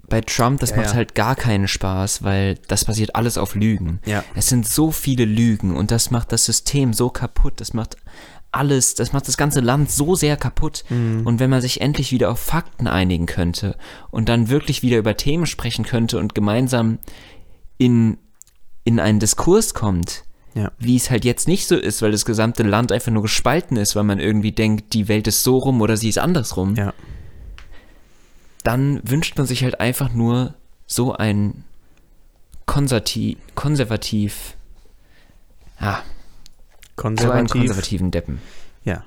Bei 0.09 0.21
Trump, 0.21 0.59
das 0.59 0.71
Ja, 0.71 0.77
macht 0.77 0.87
ja. 0.87 0.93
halt 0.95 1.15
gar 1.15 1.35
keinen 1.35 1.67
Spaß, 1.67 2.23
weil 2.23 2.55
das 2.67 2.85
basiert 2.85 3.15
alles 3.15 3.37
auf 3.37 3.55
Lügen. 3.55 3.99
Ja. 4.05 4.23
Es 4.35 4.47
sind 4.47 4.67
so 4.67 4.91
viele 4.91 5.25
Lügen 5.25 5.75
und 5.75 5.91
das 5.91 6.11
macht 6.11 6.31
das 6.31 6.45
System 6.45 6.93
so 6.93 7.09
kaputt. 7.09 7.53
Das 7.57 7.73
macht 7.73 7.97
alles, 8.53 8.95
das 8.95 9.13
macht 9.13 9.27
das 9.27 9.35
ganze 9.37 9.59
Land 9.61 9.89
so 9.91 10.15
sehr 10.15 10.37
kaputt. 10.37 10.83
Und 10.89 11.39
wenn 11.39 11.49
man 11.49 11.61
sich 11.61 11.81
endlich 11.81 12.11
wieder 12.11 12.29
auf 12.31 12.39
Fakten 12.39 12.87
einigen 12.87 13.25
könnte 13.25 13.75
und 14.11 14.29
dann 14.29 14.49
wirklich 14.49 14.83
wieder 14.83 14.97
über 14.97 15.17
Themen 15.17 15.45
sprechen 15.45 15.85
könnte 15.85 16.19
und 16.19 16.35
gemeinsam 16.35 16.99
in, 17.77 18.17
in 18.83 18.99
einen 18.99 19.19
Diskurs 19.19 19.73
kommt, 19.73 20.23
Ja. 20.53 20.71
wie 20.77 20.95
es 20.95 21.09
halt 21.09 21.25
jetzt 21.25 21.47
nicht 21.47 21.67
so 21.67 21.75
ist, 21.75 22.01
weil 22.03 22.11
das 22.11 22.25
gesamte 22.25 22.61
Land 22.63 22.91
einfach 22.91 23.11
nur 23.11 23.23
gespalten 23.23 23.75
ist, 23.77 23.95
weil 23.95 24.03
man 24.03 24.19
irgendwie 24.19 24.51
denkt, 24.51 24.93
die 24.93 25.07
Welt 25.07 25.27
ist 25.27 25.43
so 25.43 25.57
rum 25.57 25.81
oder 25.81 25.97
sie 25.97 26.09
ist 26.09 26.19
andersrum 26.19 26.75
Ja. 26.75 26.93
dann 28.63 29.01
wünscht 29.03 29.37
man 29.37 29.47
sich 29.47 29.63
halt 29.63 29.79
einfach 29.79 30.13
nur 30.13 30.53
so 30.85 31.13
ein 31.13 31.63
konservativ, 32.65 33.37
konservativ, 33.55 34.55
ja, 35.81 36.01
so 36.97 37.07
einen 37.07 37.15
Konservativ. 37.15 37.51
konservativen 37.51 38.11
Deppen. 38.11 38.41
Ja. 38.83 39.03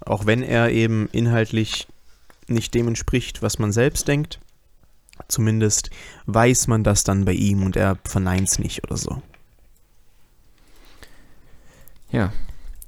Auch 0.00 0.26
wenn 0.26 0.42
er 0.42 0.70
eben 0.70 1.08
inhaltlich 1.12 1.86
nicht 2.48 2.74
dem 2.74 2.88
entspricht, 2.88 3.42
was 3.42 3.58
man 3.58 3.72
selbst 3.72 4.08
denkt. 4.08 4.38
Zumindest 5.28 5.90
weiß 6.26 6.66
man 6.66 6.82
das 6.84 7.04
dann 7.04 7.24
bei 7.24 7.32
ihm 7.32 7.62
und 7.62 7.76
er 7.76 7.96
verneint 8.04 8.48
es 8.48 8.58
nicht 8.58 8.82
oder 8.84 8.96
so. 8.96 9.22
Ja, 12.10 12.32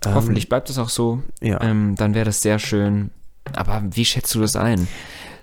Ähm, 0.04 0.14
hoffentlich 0.14 0.48
bleibt 0.48 0.68
es 0.70 0.78
auch 0.78 0.88
so. 0.88 1.22
Ja. 1.40 1.60
Ähm, 1.62 1.94
dann 1.96 2.14
wäre 2.14 2.24
das 2.26 2.42
sehr 2.42 2.58
schön. 2.58 3.10
Aber 3.54 3.82
wie 3.90 4.04
schätzt 4.04 4.34
du 4.34 4.40
das 4.40 4.56
ein? 4.56 4.88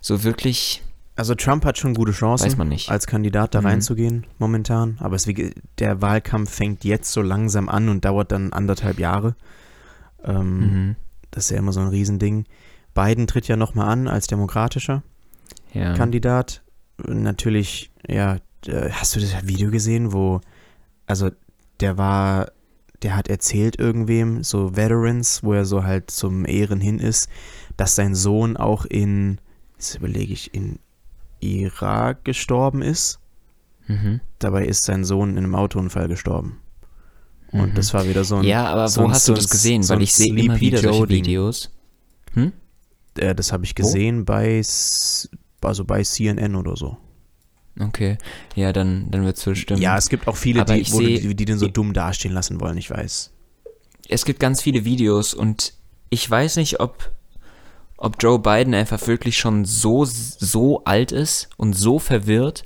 So 0.02 0.24
wirklich, 0.24 0.82
Also 1.22 1.36
Trump 1.36 1.66
hat 1.66 1.78
schon 1.78 1.94
gute 1.94 2.14
Chancen, 2.14 2.48
Weiß 2.48 2.58
man 2.58 2.70
nicht. 2.70 2.90
als 2.90 3.06
Kandidat 3.06 3.54
da 3.54 3.62
Mhm. 3.62 3.68
reinzugehen 3.68 4.26
momentan. 4.40 4.98
Aber 5.00 5.16
es, 5.16 5.30
der 5.78 6.02
Wahlkampf 6.02 6.50
fängt 6.50 6.84
jetzt 6.84 7.12
so 7.12 7.22
langsam 7.22 7.70
an 7.70 7.90
und 7.90 8.04
dauert 8.06 8.32
dann 8.32 8.52
anderthalb 8.54 8.98
Jahre. 8.98 9.36
Ähm, 10.24 10.60
mhm. 10.60 10.96
Das 11.30 11.44
ist 11.44 11.50
ja 11.52 11.60
immer 11.60 11.74
so 11.74 11.80
ein 11.80 11.90
Riesending. 11.90 12.46
Biden 12.96 13.28
tritt 13.28 13.48
ja 13.48 13.56
nochmal 13.56 13.90
an 13.90 14.08
als 14.08 14.26
demokratischer 14.26 15.04
ja. 15.76 15.94
Kandidat. 15.94 16.64
Natürlich, 17.06 17.92
ja, 18.08 18.38
äh, 18.66 18.90
hast 18.90 19.16
du 19.16 19.20
das 19.20 19.46
Video 19.46 19.70
gesehen, 19.70 20.14
wo, 20.14 20.42
also 21.06 21.30
der 21.82 22.00
war, 22.00 22.48
der 23.04 23.16
hat 23.16 23.28
erzählt 23.28 23.78
irgendwem, 23.78 24.42
so 24.44 24.76
Veterans, 24.76 25.44
wo 25.44 25.54
er 25.54 25.66
so 25.66 25.84
halt 25.84 26.10
zum 26.10 26.48
Ehren 26.48 26.82
hin 26.82 26.98
ist, 26.98 27.30
dass 27.78 27.96
sein 27.96 28.16
Sohn 28.16 28.58
auch 28.58 28.86
in, 28.86 29.38
jetzt 29.78 29.98
überlege 29.98 30.34
ich, 30.34 30.56
in 30.56 30.80
Irak 31.42 32.24
gestorben 32.26 32.82
ist. 32.82 33.20
Mhm. 33.88 34.22
Dabei 34.40 34.66
ist 34.66 34.84
sein 34.86 35.04
Sohn 35.04 35.32
in 35.32 35.38
einem 35.40 35.56
Autounfall 35.56 36.08
gestorben. 36.08 36.60
Und 37.52 37.72
Mhm. 37.72 37.76
das 37.76 37.94
war 37.94 38.08
wieder 38.08 38.24
so 38.24 38.38
ein, 38.38 38.44
ja, 38.46 38.66
aber 38.68 38.88
so 38.88 39.02
wo 39.02 39.06
ein- 39.08 39.12
hast 39.12 39.26
so 39.26 39.34
du 39.34 39.42
das 39.42 39.50
gesehen? 39.50 39.84
so 39.84 39.94
Weil 39.94 40.04
ich 40.04 40.14
sehe 40.14 40.34
immer 40.36 40.60
wieder 40.60 40.78
solche 40.80 40.98
Joe 41.00 41.08
Ding. 41.08 41.26
Videos. 41.26 41.72
Hm? 42.34 42.54
äh, 43.18 43.36
das 43.36 43.52
habe 43.52 43.66
ich 43.66 43.76
gesehen 43.76 44.24
bei, 44.24 44.58
S- 44.60 45.30
also 45.62 45.84
bei 45.84 46.02
CNN 46.04 46.56
oder 46.56 46.78
so. 46.78 46.98
Okay. 47.80 48.18
Ja, 48.56 48.72
dann, 48.72 49.12
dann 49.12 49.26
wird 49.26 49.38
es 49.46 49.58
stimmen. 49.58 49.82
Ja, 49.82 49.98
es 49.98 50.08
gibt 50.10 50.28
auch 50.30 50.38
viele, 50.38 50.64
die, 50.64 50.86
wo 50.94 51.00
seh- 51.00 51.20
die, 51.20 51.36
die 51.36 51.46
den 51.46 51.58
so 51.58 51.68
dumm 51.68 51.92
dastehen 51.94 52.34
lassen 52.34 52.62
wollen, 52.62 52.78
ich 52.78 52.90
weiß. 52.90 53.32
es 54.10 54.26
gibt 54.26 54.40
ganz 54.40 54.62
viele 54.62 54.84
Videos 54.86 55.34
und 55.34 55.74
ich 56.10 56.30
weiß 56.30 56.56
nicht, 56.58 56.80
ob, 56.82 57.12
ob 58.04 58.16
Joe 58.20 58.40
Biden 58.40 58.74
einfach 58.74 59.06
wirklich 59.08 59.38
schon 59.38 59.64
so, 59.66 60.06
so 60.06 60.84
alt 60.86 61.12
ist 61.12 61.50
und 61.58 61.74
so 61.74 62.00
verwirrt. 62.00 62.64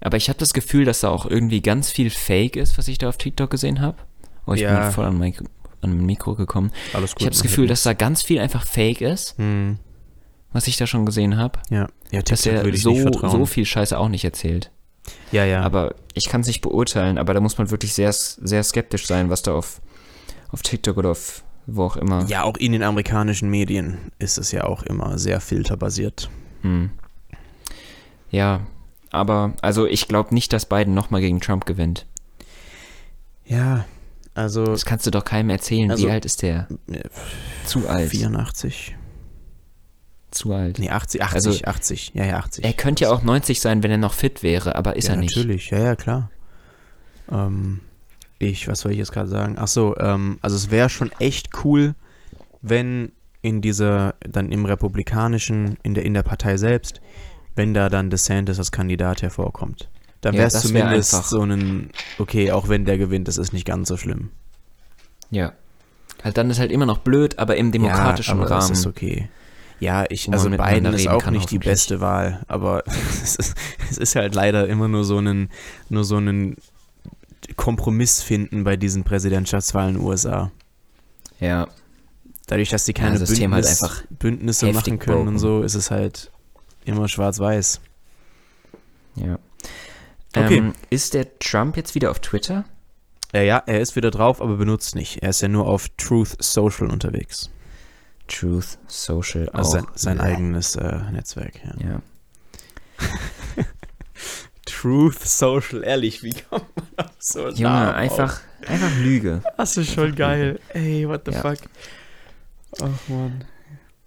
Aber 0.00 0.16
ich 0.16 0.28
habe 0.28 0.38
das 0.38 0.52
Gefühl, 0.52 0.84
dass 0.84 1.00
da 1.00 1.08
auch 1.10 1.24
irgendwie 1.26 1.62
ganz 1.62 1.90
viel 1.90 2.10
Fake 2.10 2.56
ist, 2.56 2.76
was 2.78 2.88
ich 2.88 2.98
da 2.98 3.08
auf 3.08 3.16
TikTok 3.16 3.48
gesehen 3.50 3.80
habe. 3.80 3.98
Oh, 4.46 4.52
ich 4.54 4.62
Ja. 4.62 4.80
bin 4.82 4.90
voll 4.92 5.04
an 5.06 5.16
mein, 5.18 5.34
an 5.82 5.96
mein 5.96 6.04
Mikro 6.06 6.34
gekommen. 6.34 6.72
Alles 6.92 7.12
gut. 7.12 7.20
Ich 7.20 7.26
habe 7.26 7.34
das 7.34 7.42
Gefühl, 7.42 7.68
dass 7.68 7.84
da 7.84 7.92
ganz 7.92 8.22
viel 8.22 8.40
einfach 8.40 8.66
Fake 8.66 9.00
ist, 9.00 9.38
Hm, 9.38 9.78
was 10.52 10.66
ich 10.66 10.76
da 10.76 10.86
schon 10.88 11.06
gesehen 11.06 11.36
habe. 11.36 11.60
ja, 11.70 11.86
ja 12.10 12.20
Dass 12.22 12.42
TikTok 12.42 12.58
er 12.58 12.64
würde 12.64 12.76
ich 12.76 12.84
nicht 12.84 13.02
so, 13.20 13.28
so 13.28 13.46
viel 13.46 13.64
Scheiße 13.64 13.96
auch 13.96 14.08
nicht 14.08 14.24
erzählt. 14.24 14.72
ja, 15.30 15.44
ja. 15.44 15.62
Aber 15.62 15.94
ich 16.14 16.24
kann 16.28 16.40
es 16.40 16.48
nicht 16.48 16.60
beurteilen, 16.60 17.16
aber 17.18 17.32
da 17.34 17.40
muss 17.40 17.56
man 17.56 17.70
wirklich 17.70 17.94
sehr, 17.94 18.12
sehr 18.12 18.62
skeptisch 18.64 19.06
sein, 19.06 19.30
was 19.30 19.42
da 19.42 19.54
auf, 19.54 19.80
auf 20.50 20.62
TikTok 20.62 20.96
oder 20.96 21.10
auf 21.12 21.44
wo 21.66 21.84
auch 21.84 21.96
immer. 21.96 22.24
ja, 22.26 22.42
auch 22.42 22.56
in 22.56 22.72
den 22.72 22.82
amerikanischen 22.82 23.48
Medien 23.50 23.98
ist 24.18 24.38
es 24.38 24.52
ja 24.52 24.64
auch 24.64 24.82
immer 24.82 25.18
sehr 25.18 25.40
filterbasiert. 25.40 26.28
Hm. 26.62 26.90
Ja, 28.30 28.60
aber 29.10 29.52
also 29.62 29.86
ich 29.86 30.08
glaube 30.08 30.34
nicht, 30.34 30.52
dass 30.52 30.66
Biden 30.66 30.94
nochmal 30.94 31.20
gegen 31.20 31.40
Trump 31.40 31.66
gewinnt. 31.66 32.06
Ja, 33.44 33.84
also 34.34 34.64
Das 34.64 34.84
kannst 34.86 35.06
du 35.06 35.10
doch 35.10 35.24
keinem 35.24 35.50
erzählen. 35.50 35.90
Also- 35.90 36.06
Wie 36.06 36.10
alt 36.10 36.24
ist 36.24 36.42
der? 36.42 36.68
Zu 37.64 37.88
alt. 37.88 38.10
84. 38.10 38.96
Zu 40.30 40.54
alt. 40.54 40.78
Nee, 40.78 40.88
80, 40.88 41.22
80, 41.22 41.34
Also- 41.34 41.64
80. 41.64 42.12
Ja, 42.14 42.24
ja, 42.24 42.36
80. 42.38 42.64
Er 42.64 42.72
könnte 42.72 43.04
ja 43.04 43.10
auch 43.12 43.22
90 43.22 43.60
sein, 43.60 43.82
wenn 43.82 43.90
er 43.90 43.98
noch 43.98 44.14
fit 44.14 44.42
wäre, 44.42 44.76
aber 44.76 44.96
ist 44.96 45.08
ja, 45.08 45.14
er 45.14 45.20
nicht. 45.20 45.36
natürlich, 45.36 45.68
ja, 45.70 45.78
ja, 45.78 45.96
klar. 45.96 46.30
Ähm, 47.30 47.80
ich, 48.42 48.68
was 48.68 48.80
soll 48.80 48.92
ich 48.92 48.98
jetzt 48.98 49.12
gerade 49.12 49.28
sagen? 49.28 49.56
Ach 49.58 49.68
so, 49.68 49.96
ähm, 49.98 50.38
also 50.42 50.56
es 50.56 50.70
wäre 50.70 50.88
schon 50.88 51.10
echt 51.18 51.50
cool, 51.64 51.94
wenn 52.60 53.12
in 53.40 53.60
dieser, 53.60 54.14
dann 54.20 54.52
im 54.52 54.64
republikanischen, 54.64 55.76
in 55.82 55.94
der, 55.94 56.04
in 56.04 56.14
der 56.14 56.22
Partei 56.22 56.56
selbst, 56.56 57.00
wenn 57.56 57.74
da 57.74 57.88
dann 57.88 58.10
DeSantis 58.10 58.58
als 58.58 58.70
Kandidat 58.72 59.22
hervorkommt. 59.22 59.88
Dann 60.20 60.34
Ja, 60.34 60.38
wäre 60.38 60.48
es 60.48 60.54
wär 60.54 60.60
zumindest 60.62 61.14
einfach- 61.14 61.28
so 61.28 61.42
ein, 61.42 61.90
okay, 62.18 62.52
auch 62.52 62.68
wenn 62.68 62.84
der 62.84 62.98
gewinnt, 62.98 63.26
das 63.28 63.38
ist 63.38 63.52
nicht 63.52 63.66
ganz 63.66 63.88
so 63.88 63.96
schlimm. 63.96 64.30
Ja. 65.30 65.52
Halt 66.22 66.36
dann 66.36 66.50
ist 66.50 66.60
halt 66.60 66.70
immer 66.70 66.86
noch 66.86 66.98
blöd, 66.98 67.38
aber 67.38 67.56
im 67.56 67.72
demokratischen 67.72 68.36
ja, 68.36 68.42
aber 68.42 68.50
Rahmen. 68.50 68.68
Das 68.68 68.78
ist 68.78 68.86
okay. 68.86 69.28
Ja, 69.80 70.04
ich, 70.08 70.32
also 70.32 70.48
Biden 70.48 70.86
ist 70.94 71.08
auch 71.08 71.28
nicht 71.30 71.50
die 71.50 71.58
beste 71.58 72.00
Wahl, 72.00 72.44
aber 72.46 72.84
es 73.24 73.34
ist, 73.34 73.56
es 73.90 73.98
ist 73.98 74.14
halt 74.14 74.32
leider 74.36 74.68
immer 74.68 74.86
nur 74.86 75.02
so 75.04 75.18
ein, 75.18 75.48
nur 75.88 76.04
so 76.04 76.18
ein 76.18 76.56
Kompromiss 77.56 78.22
finden 78.22 78.64
bei 78.64 78.76
diesen 78.76 79.04
Präsidentschaftswahlen 79.04 79.96
in 79.96 80.00
den 80.00 80.06
USA. 80.08 80.50
Ja. 81.40 81.68
Dadurch, 82.46 82.70
dass 82.70 82.84
die 82.84 82.92
Ja, 82.92 82.98
keine 82.98 83.18
halt 83.18 83.28
Bündnis, 83.28 83.82
einfach 83.82 84.04
Bündnisse 84.10 84.72
machen 84.72 84.98
können 84.98 85.16
broken. 85.18 85.28
und 85.28 85.38
so, 85.38 85.62
ist 85.62 85.74
es 85.74 85.90
halt 85.90 86.30
immer 86.84 87.08
schwarz-weiß. 87.08 87.80
Ja. 89.16 89.38
Okay. 90.34 90.58
Ähm, 90.58 90.72
ist 90.90 91.14
der 91.14 91.38
Trump 91.38 91.76
jetzt 91.76 91.94
wieder 91.94 92.10
auf 92.10 92.20
Twitter? 92.20 92.64
Äh, 93.32 93.46
ja, 93.46 93.62
er 93.66 93.80
ist 93.80 93.96
wieder 93.96 94.10
drauf, 94.10 94.40
aber 94.42 94.56
benutzt 94.56 94.94
nicht. 94.94 95.22
Er 95.22 95.30
ist 95.30 95.40
ja 95.40 95.48
nur 95.48 95.66
auf 95.66 95.88
Truth 95.96 96.36
Social 96.42 96.90
unterwegs. 96.90 97.50
Truth 98.28 98.78
Social 98.86 99.48
Also 99.50 99.70
auch. 99.70 99.72
sein, 99.74 99.86
sein 99.94 100.20
eigenes 100.20 100.76
äh, 100.76 101.00
Netzwerk. 101.12 101.54
Ja. 101.64 101.90
Ja. 101.90 102.02
Truth 104.72 105.20
Social, 105.22 105.84
ehrlich, 105.84 106.22
wie 106.22 106.32
kommt 106.34 106.66
man 106.76 107.06
auf 107.06 107.12
so 107.18 107.44
einen 107.44 107.56
Junge, 107.56 107.62
Namen 107.74 107.88
auf? 107.90 107.94
einfach, 107.96 108.40
einfach 108.66 108.96
Lüge. 108.98 109.42
Das 109.56 109.76
ist 109.76 109.92
schon 109.92 110.14
geil. 110.14 110.58
Ey, 110.70 111.06
what 111.08 111.22
the 111.26 111.32
Ja. 111.32 111.40
fuck? 111.40 111.58
Ach 112.80 113.08
man. 113.08 113.44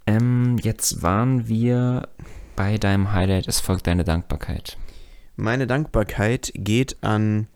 Ähm, 0.07 0.57
jetzt 0.61 1.01
waren 1.01 1.47
wir 1.47 2.07
bei 2.55 2.77
deinem 2.77 3.11
Highlight, 3.11 3.47
es 3.47 3.59
folgt 3.59 3.87
deine 3.87 4.03
Dankbarkeit. 4.03 4.77
Meine 5.35 5.67
Dankbarkeit 5.67 6.51
geht 6.55 6.97
an 7.03 7.47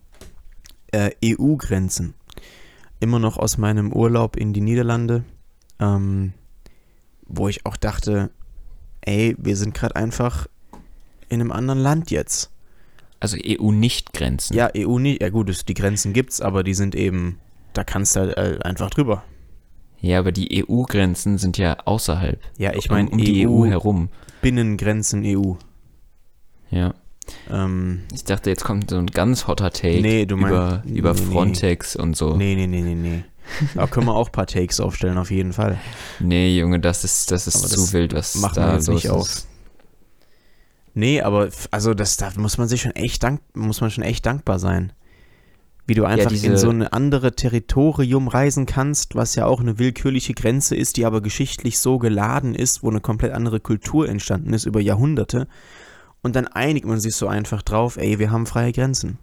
äh, 0.92 1.10
EU-Grenzen. 1.24 2.14
Immer 3.00 3.18
noch 3.18 3.38
aus 3.38 3.56
meinem 3.56 3.92
Urlaub 3.92 4.36
in 4.36 4.52
die 4.52 4.60
Niederlande, 4.60 5.24
ähm, 5.78 6.34
wo 7.26 7.48
ich 7.48 7.64
auch 7.64 7.76
dachte, 7.76 8.30
ey, 9.00 9.34
wir 9.38 9.56
sind 9.56 9.72
gerade 9.74 9.96
einfach 9.96 10.46
in 11.30 11.40
einem 11.40 11.52
anderen 11.52 11.78
Land 11.78 12.10
jetzt. 12.10 12.50
Also 13.20 13.36
EU-Nicht-Grenzen. 13.44 14.56
Ja, 14.56 14.70
EU 14.76 14.98
nicht. 14.98 15.20
Ja 15.22 15.28
gut, 15.28 15.50
es, 15.50 15.64
die 15.64 15.74
Grenzen 15.74 16.12
gibt's, 16.12 16.40
aber 16.40 16.62
die 16.64 16.74
sind 16.74 16.94
eben, 16.94 17.38
da 17.74 17.84
kannst 17.84 18.16
du 18.16 18.20
halt 18.20 18.36
äh, 18.36 18.58
einfach 18.62 18.90
drüber. 18.90 19.22
Ja, 20.00 20.18
aber 20.18 20.32
die 20.32 20.64
EU-Grenzen 20.66 21.36
sind 21.36 21.58
ja 21.58 21.76
außerhalb. 21.84 22.40
Ja, 22.56 22.72
ich 22.72 22.88
um, 22.90 22.96
meine 22.96 23.10
um 23.10 23.18
die 23.18 23.46
EU 23.46 23.66
herum. 23.66 24.08
Binnengrenzen 24.40 25.22
E 25.24 25.36
EU. 25.36 25.52
Ja. 26.70 26.94
Ähm, 27.50 28.00
Ich 28.14 28.24
dachte, 28.24 28.48
jetzt 28.50 28.64
kommt 28.64 28.88
so 28.90 28.96
ein 28.96 29.06
ganz 29.06 29.46
hotter 29.46 29.70
Take 29.70 30.00
Nee, 30.00 30.24
du 30.24 30.36
über, 30.36 30.82
meinst- 30.82 30.98
über 30.98 31.12
nee, 31.12 31.20
nee. 31.20 31.26
Frontex 31.32 31.96
und 31.96 32.16
so. 32.16 32.34
nee, 32.36 32.54
nee, 32.54 32.66
nee, 32.66 32.80
nee, 32.80 32.94
nee. 32.94 33.24
Da 33.74 33.86
können 33.86 34.06
wir 34.06 34.14
auch 34.14 34.28
ein 34.28 34.32
paar 34.32 34.46
Takes 34.46 34.80
aufstellen, 34.80 35.18
auf 35.18 35.30
jeden 35.30 35.52
Fall. 35.52 35.78
Nee, 36.20 36.56
Junge, 36.58 36.80
das 36.80 37.04
ist, 37.04 37.30
das 37.30 37.46
ist 37.46 37.56
Aber 37.56 37.68
zu 37.68 37.76
das 37.80 37.92
wild, 37.92 38.14
was 38.14 38.36
machen 38.36 38.54
da 38.56 38.68
wir 38.68 38.74
jetzt 38.76 38.86
los 38.86 38.94
nicht 38.94 39.04
ist. 39.04 39.10
auf. 39.10 39.46
Nee, 40.94 41.20
aber 41.22 41.48
also 41.70 41.94
das, 41.94 42.16
da 42.16 42.30
muss 42.36 42.58
man 42.58 42.68
sich 42.68 42.82
schon 42.82 42.92
echt 42.96 43.22
dank, 43.22 43.40
muss 43.54 43.80
man 43.80 43.90
schon 43.90 44.04
echt 44.04 44.26
dankbar 44.26 44.58
sein. 44.58 44.92
Wie 45.86 45.94
du 45.94 46.04
einfach 46.04 46.30
diese- 46.30 46.46
in 46.48 46.56
so 46.56 46.70
ein 46.70 46.82
andere 46.86 47.34
Territorium 47.34 48.28
reisen 48.28 48.66
kannst, 48.66 49.14
was 49.14 49.34
ja 49.34 49.46
auch 49.46 49.60
eine 49.60 49.78
willkürliche 49.78 50.34
Grenze 50.34 50.76
ist, 50.76 50.96
die 50.96 51.04
aber 51.06 51.20
geschichtlich 51.20 51.78
so 51.78 51.98
geladen 51.98 52.54
ist, 52.54 52.82
wo 52.82 52.90
eine 52.90 53.00
komplett 53.00 53.32
andere 53.32 53.60
Kultur 53.60 54.08
entstanden 54.08 54.52
ist 54.52 54.66
über 54.66 54.80
Jahrhunderte. 54.80 55.48
Und 56.22 56.36
dann 56.36 56.46
einigt 56.46 56.86
man 56.86 57.00
sich 57.00 57.14
so 57.16 57.26
einfach 57.28 57.62
drauf, 57.62 57.96
ey, 57.96 58.18
wir 58.18 58.30
haben 58.30 58.46
freie 58.46 58.72
Grenzen. 58.72 59.18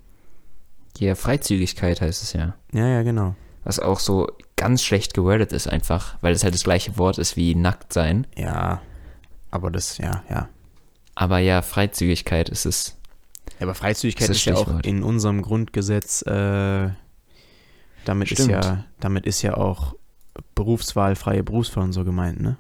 Ja, 0.98 1.14
Freizügigkeit 1.16 2.02
heißt 2.02 2.24
es 2.24 2.34
ja. 2.34 2.56
Ja, 2.74 2.88
ja, 2.88 3.04
genau. 3.04 3.36
Was 3.64 3.80
auch 3.80 4.00
so 4.00 4.28
ganz 4.56 4.82
schlecht 4.84 5.14
gewordet 5.14 5.52
ist 5.54 5.68
einfach, 5.68 6.18
weil 6.22 6.34
es 6.34 6.44
halt 6.44 6.54
das 6.56 6.64
gleiche 6.64 6.98
Wort 6.98 7.18
ist 7.20 7.36
wie 7.36 7.54
nackt 7.54 7.94
sein. 7.94 8.26
Ja. 8.36 8.82
Aber 9.52 9.70
das, 9.70 10.00
ja, 10.00 10.24
ja. 10.30 10.50
Aber 11.20 11.40
ja, 11.40 11.64
Freizügigkeit 11.64 12.48
ist 12.48 12.68
es. 12.68 12.96
Ja, 13.60 13.66
aber 13.66 13.74
Freizügigkeit 13.74 14.30
ist, 14.30 14.38
ist 14.38 14.46
ja 14.46 14.54
auch 14.54 14.82
in 14.82 15.02
unserem 15.02 15.42
Grundgesetz, 15.42 16.22
äh, 16.22 16.90
damit 18.06 18.32
ist 18.32 18.48
ja, 18.48 18.86
damit 19.00 19.26
ist 19.26 19.42
ja 19.42 19.58
auch 19.58 19.96
Berufswahl, 20.54 21.16
freie 21.16 21.44
Berufswahl 21.44 21.86
und 21.86 21.94
so 21.94 22.04
gemeint, 22.04 22.40
ne? 22.40 22.58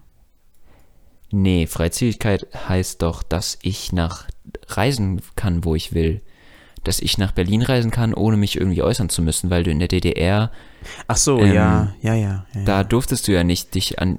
Nee, 1.29 1.67
Freizügigkeit 1.67 2.47
heißt 2.67 3.03
doch, 3.03 3.21
dass 3.21 3.59
ich 3.61 3.93
nach 3.93 4.25
reisen 4.69 5.21
kann, 5.35 5.63
wo 5.63 5.75
ich 5.75 5.93
will. 5.93 6.21
Dass 6.83 6.99
ich 6.99 7.19
nach 7.19 7.33
Berlin 7.33 7.61
reisen 7.61 7.91
kann, 7.91 8.15
ohne 8.15 8.37
mich 8.37 8.57
irgendwie 8.57 8.81
äußern 8.81 9.09
zu 9.09 9.21
müssen, 9.21 9.51
weil 9.51 9.63
du 9.63 9.69
in 9.69 9.79
der 9.79 9.87
DDR, 9.87 10.51
Ach 11.07 11.17
so, 11.17 11.39
Ähm, 11.39 11.53
ja, 11.53 11.93
ja, 12.01 12.15
ja, 12.15 12.45
ja. 12.55 12.63
da 12.65 12.83
durftest 12.83 13.27
du 13.27 13.33
ja 13.33 13.43
nicht 13.43 13.75
dich 13.75 13.99
an 13.99 14.17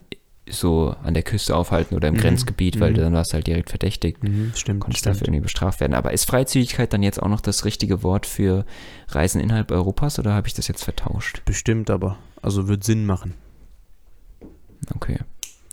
so 0.51 0.95
an 1.03 1.15
der 1.15 1.23
Küste 1.23 1.55
aufhalten 1.55 1.95
oder 1.95 2.09
im 2.09 2.15
Mhm, 2.15 2.19
Grenzgebiet, 2.19 2.81
weil 2.81 2.93
mhm. 2.93 2.97
dann 2.97 3.13
warst 3.15 3.33
du 3.33 3.35
halt 3.35 3.47
direkt 3.47 3.71
verdächtigt. 3.71 4.23
Mhm, 4.23 4.53
stimmt, 4.55 4.81
konntest 4.81 5.01
stimmt. 5.01 5.17
dafür 5.17 5.29
irgendwie 5.29 5.43
bestraft 5.43 5.81
werden. 5.81 5.95
Aber 5.95 6.13
ist 6.13 6.25
Freizügigkeit 6.25 6.93
dann 6.93 7.03
jetzt 7.03 7.23
auch 7.23 7.29
noch 7.29 7.41
das 7.41 7.65
richtige 7.65 8.03
Wort 8.03 8.27
für 8.27 8.65
Reisen 9.09 9.41
innerhalb 9.41 9.71
Europas 9.71 10.19
oder 10.19 10.35
habe 10.35 10.49
ich 10.49 10.55
das 10.55 10.69
jetzt 10.69 10.85
vertauscht? 10.85 11.43
Bestimmt 11.45 11.91
aber. 11.91 12.19
Also 12.43 12.69
wird 12.69 12.85
Sinn 12.85 13.07
machen. 13.07 13.35
Okay. 14.95 15.19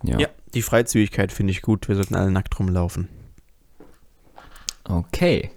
Ja. 0.04 0.20
Ja, 0.20 0.28
die 0.54 0.62
Freizügigkeit 0.62 1.32
finde 1.32 1.52
ich 1.52 1.62
gut. 1.62 1.88
Wir 1.88 1.96
sollten 1.96 2.16
alle 2.16 2.32
nackt 2.32 2.58
rumlaufen. 2.60 3.10
Okay. 4.84 5.52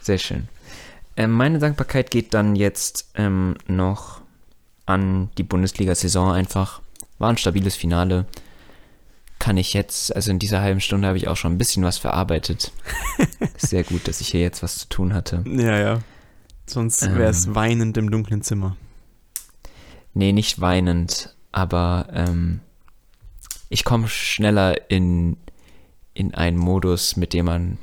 Sehr 0.00 0.18
schön. 0.18 0.48
Ähm, 1.16 1.32
meine 1.32 1.58
Dankbarkeit 1.58 2.10
geht 2.10 2.34
dann 2.34 2.56
jetzt 2.56 3.10
ähm, 3.14 3.56
noch 3.66 4.20
an 4.86 5.30
die 5.38 5.42
Bundesliga-Saison 5.42 6.32
einfach. 6.32 6.80
War 7.20 7.28
ein 7.28 7.36
stabiles 7.36 7.76
Finale. 7.76 8.26
Kann 9.38 9.56
ich 9.58 9.74
jetzt, 9.74 10.14
also 10.16 10.30
in 10.30 10.38
dieser 10.38 10.60
halben 10.62 10.80
Stunde 10.80 11.06
habe 11.06 11.18
ich 11.18 11.28
auch 11.28 11.36
schon 11.36 11.52
ein 11.52 11.58
bisschen 11.58 11.84
was 11.84 11.98
verarbeitet. 11.98 12.72
Sehr 13.56 13.84
gut, 13.84 14.08
dass 14.08 14.20
ich 14.20 14.28
hier 14.28 14.40
jetzt 14.40 14.62
was 14.62 14.78
zu 14.78 14.88
tun 14.88 15.14
hatte. 15.14 15.44
Ja, 15.46 15.78
ja. 15.78 16.00
Sonst 16.66 17.02
wäre 17.02 17.30
es 17.30 17.46
Ähm. 17.46 17.54
weinend 17.54 17.96
im 17.98 18.10
dunklen 18.10 18.42
Zimmer. 18.42 18.76
Nee, 20.14 20.32
nicht 20.32 20.60
weinend, 20.60 21.36
aber 21.52 22.08
ähm, 22.12 22.60
ich 23.68 23.84
komme 23.84 24.08
schneller 24.08 24.90
in, 24.90 25.36
in 26.14 26.34
einen 26.34 26.56
Modus, 26.56 27.16
mit 27.16 27.32
dem 27.32 27.46
man 27.46 27.78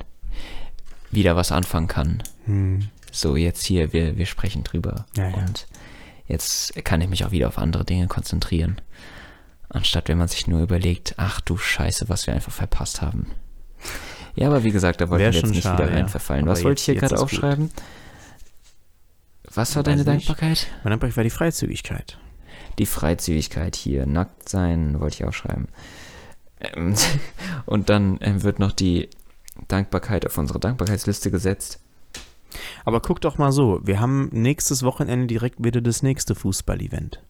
wieder 1.11 1.35
was 1.35 1.51
anfangen 1.51 1.88
kann. 1.88 2.23
Hm. 2.45 2.89
So, 3.11 3.35
jetzt 3.35 3.65
hier, 3.65 3.93
wir, 3.93 4.17
wir 4.17 4.25
sprechen 4.25 4.63
drüber. 4.63 5.05
Ja, 5.15 5.29
ja. 5.29 5.35
Und 5.35 5.67
jetzt 6.27 6.73
kann 6.83 7.01
ich 7.01 7.07
mich 7.09 7.23
auch 7.23 7.31
wieder 7.31 7.47
auf 7.47 7.57
andere 7.57 7.85
Dinge 7.85 8.07
konzentrieren. 8.07 8.81
Anstatt 9.70 10.07
wenn 10.07 10.18
man 10.18 10.28
sich 10.28 10.47
nur 10.47 10.61
überlegt, 10.61 11.15
ach 11.18 11.41
du 11.41 11.57
Scheiße, 11.57 12.09
was 12.09 12.28
wir 12.28 12.34
einfach 12.34 12.51
verpasst 12.51 13.01
haben. 13.01 13.32
Ja, 14.36 14.47
aber 14.47 14.63
wie 14.63 14.72
gesagt, 14.72 15.01
da 15.01 15.09
Wär 15.09 15.18
wir 15.18 15.26
jetzt 15.26 15.39
schon 15.39 15.49
nicht 15.49 15.63
schade, 15.63 15.84
wieder 15.84 15.93
rein 15.93 16.07
ja. 16.07 16.45
Was 16.45 16.63
wollte 16.63 16.80
ich 16.80 16.86
hier 16.86 16.95
gerade 16.95 17.15
gut. 17.15 17.24
aufschreiben? 17.24 17.72
Was 19.53 19.76
war 19.76 19.84
deine. 19.84 20.03
Dankbarkeit? 20.03 20.68
Mein 20.84 20.91
Dankbarkeit 20.91 21.18
war 21.18 21.24
die 21.24 21.30
Freizügigkeit. 21.32 22.18
Die 22.78 22.86
Freizügigkeit 22.86 23.76
hier, 23.76 24.05
nackt 24.05 24.47
sein, 24.47 24.99
wollte 24.99 25.15
ich 25.15 25.26
auch 25.26 25.34
schreiben. 25.34 25.68
Ähm, 26.59 26.93
und 27.65 27.89
dann 27.89 28.20
ähm, 28.22 28.43
wird 28.43 28.59
noch 28.59 28.72
die 28.72 29.09
Dankbarkeit 29.68 30.26
auf 30.26 30.38
unsere 30.38 30.59
Dankbarkeitsliste 30.59 31.32
gesetzt. 31.32 31.80
Aber 32.86 33.01
guck 33.01 33.22
doch 33.22 33.38
mal 33.38 33.51
so, 33.51 33.82
wir 33.84 33.99
haben 33.99 34.30
nächstes 34.32 34.84
Wochenende 34.84 35.28
direkt 35.28 35.63
wieder 35.63 35.82
das 35.82 36.03
nächste 36.03 36.36
Fußball-Event. 36.36 37.22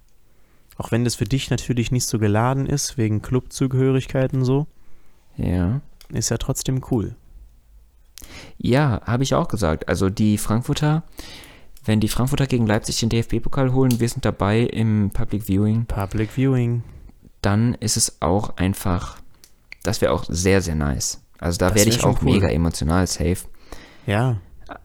Auch 0.78 0.92
wenn 0.92 1.04
das 1.04 1.16
für 1.16 1.26
dich 1.26 1.50
natürlich 1.50 1.92
nicht 1.92 2.06
so 2.08 2.20
geladen 2.20 2.66
ist, 2.68 2.98
wegen 2.98 3.22
Clubzugehörigkeiten 3.22 4.44
so, 4.46 4.68
Ja. 5.36 5.82
ist 6.10 6.30
ja 6.30 6.38
trotzdem 6.38 6.82
cool. 6.92 7.16
Ja, 8.58 9.02
habe 9.06 9.24
ich 9.24 9.34
auch 9.36 9.48
gesagt. 9.48 9.88
Also 9.90 10.10
die 10.10 10.38
Frankfurter, 10.38 11.04
wenn 11.86 12.00
die 12.00 12.08
Frankfurter 12.08 12.48
gegen 12.48 12.68
Leipzig 12.68 13.00
den 13.00 13.10
DFB-Pokal 13.10 13.74
holen, 13.74 14.00
wir 14.00 14.10
sind 14.10 14.26
dabei 14.26 14.62
im 14.62 15.12
Public 15.12 15.44
Viewing, 15.48 15.86
Public 15.86 16.32
Viewing. 16.36 16.84
dann 17.42 17.76
ist 17.76 17.98
es 17.98 18.22
auch 18.22 18.58
einfach, 18.58 19.18
das 19.84 20.02
wäre 20.02 20.12
auch 20.12 20.26
sehr, 20.28 20.62
sehr 20.62 20.76
nice. 20.76 21.22
Also 21.40 21.58
da 21.60 21.76
werde 21.76 21.90
ich 21.92 22.04
auch 22.04 22.22
cool. 22.24 22.34
mega 22.34 22.50
emotional 22.50 23.06
safe. 23.08 23.38
Ja. 24.08 24.38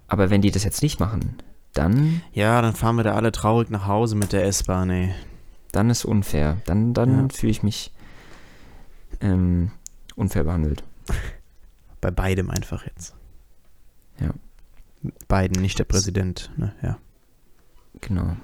Aber 0.06 0.30
wenn 0.30 0.42
die 0.42 0.50
das 0.50 0.64
jetzt 0.64 0.82
nicht 0.82 1.00
machen, 1.00 1.36
dann, 1.72 2.20
Ja, 2.34 2.60
dann 2.60 2.74
fahren 2.74 2.96
wir 2.96 3.04
da 3.04 3.14
alle 3.14 3.32
traurig 3.32 3.70
nach 3.70 3.86
Hause 3.86 4.14
mit 4.14 4.32
der 4.32 4.44
S-Bahn, 4.44 4.90
ey. 4.90 5.14
Dann 5.72 5.90
ist 5.90 6.04
unfair. 6.04 6.58
Dann, 6.66 6.94
dann 6.94 7.28
Ja. 7.28 7.28
fühle 7.34 7.50
ich 7.50 7.62
mich 7.62 7.92
ähm, 9.20 9.70
unfair 10.16 10.44
behandelt. 10.44 10.84
Bei 12.00 12.10
beidem 12.10 12.50
einfach 12.50 12.86
jetzt. 12.86 13.14
Ja. 14.20 14.30
Beiden, 15.28 15.60
nicht 15.60 15.78
der 15.78 15.84
Präsident. 15.84 16.50
Ne? 16.56 16.74
Ja. 16.82 16.98
Genau. 18.00 18.36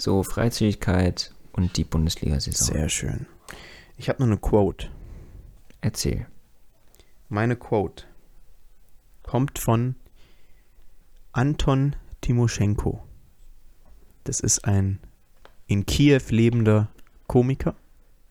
So, 0.00 0.22
Freizügigkeit 0.22 1.32
und 1.52 1.76
die 1.76 1.84
Bundesliga-Saison. 1.84 2.74
Sehr 2.74 2.88
schön. 2.88 3.26
Ich 3.96 4.08
habe 4.08 4.20
noch 4.20 4.26
eine 4.26 4.36
Quote. 4.36 4.88
Erzähl. 5.80 6.26
Meine 7.28 7.56
Quote 7.56 8.04
kommt 9.22 9.58
von 9.58 9.94
Anton 11.32 11.96
Timoschenko. 12.20 13.02
Das 14.24 14.40
ist 14.40 14.64
ein 14.64 14.98
in 15.66 15.86
Kiew 15.86 16.20
lebender 16.30 16.88
Komiker 17.26 17.74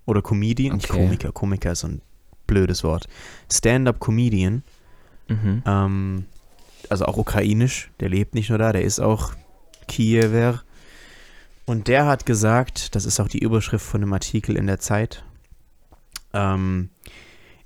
oder 0.05 0.21
Comedian. 0.21 0.75
Nicht 0.77 0.89
Okay. 0.89 1.03
Komiker, 1.03 1.31
Komiker 1.31 1.71
ist 1.71 1.79
so 1.81 1.88
ein 1.88 2.01
blödes 2.47 2.83
Wort. 2.83 3.07
Stand-up-Comedian. 3.51 4.63
Mhm. 5.27 5.63
Ähm, 5.65 6.25
also 6.89 7.05
auch 7.05 7.17
ukrainisch. 7.17 7.91
Der 7.99 8.09
lebt 8.09 8.36
nicht 8.36 8.49
nur 8.49 8.59
da, 8.59 8.71
der 8.71 8.83
ist 8.83 8.99
auch 8.99 9.33
Kiewer. 9.88 10.61
Und 11.65 11.88
der 11.88 12.05
hat 12.05 12.25
gesagt, 12.25 12.95
das 12.95 13.05
ist 13.05 13.19
auch 13.19 13.27
die 13.27 13.39
Überschrift 13.39 13.86
von 13.86 14.01
einem 14.03 14.13
Artikel 14.13 14.55
in 14.55 14.67
der 14.67 14.79
Zeit, 14.79 15.23
ähm, 16.33 16.89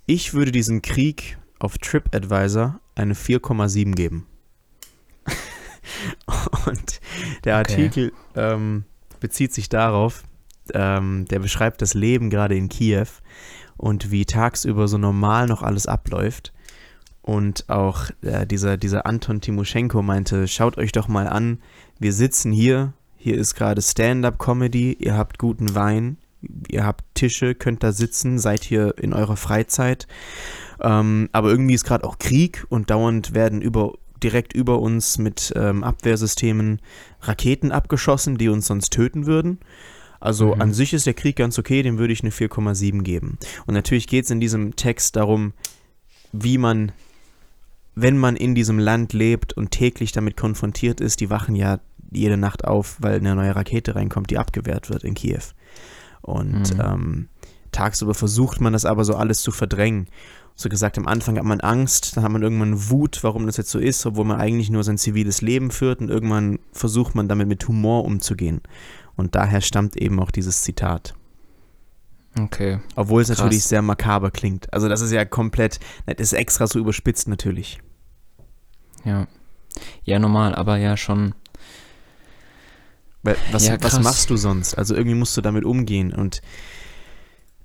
ich 0.06 0.34
würde 0.34 0.52
diesen 0.52 0.82
Krieg 0.82 1.38
auf 1.60 1.78
TripAdvisor 1.78 2.80
eine 2.96 3.14
4,7 3.14 3.94
geben. 3.94 4.26
Und 6.66 7.02
der 7.44 7.60
Okay. 7.60 7.74
Artikel 7.74 8.14
ähm, 8.36 8.86
bezieht 9.20 9.54
sich 9.54 9.70
darauf, 9.70 10.24
ähm, 10.74 11.26
der 11.26 11.40
beschreibt 11.40 11.82
das 11.82 11.94
Leben 11.94 12.30
gerade 12.30 12.56
in 12.56 12.70
Kiew 12.70 13.08
und 13.78 14.12
wie 14.12 14.26
tagsüber 14.26 14.88
so 14.88 14.98
normal 14.98 15.48
noch 15.48 15.64
alles 15.64 15.88
abläuft. 15.88 16.54
Und 17.22 17.70
auch 17.70 18.10
äh, 18.22 18.46
dieser, 18.48 18.78
dieser 18.78 19.06
Anton 19.06 19.42
Timoschenko 19.42 20.02
meinte, 20.02 20.48
schaut 20.48 20.78
euch 20.78 20.92
doch 20.92 21.08
mal 21.08 21.28
an, 21.28 21.60
wir 22.00 22.14
sitzen 22.14 22.52
hier, 22.52 22.94
hier 23.18 23.38
ist 23.38 23.56
gerade 23.56 23.82
Stand-up-Comedy, 23.82 24.94
ihr 25.00 25.16
habt 25.16 25.38
guten 25.38 25.76
Wein, 25.76 26.18
ihr 26.70 26.86
habt 26.86 27.04
Tische, 27.16 27.56
könnt 27.56 27.84
da 27.84 27.92
sitzen, 27.92 28.40
seid 28.40 28.64
hier 28.64 28.98
in 28.98 29.14
eurer 29.14 29.36
Freizeit. 29.36 30.08
Ähm, 30.82 31.30
aber 31.32 31.50
irgendwie 31.50 31.74
ist 31.74 31.84
gerade 31.84 32.06
auch 32.06 32.18
Krieg 32.18 32.66
und 32.70 32.90
dauernd 32.90 33.34
werden 33.34 33.62
über, 33.62 33.94
direkt 34.24 34.54
über 34.54 34.80
uns 34.80 35.18
mit 35.18 35.54
ähm, 35.56 35.84
Abwehrsystemen 35.84 36.80
Raketen 37.22 37.72
abgeschossen, 37.72 38.38
die 38.38 38.50
uns 38.50 38.68
sonst 38.68 38.90
töten 38.92 39.26
würden. 39.26 39.60
Also 40.20 40.54
Mhm. 40.56 40.62
an 40.62 40.74
sich 40.74 40.94
ist 40.94 41.06
der 41.06 41.14
Krieg 41.14 41.36
ganz 41.38 41.58
okay, 41.58 41.82
dem 41.82 41.98
würde 41.98 42.14
ich 42.14 42.22
eine 42.22 42.32
4,7 42.32 43.04
geben. 43.04 43.38
Und 43.66 43.74
natürlich 43.74 44.08
geht 44.08 44.26
es 44.26 44.32
in 44.32 44.40
diesem 44.40 44.76
Text 44.76 45.16
darum, 45.16 45.54
wie 46.34 46.58
man, 46.58 46.92
wenn 47.96 48.18
man 48.18 48.36
in 48.36 48.54
diesem 48.56 48.80
Land 48.80 49.14
lebt 49.14 49.54
und 49.54 49.72
täglich 49.72 50.12
damit 50.12 50.36
konfrontiert 50.38 51.00
ist, 51.02 51.22
die 51.22 51.30
wachen 51.30 51.56
ja 51.56 51.80
jede 52.12 52.38
Nacht 52.38 52.66
auf, 52.66 52.98
weil 53.00 53.16
eine 53.20 53.36
neue 53.36 53.56
Rakete 53.56 53.96
reinkommt, 53.96 54.30
die 54.30 54.38
abgewehrt 54.38 54.90
wird 54.90 55.04
in 55.04 55.14
Kiew. 55.14 55.40
Und 56.22 56.74
Mhm. 56.76 56.82
ähm, 56.82 57.28
tagsüber 57.72 58.14
versucht 58.14 58.62
man 58.62 58.74
das 58.74 58.84
aber 58.86 59.06
so 59.06 59.16
alles 59.16 59.42
zu 59.42 59.52
verdrängen. 59.52 60.08
So 60.60 60.68
gesagt, 60.68 60.98
am 60.98 61.08
Anfang 61.08 61.38
hat 61.38 61.46
man 61.46 61.62
Angst, 61.62 62.18
dann 62.18 62.24
hat 62.26 62.32
man 62.34 62.44
irgendwann 62.44 62.90
Wut, 62.90 63.24
warum 63.24 63.46
das 63.46 63.56
jetzt 63.56 63.72
so 63.72 63.80
ist, 63.80 64.06
obwohl 64.06 64.26
man 64.26 64.42
eigentlich 64.42 64.70
nur 64.70 64.84
sein 64.84 64.98
ziviles 64.98 65.42
Leben 65.42 65.72
führt 65.72 66.02
und 66.02 66.10
irgendwann 66.10 66.60
versucht 66.74 67.16
man 67.16 67.30
damit 67.30 67.48
mit 67.48 67.66
Humor 67.70 68.04
umzugehen. 68.04 68.60
Und 69.16 69.36
daher 69.36 69.62
stammt 69.62 69.96
eben 69.96 70.20
auch 70.20 70.32
dieses 70.32 70.62
Zitat. 70.64 71.14
Okay. 72.38 72.80
Obwohl 72.98 73.22
es 73.22 73.30
Krass. 73.30 73.38
natürlich 73.40 73.64
sehr 73.64 73.82
makaber 73.82 74.32
klingt. 74.32 74.72
Also 74.74 74.90
das 74.90 75.00
ist 75.00 75.14
ja 75.14 75.24
komplett, 75.24 75.80
das 76.06 76.20
ist 76.20 76.34
extra 76.34 76.68
so 76.68 76.78
überspitzt 76.78 77.30
natürlich. 77.30 77.80
Ja. 79.06 79.28
Ja, 80.04 80.20
normal, 80.20 80.56
aber 80.56 80.76
ja 80.76 80.98
schon. 80.98 81.36
Weil 83.24 83.38
was, 83.54 83.66
Ja, 83.66 83.78
was 83.82 83.98
machst 84.02 84.30
du 84.30 84.36
sonst? 84.36 84.78
Also 84.78 84.94
irgendwie 84.94 85.16
musst 85.16 85.38
du 85.38 85.42
damit 85.42 85.64
umgehen 85.64 86.14
und 86.14 86.42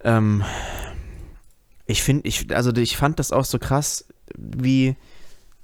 ähm, 0.05 0.45
ich 1.87 2.03
finde, 2.03 2.27
ich, 2.27 2.55
also 2.55 2.75
ich 2.75 2.97
fand 2.97 3.19
das 3.19 3.33
auch 3.33 3.45
so 3.45 3.59
krass, 3.59 4.07
wie 4.37 4.97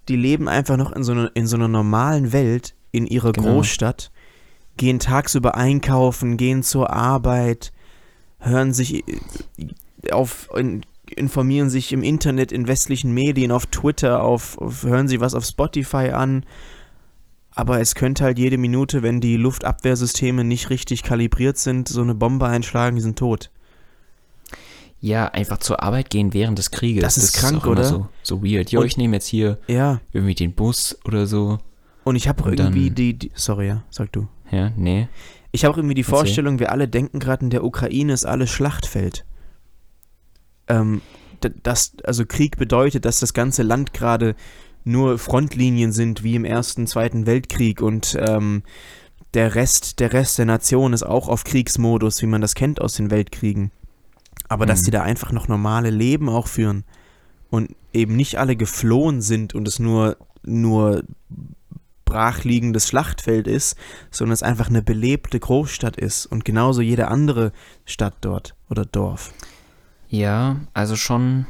die 0.08 0.16
leben 0.16 0.48
einfach 0.48 0.76
noch 0.76 0.92
in 0.92 1.02
so 1.02 1.12
einer, 1.12 1.30
in 1.34 1.46
so 1.46 1.56
einer 1.56 1.68
normalen 1.68 2.32
Welt 2.32 2.74
in 2.92 3.06
ihrer 3.06 3.32
Genau. 3.32 3.54
Großstadt, 3.54 4.10
gehen 4.76 4.98
tagsüber 4.98 5.54
einkaufen, 5.54 6.36
gehen 6.36 6.62
zur 6.62 6.90
Arbeit, 6.90 7.72
hören 8.38 8.72
sich 8.72 9.04
äh, 9.06 10.12
auf, 10.12 10.48
in, 10.56 10.82
informieren 11.16 11.70
sich 11.70 11.92
im 11.92 12.02
Internet, 12.02 12.52
in 12.52 12.68
westlichen 12.68 13.12
Medien, 13.12 13.52
auf 13.52 13.66
Twitter, 13.66 14.22
auf, 14.22 14.58
auf 14.58 14.82
hören 14.84 15.08
sie 15.08 15.20
was 15.20 15.34
auf 15.34 15.44
Spotify 15.44 16.10
an. 16.10 16.44
Aber 17.52 17.80
es 17.80 17.94
könnte 17.94 18.24
halt 18.24 18.38
jede 18.38 18.58
Minute, 18.58 19.02
wenn 19.02 19.20
die 19.20 19.36
Luftabwehrsysteme 19.36 20.44
nicht 20.44 20.70
richtig 20.70 21.02
kalibriert 21.02 21.58
sind, 21.58 21.88
so 21.88 22.00
eine 22.00 22.14
Bombe 22.14 22.46
einschlagen, 22.46 22.96
die 22.96 23.02
sind 23.02 23.18
tot. 23.18 23.50
Ja, 25.00 25.26
einfach 25.28 25.58
zur 25.58 25.82
Arbeit 25.82 26.10
gehen 26.10 26.34
während 26.34 26.58
des 26.58 26.70
Krieges. 26.70 27.02
Das 27.02 27.16
ist 27.16 27.32
krank, 27.34 27.58
auch 27.58 27.64
immer 27.64 27.72
oder? 27.72 27.84
So, 27.84 28.08
so 28.22 28.42
weird. 28.44 28.70
Jo, 28.70 28.80
Und- 28.80 28.86
ich 28.86 28.96
nehme 28.96 29.16
jetzt 29.16 29.26
hier 29.26 29.58
Ja. 29.66 30.00
irgendwie 30.12 30.34
den 30.34 30.52
Bus 30.52 30.98
oder 31.04 31.26
so. 31.26 31.58
Und 32.04 32.16
ich 32.16 32.28
habe 32.28 32.42
irgendwie 32.42 32.88
dann- 32.88 32.94
die, 32.94 33.14
die. 33.18 33.30
Sorry, 33.34 33.68
ja, 33.68 33.82
sag 33.90 34.12
du. 34.12 34.28
Ja, 34.50 34.70
nee. 34.76 35.08
Ich 35.52 35.64
habe 35.64 35.78
irgendwie 35.78 35.94
die 35.94 36.02
Erzähl. 36.02 36.14
Vorstellung, 36.16 36.58
wir 36.58 36.70
alle 36.70 36.86
denken 36.86 37.18
gerade, 37.18 37.44
in 37.44 37.50
der 37.50 37.64
Ukraine 37.64 38.12
ist 38.12 38.24
alles 38.24 38.50
Schlachtfeld. 38.50 39.24
Ähm, 40.68 41.00
das, 41.62 41.92
also 42.04 42.26
Krieg 42.26 42.56
bedeutet, 42.58 43.04
dass 43.04 43.20
das 43.20 43.32
ganze 43.32 43.62
Land 43.62 43.92
gerade 43.94 44.34
nur 44.84 45.18
Frontlinien 45.18 45.92
sind, 45.92 46.22
wie 46.22 46.34
im 46.34 46.44
Ersten, 46.44 46.86
Zweiten 46.86 47.26
Weltkrieg 47.26 47.80
und 47.82 48.16
ähm, 48.20 48.62
der 49.34 49.54
Rest, 49.54 50.00
der 50.00 50.12
Rest 50.12 50.38
der 50.38 50.46
Nation 50.46 50.92
ist 50.92 51.02
auch 51.02 51.28
auf 51.28 51.44
Kriegsmodus, 51.44 52.20
wie 52.22 52.26
man 52.26 52.40
das 52.40 52.54
kennt 52.54 52.80
aus 52.80 52.94
den 52.94 53.10
Weltkriegen. 53.10 53.70
Aber 54.48 54.66
dass 54.66 54.80
Mhm. 54.80 54.84
die 54.86 54.90
da 54.92 55.02
einfach 55.02 55.32
noch 55.32 55.48
normale 55.48 55.90
Leben 55.90 56.28
auch 56.28 56.46
führen 56.48 56.84
und 57.50 57.74
eben 57.92 58.16
nicht 58.16 58.36
alle 58.36 58.56
geflohen 58.56 59.20
sind 59.22 59.54
und 59.54 59.66
es 59.68 59.78
nur, 59.78 60.16
nur 60.42 61.02
brachliegendes 62.04 62.88
Schlachtfeld 62.88 63.46
ist, 63.46 63.76
sondern 64.10 64.32
es 64.32 64.42
einfach 64.42 64.68
eine 64.68 64.82
belebte 64.82 65.38
Großstadt 65.38 65.96
ist 65.96 66.26
und 66.26 66.44
genauso 66.44 66.80
jede 66.80 67.08
andere 67.08 67.52
Stadt 67.84 68.14
dort 68.20 68.54
oder 68.68 68.84
Dorf. 68.84 69.32
Ja, 70.08 70.56
also 70.74 70.96
schon 70.96 71.46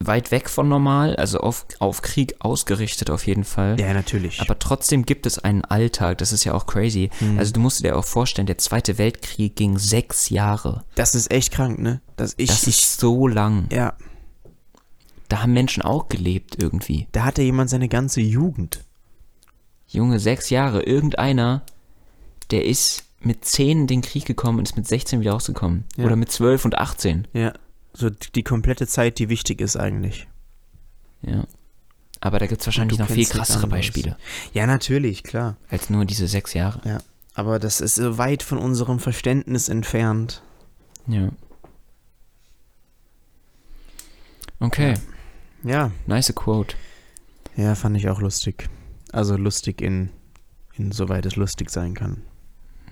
weit 0.00 0.30
weg 0.30 0.48
von 0.50 0.68
normal, 0.68 1.16
also 1.16 1.38
auf, 1.40 1.66
auf 1.78 2.02
Krieg 2.02 2.34
ausgerichtet 2.40 3.10
auf 3.10 3.26
jeden 3.26 3.44
Fall. 3.44 3.80
Ja, 3.80 3.92
natürlich. 3.94 4.40
Aber 4.40 4.58
trotzdem 4.58 5.04
gibt 5.06 5.26
es 5.26 5.38
einen 5.38 5.64
Alltag, 5.64 6.18
das 6.18 6.32
ist 6.32 6.44
ja 6.44 6.54
auch 6.54 6.66
crazy. 6.66 7.10
Hm. 7.18 7.38
Also 7.38 7.52
du 7.52 7.60
musst 7.60 7.82
dir 7.84 7.96
auch 7.96 8.04
vorstellen, 8.04 8.46
der 8.46 8.58
Zweite 8.58 8.98
Weltkrieg 8.98 9.56
ging 9.56 9.78
sechs 9.78 10.28
Jahre. 10.30 10.84
das 10.94 11.14
ist 11.14 11.30
echt 11.30 11.52
krank, 11.52 11.78
ne? 11.78 12.00
Das 12.16 12.34
ich, 12.36 12.48
Das 12.48 12.62
ich 12.64 12.78
ist 12.78 13.00
so 13.00 13.26
lang. 13.26 13.66
ja, 13.72 13.94
Da 15.28 15.42
haben 15.42 15.52
Menschen 15.52 15.82
auch 15.82 16.08
gelebt 16.08 16.56
irgendwie. 16.62 17.08
da 17.12 17.24
hatte 17.24 17.42
jemand 17.42 17.70
seine 17.70 17.88
ganze 17.88 18.20
Jugend. 18.20 18.84
Junge, 19.88 20.18
sechs 20.18 20.50
Jahre. 20.50 20.82
Irgendeiner, 20.82 21.62
der 22.50 22.64
ist 22.64 23.04
mit 23.20 23.44
10 23.44 23.80
in 23.82 23.86
den 23.86 24.02
Krieg 24.02 24.24
gekommen 24.24 24.58
und 24.58 24.68
ist 24.68 24.76
mit 24.76 24.86
16 24.86 25.20
wieder 25.20 25.32
rausgekommen. 25.32 25.84
Ja. 25.96 26.04
Oder 26.04 26.16
mit 26.16 26.30
12 26.30 26.64
und 26.64 26.76
18. 26.78 27.26
Ja, 27.32 27.52
so 27.96 28.10
die 28.10 28.42
komplette 28.42 28.86
Zeit, 28.86 29.18
die 29.18 29.28
wichtig 29.28 29.60
ist 29.60 29.76
eigentlich. 29.76 30.26
Ja. 31.22 31.44
Aber 32.20 32.38
da 32.38 32.46
gibt 32.46 32.60
es 32.60 32.66
wahrscheinlich 32.66 32.98
noch 32.98 33.08
viel 33.08 33.26
krassere. 33.26 33.66
Beispiele 33.66 34.16
Ja, 34.52 34.66
natürlich, 34.66 35.22
klar. 35.22 35.56
als 35.70 35.90
nur 35.90 36.04
diese 36.04 36.26
sechs 36.28 36.54
Jahre. 36.54 36.80
Ja, 36.88 36.98
aber 37.34 37.58
das 37.58 37.80
ist 37.80 37.96
so 37.96 38.18
weit 38.18 38.42
von 38.42 38.58
unserem 38.58 38.98
Verständnis 38.98 39.68
entfernt. 39.68 40.42
Ja. 41.06 41.30
Okay, 44.58 44.94
Ja, 45.62 45.90
nice 46.06 46.32
quote. 46.34 46.76
ja, 47.56 47.74
fand 47.74 47.96
ich 47.96 48.08
auch 48.08 48.20
lustig. 48.20 48.68
Also 49.12 49.36
lustig 49.36 49.82
in, 49.82 50.10
insoweit 50.74 51.26
es 51.26 51.36
lustig 51.36 51.70
sein 51.70 51.94
kann. 51.94 52.22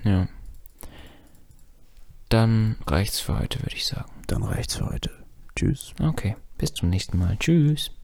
Ja. 0.05 0.29
Dann 2.29 2.77
reicht's 2.87 3.21
für 3.21 3.39
heute, 3.39 3.61
würde 3.63 3.77
ich 3.77 3.87
sagen. 3.87 4.11
Dann 4.27 4.43
reicht's 4.43 4.77
für 4.77 4.87
heute. 4.87 5.11
Tschüss. 5.57 5.93
Okay, 6.01 6.37
bis 6.59 6.73
zum 6.75 6.91
nächsten 6.91 7.19
Mal. 7.19 7.37
Tschüss. 7.39 7.91